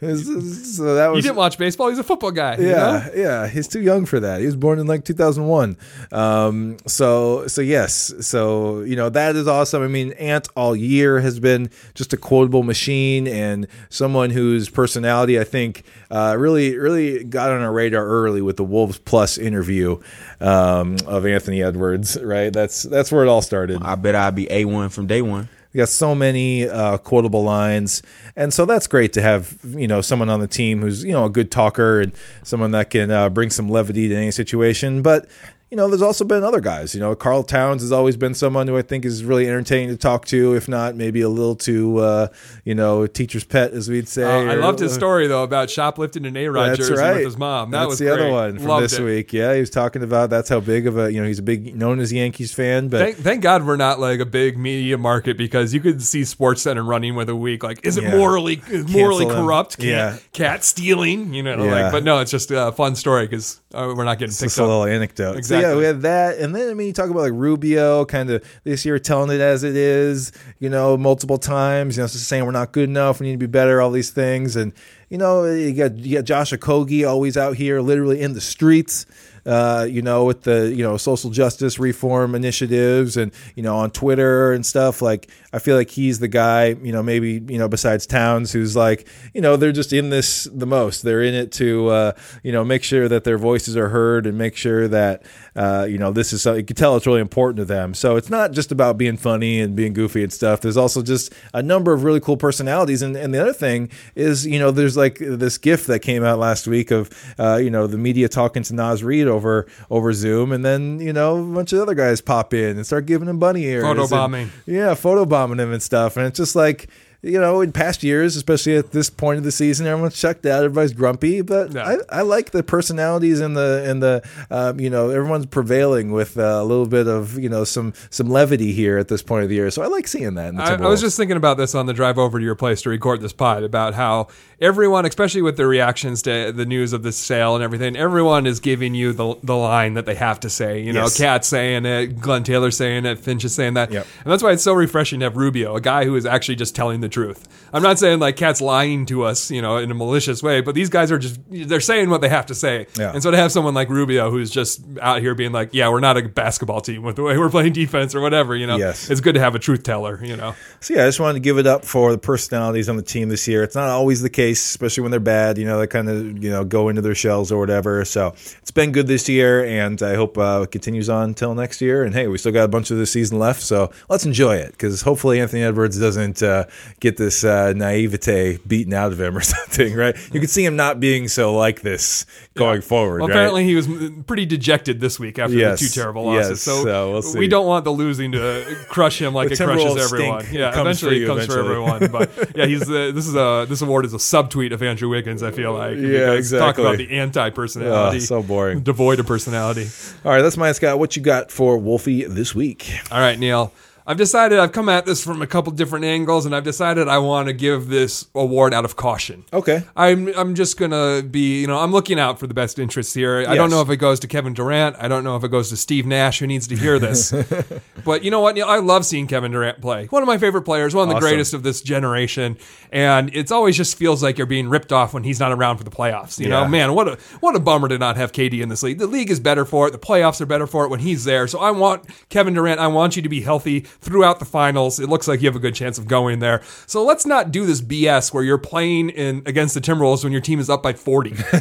[0.72, 1.88] So that was You didn't watch baseball.
[1.88, 2.51] He's a football guy.
[2.58, 3.10] You yeah, know?
[3.14, 4.40] yeah, he's too young for that.
[4.40, 5.76] He was born in like 2001.
[6.10, 9.82] Um, so, so yes, so you know that is awesome.
[9.82, 15.38] I mean, Ant all year has been just a quotable machine and someone whose personality
[15.38, 20.00] I think uh, really, really got on our radar early with the Wolves Plus interview
[20.40, 22.20] um, of Anthony Edwards.
[22.22, 23.82] Right, that's that's where it all started.
[23.82, 25.48] I bet I'd be A one from day one.
[25.72, 28.02] We got so many uh, quotable lines,
[28.36, 31.24] and so that's great to have you know someone on the team who's you know
[31.24, 32.12] a good talker and
[32.42, 35.02] someone that can uh, bring some levity to any situation.
[35.02, 35.28] But
[35.72, 36.94] you know, there's also been other guys.
[36.94, 39.96] You know, Karl Towns has always been someone who I think is really entertaining to
[39.96, 42.28] talk to, if not maybe a little too uh,
[42.66, 44.22] you know teacher's pet, as we'd say.
[44.22, 47.14] Uh, I or- loved his story though about shoplifting an A Rod jersey right.
[47.14, 47.70] with his mom.
[47.70, 48.20] That that's was the great.
[48.20, 49.02] other one from Loved this it.
[49.02, 49.32] week.
[49.32, 51.74] Yeah, he was talking about that's how big of a you know he's a big
[51.74, 55.38] known as Yankees fan, but Thank, thank God we're not like a big media market
[55.38, 58.18] because you could see Sports Center running with a week like is it Yeah.
[58.18, 59.78] morally is morally Cancel corrupt?
[59.78, 60.18] Cat, Yeah.
[60.34, 61.64] cat stealing, you know.
[61.64, 61.84] Yeah.
[61.84, 64.50] Like, but no, it's just a fun story because uh, we're not getting It's picked
[64.50, 65.38] just a little anecdote.
[65.38, 65.61] Exactly.
[65.62, 68.44] Yeah, we had that, and then I mean, you talk about like Rubio, kind of
[68.64, 72.44] this year telling it as it is, you know, multiple times, you know, just saying
[72.44, 74.72] we're not good enough, we need to be better, all these things, and
[75.12, 79.04] you know, you got you got Josh Okogie always out here, literally in the streets.
[79.44, 83.90] Uh, you know, with the you know social justice reform initiatives, and you know on
[83.90, 85.02] Twitter and stuff.
[85.02, 86.68] Like, I feel like he's the guy.
[86.68, 90.44] You know, maybe you know besides Towns, who's like, you know, they're just in this
[90.44, 91.02] the most.
[91.02, 94.38] They're in it to uh, you know make sure that their voices are heard and
[94.38, 95.24] make sure that
[95.54, 96.42] uh, you know this is.
[96.42, 97.94] So you can tell it's really important to them.
[97.94, 100.60] So it's not just about being funny and being goofy and stuff.
[100.60, 103.02] There's also just a number of really cool personalities.
[103.02, 106.38] And, and the other thing is, you know, there's like this gift that came out
[106.38, 110.52] last week of uh, you know the media talking to Naz Reid over over Zoom,
[110.52, 113.38] and then you know a bunch of other guys pop in and start giving him
[113.38, 114.48] bunny ears, and- Photobombing.
[114.66, 116.88] yeah, photobombing him and stuff, and it's just like.
[117.24, 120.64] You know, in past years, especially at this point of the season, everyone's checked out.
[120.64, 121.76] Everybody's grumpy, but.
[121.76, 126.36] I, I like the personalities and the and the um, you know everyone's prevailing with
[126.36, 129.48] uh, a little bit of you know some some levity here at this point of
[129.48, 129.70] the year.
[129.70, 130.48] So I like seeing that.
[130.48, 132.54] In the I, I was just thinking about this on the drive over to your
[132.56, 134.26] place to record this pod about how
[134.60, 138.60] everyone, especially with the reactions to the news of this sale and everything, everyone is
[138.60, 140.80] giving you the, the line that they have to say.
[140.80, 141.18] You know, Yes.
[141.18, 143.90] KAT saying it, Glenn Taylor saying it, Finch is saying that.
[143.90, 144.06] Yep.
[144.24, 146.76] And that's why it's so refreshing to have Rubio, a guy who is actually just
[146.76, 147.46] telling the truth.
[147.74, 150.74] I'm not saying like KAT's lying to us, you know, in a malicious way, but
[150.74, 152.86] these guys are just, they're saying what they have to say.
[152.98, 153.12] Yeah.
[153.12, 156.00] And so to have someone like Rubio who's just out here being like, yeah, we're
[156.00, 159.08] not a basketball team with the way we're playing defense or whatever, you know, Yes.
[159.10, 160.54] it's good to have a truth teller, you know.
[160.80, 163.28] So yeah, I just wanted to give it up for the personalities on the team
[163.30, 163.62] this year.
[163.62, 165.56] It's not always the case, especially when they're bad.
[165.56, 168.04] You know, they kind of you know go into their shells or whatever.
[168.04, 171.80] So it's been good this year, and I hope uh, it continues on until next
[171.80, 172.04] year.
[172.04, 174.72] And hey, we still got a bunch of the season left, so let's enjoy it
[174.72, 176.64] because hopefully Anthony Edwards doesn't uh,
[177.02, 179.94] get this uh, naivete beaten out of him or something.
[179.94, 180.16] Right?
[180.32, 182.24] You can see him not being so like this
[182.54, 183.20] going forward.
[183.20, 183.34] Well, right?
[183.34, 183.88] apparently he was
[184.26, 185.80] pretty dejected this week after Yes.
[185.80, 186.50] the two terrible losses.
[186.50, 186.60] Yes.
[186.62, 187.38] So, So we'll see.
[187.38, 190.46] we don't want the losing to crush him like it crushes everyone.
[190.52, 192.10] Yeah, It comes eventually it comes for everyone.
[192.12, 195.42] But yeah, he's uh, this is a this award is a subtweet of Andrew Wiggins.
[195.42, 196.58] I feel like Yeah, exactly.
[196.66, 198.16] Talk about the anti-personality.
[198.18, 198.80] Oh, so boring.
[198.80, 199.88] devoid of personality.
[200.24, 200.98] All right, that's my Scott.
[200.98, 202.90] What you got for Wolfie this week?
[203.10, 203.72] All right, Neil.
[204.06, 207.18] I've decided I've come at this from a couple different angles, and I've decided I
[207.18, 209.44] want to give this award out of caution.
[209.52, 209.82] Okay.
[209.96, 213.38] I'm I'm just gonna be you know I'm looking out for the best interests here.
[213.46, 213.70] I don't Yes.
[213.70, 214.96] know if it goes to Kevin Durant.
[214.98, 217.32] I don't know if it goes to Steve Nash, who needs to hear this.
[218.04, 218.54] but you know what?
[218.54, 218.66] Neil?
[218.66, 220.06] I love seeing Kevin Durant play.
[220.06, 221.28] One of my favorite players, one of the Awesome.
[221.28, 222.56] greatest of this generation,
[222.90, 225.84] and it's always just feels like you're being ripped off when he's not around for
[225.84, 226.38] the playoffs.
[226.40, 226.68] You know, Yeah.
[226.68, 228.98] man, what a what a bummer to not have KD in this league.
[228.98, 229.92] The league is better for it.
[229.92, 231.46] The playoffs are better for it when he's there.
[231.46, 232.80] So I want Kevin Durant.
[232.80, 234.98] I want you to be healthy throughout the finals.
[234.98, 236.62] It looks like you have a good chance of going there.
[236.86, 240.40] So let's not do this BS where you're playing in against the Timberwolves when your
[240.40, 241.30] team is up by 40.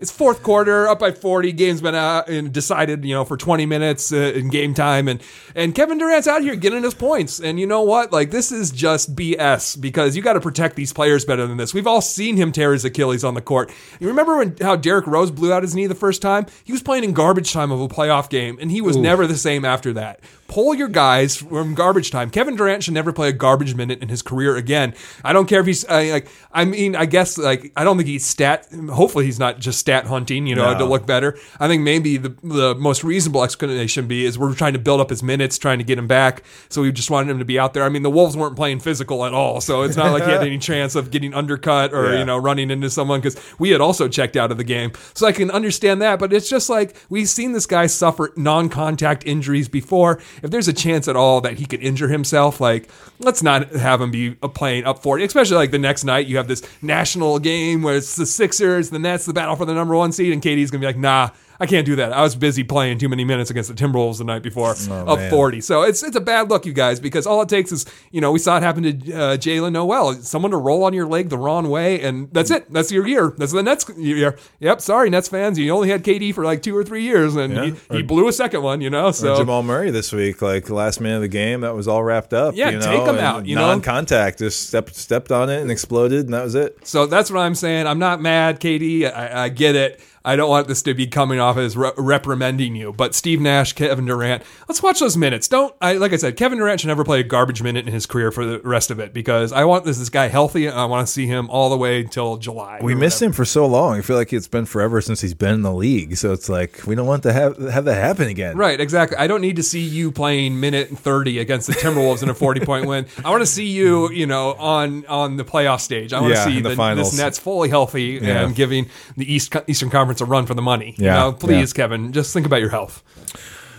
[0.00, 1.52] it's fourth quarter, up by 40.
[1.52, 5.22] Game's been out and decided, you know, for 20 minutes uh, in game time, and
[5.54, 7.40] and Kevin Durant's out here getting his points.
[7.40, 8.12] And you know what?
[8.12, 11.74] Like this is just BS because you got to protect these players better than this.
[11.74, 13.72] We've all seen him tear his Achilles on the court.
[14.00, 16.46] You remember when how Derrick Rose blew out his knee the first time?
[16.64, 19.36] He was playing in garbage time of a playoff game, and he was never the
[19.36, 20.20] same after that.
[20.48, 22.30] Pull your guys from garbage time.
[22.30, 24.94] Kevin Durant should never play a garbage minute in his career again.
[25.24, 26.28] I don't care if he's I, like.
[26.52, 28.68] I mean, I guess like I don't think he's stat.
[28.90, 30.46] Hopefully, he's not just stat hunting.
[30.46, 30.78] You know, No.
[30.78, 31.36] to look better.
[31.60, 35.10] I think maybe the the most reasonable explanation be is we're trying to build up
[35.10, 36.42] his minutes, trying to get him back.
[36.68, 37.82] So we just wanted him to be out there.
[37.84, 40.42] I mean, the Wolves weren't playing physical at all, so it's not like he had
[40.42, 42.18] any chance of getting undercut or Yeah.
[42.20, 44.92] you know running into someone because we had also checked out of the game.
[45.14, 49.24] So I can understand that, but it's just like we've seen this guy suffer non-contact
[49.26, 50.20] injuries before.
[50.42, 52.88] If there's a chance at all that he could injure himself, like
[53.18, 55.24] let's not have him be playing up for it.
[55.24, 58.98] Especially like the next night, you have this national game where it's the Sixers, the
[58.98, 61.30] Nets, the battle for the number one seed, and KD's gonna be like, nah.
[61.58, 62.12] I can't do that.
[62.12, 65.16] I was busy playing too many minutes against the Timberwolves the night before up Oh,
[65.16, 65.30] man.
[65.30, 65.60] 40.
[65.62, 68.32] So it's it's a bad look, you guys, because all it takes is, you know,
[68.32, 70.14] we saw it happen to uh, Jalen Noel.
[70.14, 72.70] Someone to roll on your leg the wrong way, and that's it.
[72.72, 73.34] That's your year.
[73.38, 74.36] That's the Nets year.
[74.60, 75.58] Yep, sorry, Nets fans.
[75.58, 77.64] You only had KD for like two or three years, and Yeah.
[77.90, 79.10] he, he blew a second one, you know?
[79.10, 82.32] So Jamal Murray this week, like last minute of the game, that was all wrapped
[82.34, 82.54] up.
[82.54, 83.62] Yeah, you know, take him out, you know?
[83.68, 86.86] non-contact, just stepped stepped on it and exploded, and that was it.
[86.86, 87.86] So that's what I'm saying.
[87.86, 89.10] I'm not mad, KD.
[89.12, 90.00] I, I get it.
[90.26, 92.92] I don't want this to be coming off as re- reprimanding you.
[92.92, 95.48] But Steve Nash, Kevin Durant, let's watch those minutes.
[95.48, 95.94] Don't I?
[95.94, 98.44] Like I said, Kevin Durant should never play a garbage minute in his career for
[98.44, 100.66] the rest of it because I want this this guy healthy.
[100.66, 102.80] And I want to see him all the way until July.
[102.82, 103.96] We missed him for so long.
[103.98, 106.16] I feel like it's been forever since he's been in the league.
[106.16, 108.56] So it's like we don't want to have have that happen again.
[108.56, 109.16] Right, exactly.
[109.16, 112.60] I don't need to see you playing minute 30 against the Timberwolves in a 40
[112.66, 113.06] point win.
[113.24, 116.12] I want to see you, you know, on on the playoff stage.
[116.12, 117.12] I want Yeah, to see the the, finals.
[117.12, 118.44] this Nets fully healthy Yeah.
[118.44, 120.94] and giving the East Eastern Conference a run for the money.
[120.98, 121.82] You Yeah, know, please, yeah.
[121.84, 123.02] Kevin, just think about your health.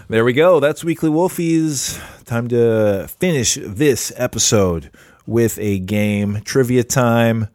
[0.09, 0.59] There we go.
[0.59, 1.99] That's Weekly Wolfies.
[2.25, 4.89] Time to finish this episode
[5.25, 7.47] with a game trivia time.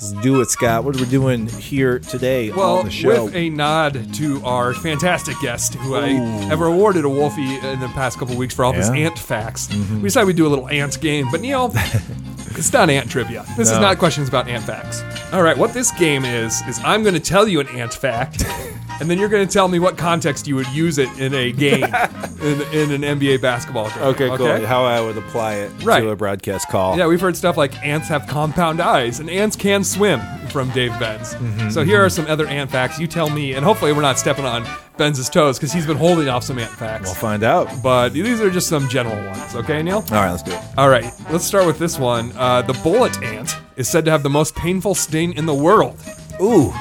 [0.00, 0.84] Let's do it, Scott.
[0.84, 3.24] What are we doing here today Well, on the show?
[3.24, 6.10] with a nod to our fantastic guest, who I
[6.46, 8.94] have awarded a Wolfie in the past couple weeks for all his Yeah.
[8.94, 9.06] Mm-hmm.
[9.06, 11.26] ant facts, we decided we'd do a little ant game.
[11.32, 13.44] But Neil, it's not ant trivia.
[13.56, 15.02] This is not questions about ant facts.
[15.32, 18.44] All right, what this game is is I'm going to tell you an ant fact,
[19.00, 21.52] and then you're going to tell me what context you would use it in a
[21.52, 21.84] game,
[22.42, 23.98] in, in an NBA basketball game.
[23.98, 24.66] okay, cool.
[24.66, 26.00] How I would apply it Right.
[26.00, 26.96] to a broadcast call.
[26.98, 30.20] Yeah, we've heard stuff like ants have compound eyes and ants can swim
[30.50, 31.36] from Dave Benz.
[31.74, 32.98] So here are some other ant facts.
[32.98, 34.66] You tell me, and hopefully we're not stepping on
[34.96, 37.06] Benz's toes because he's been holding off some ant facts.
[37.08, 37.68] We'll find out.
[37.82, 39.98] but these are just some general ones, okay, Neil?
[40.10, 40.60] All right, let's do it.
[40.76, 42.32] All right, let's start with this one.
[42.36, 46.00] Uh, the bullet ant is said to have the most painful sting in the world.
[46.40, 46.72] Ooh,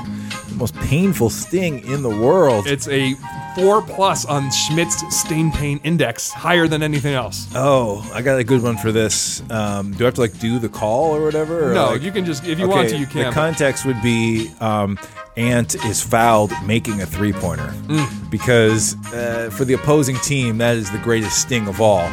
[0.57, 2.67] most painful sting in the world.
[2.67, 3.13] It's a
[3.55, 7.47] four plus on Schmidt's sting pain index, higher than anything else.
[7.55, 9.41] oh, I got a good one for this.
[9.49, 11.71] Um, do I have to like do the call or whatever?
[11.71, 13.25] or, No, like- you can just if you want to, you can.
[13.25, 14.97] The context would be um,
[15.37, 18.29] Ant is fouled making a three pointer Mm.
[18.31, 22.09] because uh, for the opposing team, that is the greatest sting of all.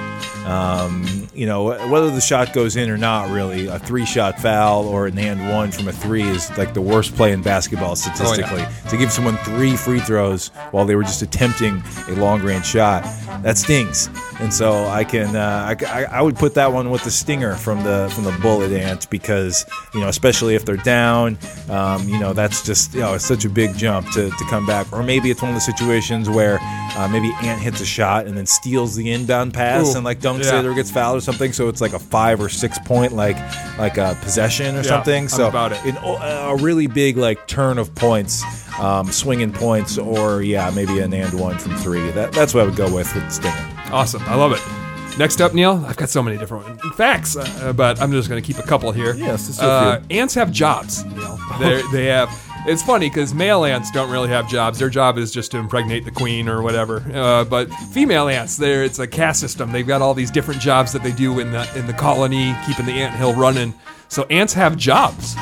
[0.46, 4.86] Um, you know, whether the shot goes in or not, really, a three shot foul
[4.86, 8.62] or an and one from a three is like the worst play in basketball statistically.
[8.90, 13.04] To give someone three free throws while they were just attempting a long range shot,
[13.42, 14.10] that stings.
[14.44, 17.54] And so I can, uh, I, I, I would put that one with the stinger
[17.54, 19.64] from the from the bullet ant because
[19.94, 21.38] you know, especially if they're down,
[21.70, 24.66] um, you know, that's just you know, it's such a big jump to, to come
[24.66, 24.92] back.
[24.92, 28.36] Or maybe it's one of the situations where uh, maybe Ant hits a shot and
[28.36, 30.60] then steals the inbound pass Ooh, and like dunks yeah.
[30.60, 31.54] it or gets fouled or something.
[31.54, 33.38] So it's like a five or six point like
[33.78, 35.28] like a possession or Yeah, something.
[35.28, 35.82] So about it.
[35.86, 38.44] an- a really big like turn of points,
[38.78, 42.10] um, swinging points, or yeah, maybe an and one from three.
[42.10, 43.70] That that's what I would go with with stinger.
[43.94, 44.22] Awesome.
[44.24, 45.18] I love it.
[45.18, 48.46] Next up, Neil, I've got so many different facts, uh, but I'm just going to
[48.46, 49.14] keep a couple here.
[49.14, 51.04] Yes, let's uh, ants have jobs.
[51.04, 51.38] Neil.
[51.60, 52.28] They're, they have
[52.66, 54.78] it's funny because male ants don't really have jobs.
[54.78, 57.04] Their job is just to impregnate the queen or whatever.
[57.12, 59.70] Uh, but female ants, there it's a caste system.
[59.70, 62.86] They've got all these different jobs that they do in the in the colony, keeping
[62.86, 63.74] the ant hill running.
[64.08, 65.36] So ants have jobs.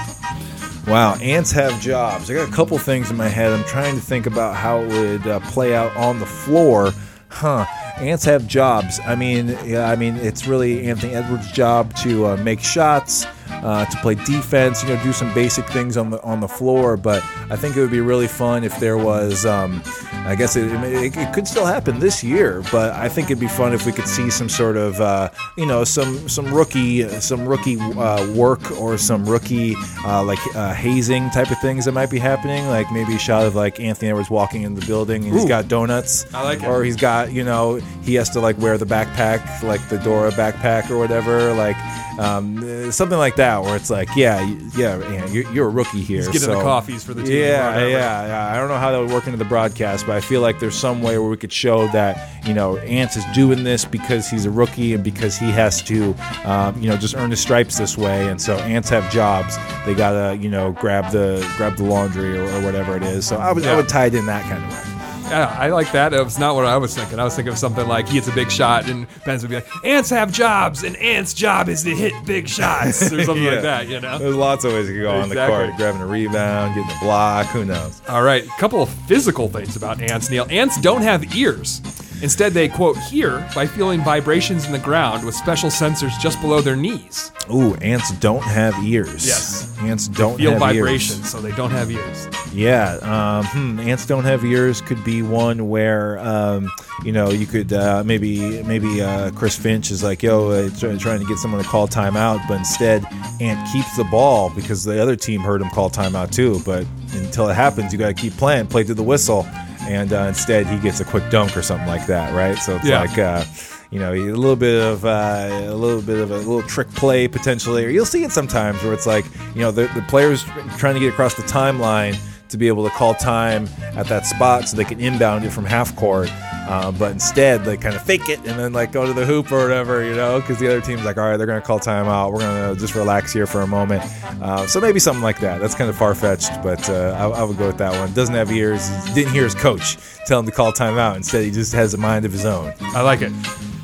[0.86, 2.28] Wow, ants have jobs.
[2.28, 3.52] I got a couple things in my head.
[3.52, 6.92] I'm trying to think about how it would uh, play out on the floor.
[7.28, 7.64] Huh.
[8.02, 9.00] Ants have jobs.
[9.06, 13.84] I mean, yeah, I mean, it's really Anthony Edwards' job to uh, make shots, uh,
[13.84, 14.82] to play defense.
[14.82, 16.96] You know, do some basic things on the on the floor.
[16.96, 19.46] But I think it would be really fun if there was.
[19.46, 19.82] Um,
[20.24, 23.48] I guess it, it, it could still happen this year, but I think it'd be
[23.48, 27.44] fun if we could see some sort of, uh, you know, some some rookie some
[27.46, 29.74] rookie uh, work or some rookie
[30.04, 32.66] uh, like uh, hazing type of things that might be happening.
[32.68, 35.66] Like maybe a shot of like Anthony Edwards walking in the building and he's got
[35.68, 36.68] donuts, I like it.
[36.68, 40.30] or he's got you know he has to like wear the backpack like the Dora
[40.32, 41.76] backpack or whatever, like
[42.18, 44.40] um, something like that, where it's like yeah
[44.76, 46.18] yeah, yeah you're, you're a rookie here.
[46.18, 47.32] He's getting the coffees for the team.
[47.32, 48.52] yeah, yeah, yeah.
[48.52, 50.74] I don't know how that would work into the broadcast, but I feel like there's
[50.74, 54.46] some way where we could show that you know Ants is doing this because he's
[54.46, 56.14] a rookie and because he has to,
[56.44, 58.28] um, you know, just earn his stripes this way.
[58.28, 59.56] And so Ants have jobs;
[59.86, 63.26] they gotta, you know, grab the grab the laundry or, or whatever it is.
[63.26, 64.91] So I would I would tie it in that kind of way.
[65.32, 66.12] Yeah, I like that.
[66.12, 67.18] It was not what I was thinking.
[67.18, 69.54] I was thinking of something like he hits a big shot, and Benz would be
[69.56, 73.52] like, "Ants have jobs, and ants' job is to hit big shots," or something Yeah.
[73.52, 73.88] like that.
[73.88, 74.18] You know.
[74.18, 75.56] There's lots of ways you can go on the Exactly.
[75.68, 77.46] court: grabbing a rebound, getting a block.
[77.46, 78.02] Who knows?
[78.08, 80.46] All right, a couple of physical things about ants, Neil.
[80.50, 81.80] Ants don't have ears.
[82.22, 86.60] Instead, they quote hear by feeling vibrations in the ground with special sensors just below
[86.60, 87.32] their knees.
[87.52, 89.26] Ooh, ants don't have ears.
[89.26, 89.76] Yes.
[89.80, 91.28] ants don't Feel have vibrations, ears.
[91.30, 92.28] so they don't have ears.
[92.54, 96.70] Yeah, um, hmm, ants don't have ears could be one where um,
[97.04, 100.96] you know you could uh, maybe maybe uh, Chris Finch is like, yo, uh, try-
[100.96, 103.04] trying to get someone to call timeout, but instead
[103.40, 106.60] Ant keeps the ball because the other team heard him call timeout too.
[106.64, 109.44] But until it happens, you got to keep playing, play through the whistle,
[109.88, 112.56] and uh, instead he gets a quick dunk or something like that, right?
[112.58, 113.00] So it's Yeah.
[113.00, 113.18] like.
[113.18, 113.44] Uh,
[113.90, 117.28] you know, a little bit of uh, a little bit of a little trick play
[117.28, 120.44] potentially, or you'll see it sometimes where it's like, you know, the, the players
[120.78, 122.16] trying to get across the timeline
[122.48, 125.66] to be able to call time at that spot so they can inbound it from
[125.66, 126.30] half court.
[126.68, 129.50] Uh, but instead, they kind of fake it and then like go to the hoop
[129.50, 131.80] or whatever, you know, because the other team's like, all right, they're going to call
[131.80, 132.32] timeout.
[132.32, 134.02] We're going to just relax here for a moment.
[134.40, 135.60] Uh, so maybe something like that.
[135.60, 138.12] That's kind of far fetched, but uh, I, I would go with that one.
[138.12, 138.88] Doesn't have ears.
[139.14, 141.16] Didn't hear his coach tell him to call timeout.
[141.16, 142.72] Instead, he just has a mind of his own.
[142.80, 143.32] I like it.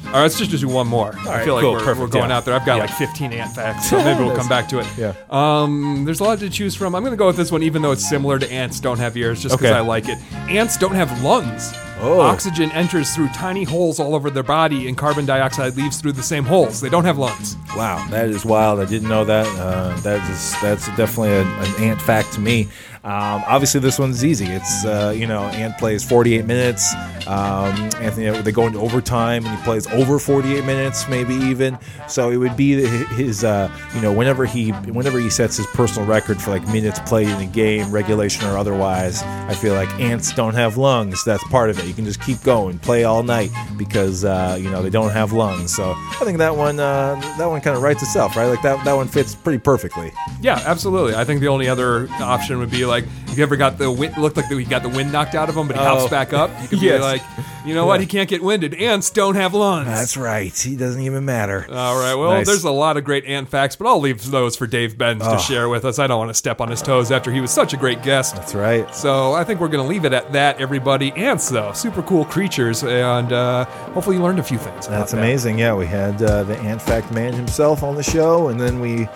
[0.09, 1.14] All right, let's just do one more.
[1.18, 2.39] I right, feel like cool, we're, perfect, we're going yeah.
[2.39, 2.55] out there.
[2.55, 2.85] I've got Yeah.
[2.85, 4.86] like 15 ant facts, so maybe we'll come back to it.
[4.97, 5.12] Yeah.
[5.28, 6.94] Um, there's a lot to choose from.
[6.94, 9.16] I'm going to go with this one, even though it's similar to ants don't have
[9.18, 9.76] ears, just because Okay.
[9.76, 10.16] I like it.
[10.48, 11.72] Ants don't have lungs.
[12.01, 12.20] Oh.
[12.20, 16.22] Oxygen enters through tiny holes all over their body, and carbon dioxide leaves through the
[16.22, 16.80] same holes.
[16.80, 17.56] They don't have lungs.
[17.76, 18.80] Wow, that is wild.
[18.80, 19.47] I didn't know that.
[19.59, 22.68] Uh, that is that's definitely a, an ant fact to me.
[23.04, 24.46] Um, obviously, this one's easy.
[24.46, 26.94] It's uh, you know, Ant plays 48 minutes.
[27.26, 31.78] Um, Anthony, they go into overtime, and he plays over 48 minutes, maybe even.
[32.08, 36.08] So it would be his, uh, you know, whenever he whenever he sets his personal
[36.08, 39.22] record for like minutes played in a game, regulation or otherwise.
[39.22, 41.24] I feel like ants don't have lungs.
[41.24, 41.86] That's part of it.
[41.86, 45.32] You can just keep going, play all night because uh, you know they don't have
[45.32, 45.74] lungs.
[45.74, 48.46] So I think that one uh, that one kind of writes itself, right?
[48.46, 50.12] Like that that one fits pretty perfectly.
[50.40, 51.14] Yeah, absolutely.
[51.14, 54.16] I think the only other option would be like if you ever got the wind,
[54.19, 55.85] looked like he got the wind knocked out of him, but he Oh.
[55.98, 56.51] hops back up.
[56.62, 56.98] You could Yes.
[56.98, 57.23] be like,
[57.65, 58.01] you know what?
[58.01, 58.74] He can't get winded.
[58.74, 59.86] Ants don't have lungs.
[59.86, 60.56] That's right.
[60.56, 61.66] He doesn't even matter.
[61.70, 62.15] All right.
[62.15, 62.47] Well, Nice.
[62.47, 65.39] there's a lot of great ant facts, but I'll leave those for Dave Benz to
[65.39, 65.98] share with us.
[65.98, 68.35] I don't want to step on his toes after he was such a great guest.
[68.36, 68.93] That's right.
[68.94, 71.12] So I think we're going to leave it at that, everybody.
[71.12, 74.86] Ants, though, super cool creatures, and uh, hopefully you learned a few things.
[74.89, 75.59] That's amazing.
[75.59, 79.09] Yeah, we had uh, the Ant Fact man himself on the show, and then we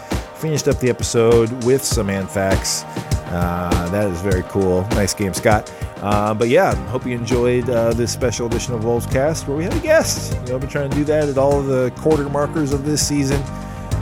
[0.42, 2.82] finished up the episode with some Ant Facts.
[3.28, 4.82] Uh, that is very cool.
[4.90, 5.72] Nice game, Scott.
[5.98, 9.62] Uh, but yeah, hope you enjoyed uh, this special edition of Wolves Cast where we
[9.62, 10.32] had a guest.
[10.32, 12.84] You know, I've been trying to do that at all of the quarter markers of
[12.84, 13.40] this season.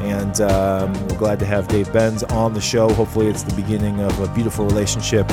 [0.00, 2.90] And um, we're glad to have Dave Benz on the show.
[2.94, 5.30] Hopefully, it's the beginning of a beautiful relationship.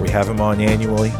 [0.00, 1.12] We have him on annually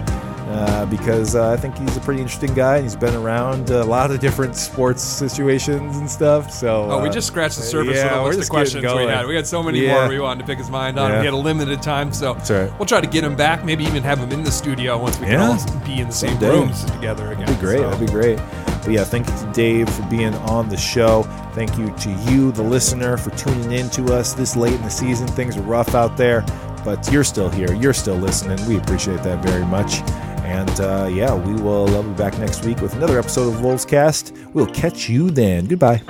[0.48, 2.76] uh, because uh, I think he's a pretty interesting guy.
[2.76, 6.50] and He's been around a lot of different sports situations and stuff.
[6.50, 8.82] So, Oh, we uh, just scratched the surface yeah, of the we're list of questions
[8.84, 9.26] we had.
[9.26, 9.94] We had so many Yeah.
[10.00, 11.10] more we wanted to pick his mind on.
[11.10, 11.18] Yeah.
[11.20, 12.72] We had a limited time, so right.
[12.78, 13.64] we'll try to get him back.
[13.64, 16.30] Maybe even have him in the studio once we can all be in the same
[16.30, 16.48] Someday.
[16.50, 17.46] rooms together again.
[17.46, 17.78] That'd be great.
[17.78, 18.38] So- That'd be great.
[18.82, 21.24] But yeah, thank you to Dave for being on the show.
[21.52, 24.88] Thank you to you, the listener, for tuning in to us this late in the
[24.88, 25.26] season.
[25.26, 26.42] Things are rough out there,
[26.84, 27.74] but you're still here.
[27.74, 28.64] You're still listening.
[28.66, 30.00] We appreciate that very much.
[30.48, 33.84] And uh, yeah, we will uh, be back next week with another episode of Wolves
[33.84, 34.34] Cast.
[34.54, 35.66] We'll catch you then.
[35.66, 36.02] Goodbye.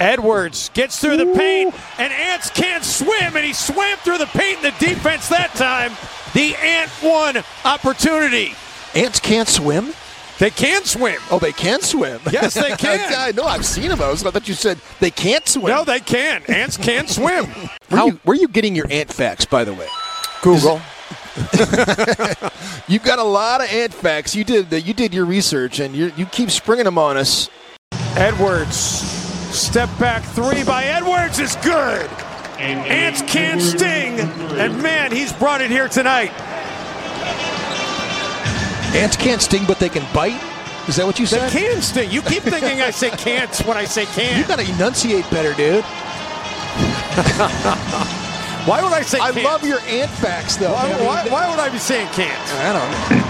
[0.00, 4.56] Edwards gets through the paint, and Ants can't swim, and he swam through the paint
[4.58, 5.92] in the defense that time.
[6.34, 8.54] The Ant one opportunity.
[8.96, 9.94] Ants can't swim.
[10.40, 11.20] They can swim.
[11.30, 12.20] Oh, they can swim.
[12.32, 13.14] Yes, they can.
[13.16, 13.44] I know.
[13.44, 14.02] I've seen them.
[14.02, 15.72] I, was, I thought you said they can't swim.
[15.72, 16.42] No, they can.
[16.48, 17.44] Ants can swim.
[17.90, 19.86] where, are you, where are you getting your ant facts, by the way?
[20.42, 20.80] Google.
[22.88, 24.34] you got a lot of ant facts.
[24.36, 27.48] You did you did your research, and you you keep springing them on us.
[28.16, 32.08] Edwards, step back three by Edwards is good.
[32.58, 36.30] Ants can't sting, and man, he's brought it here tonight.
[38.94, 40.40] Ants can't sting, but they can bite.
[40.88, 41.50] Is that what you They said?
[41.50, 42.10] can sting.
[42.12, 44.38] You keep thinking I say can't when I say can.
[44.38, 45.84] You got to enunciate better, dude.
[48.66, 49.44] Why would I say I can't?
[49.44, 50.72] love your ant facts, though.
[50.72, 52.40] Why, why, why would I be saying can't?
[52.54, 53.24] I don't know.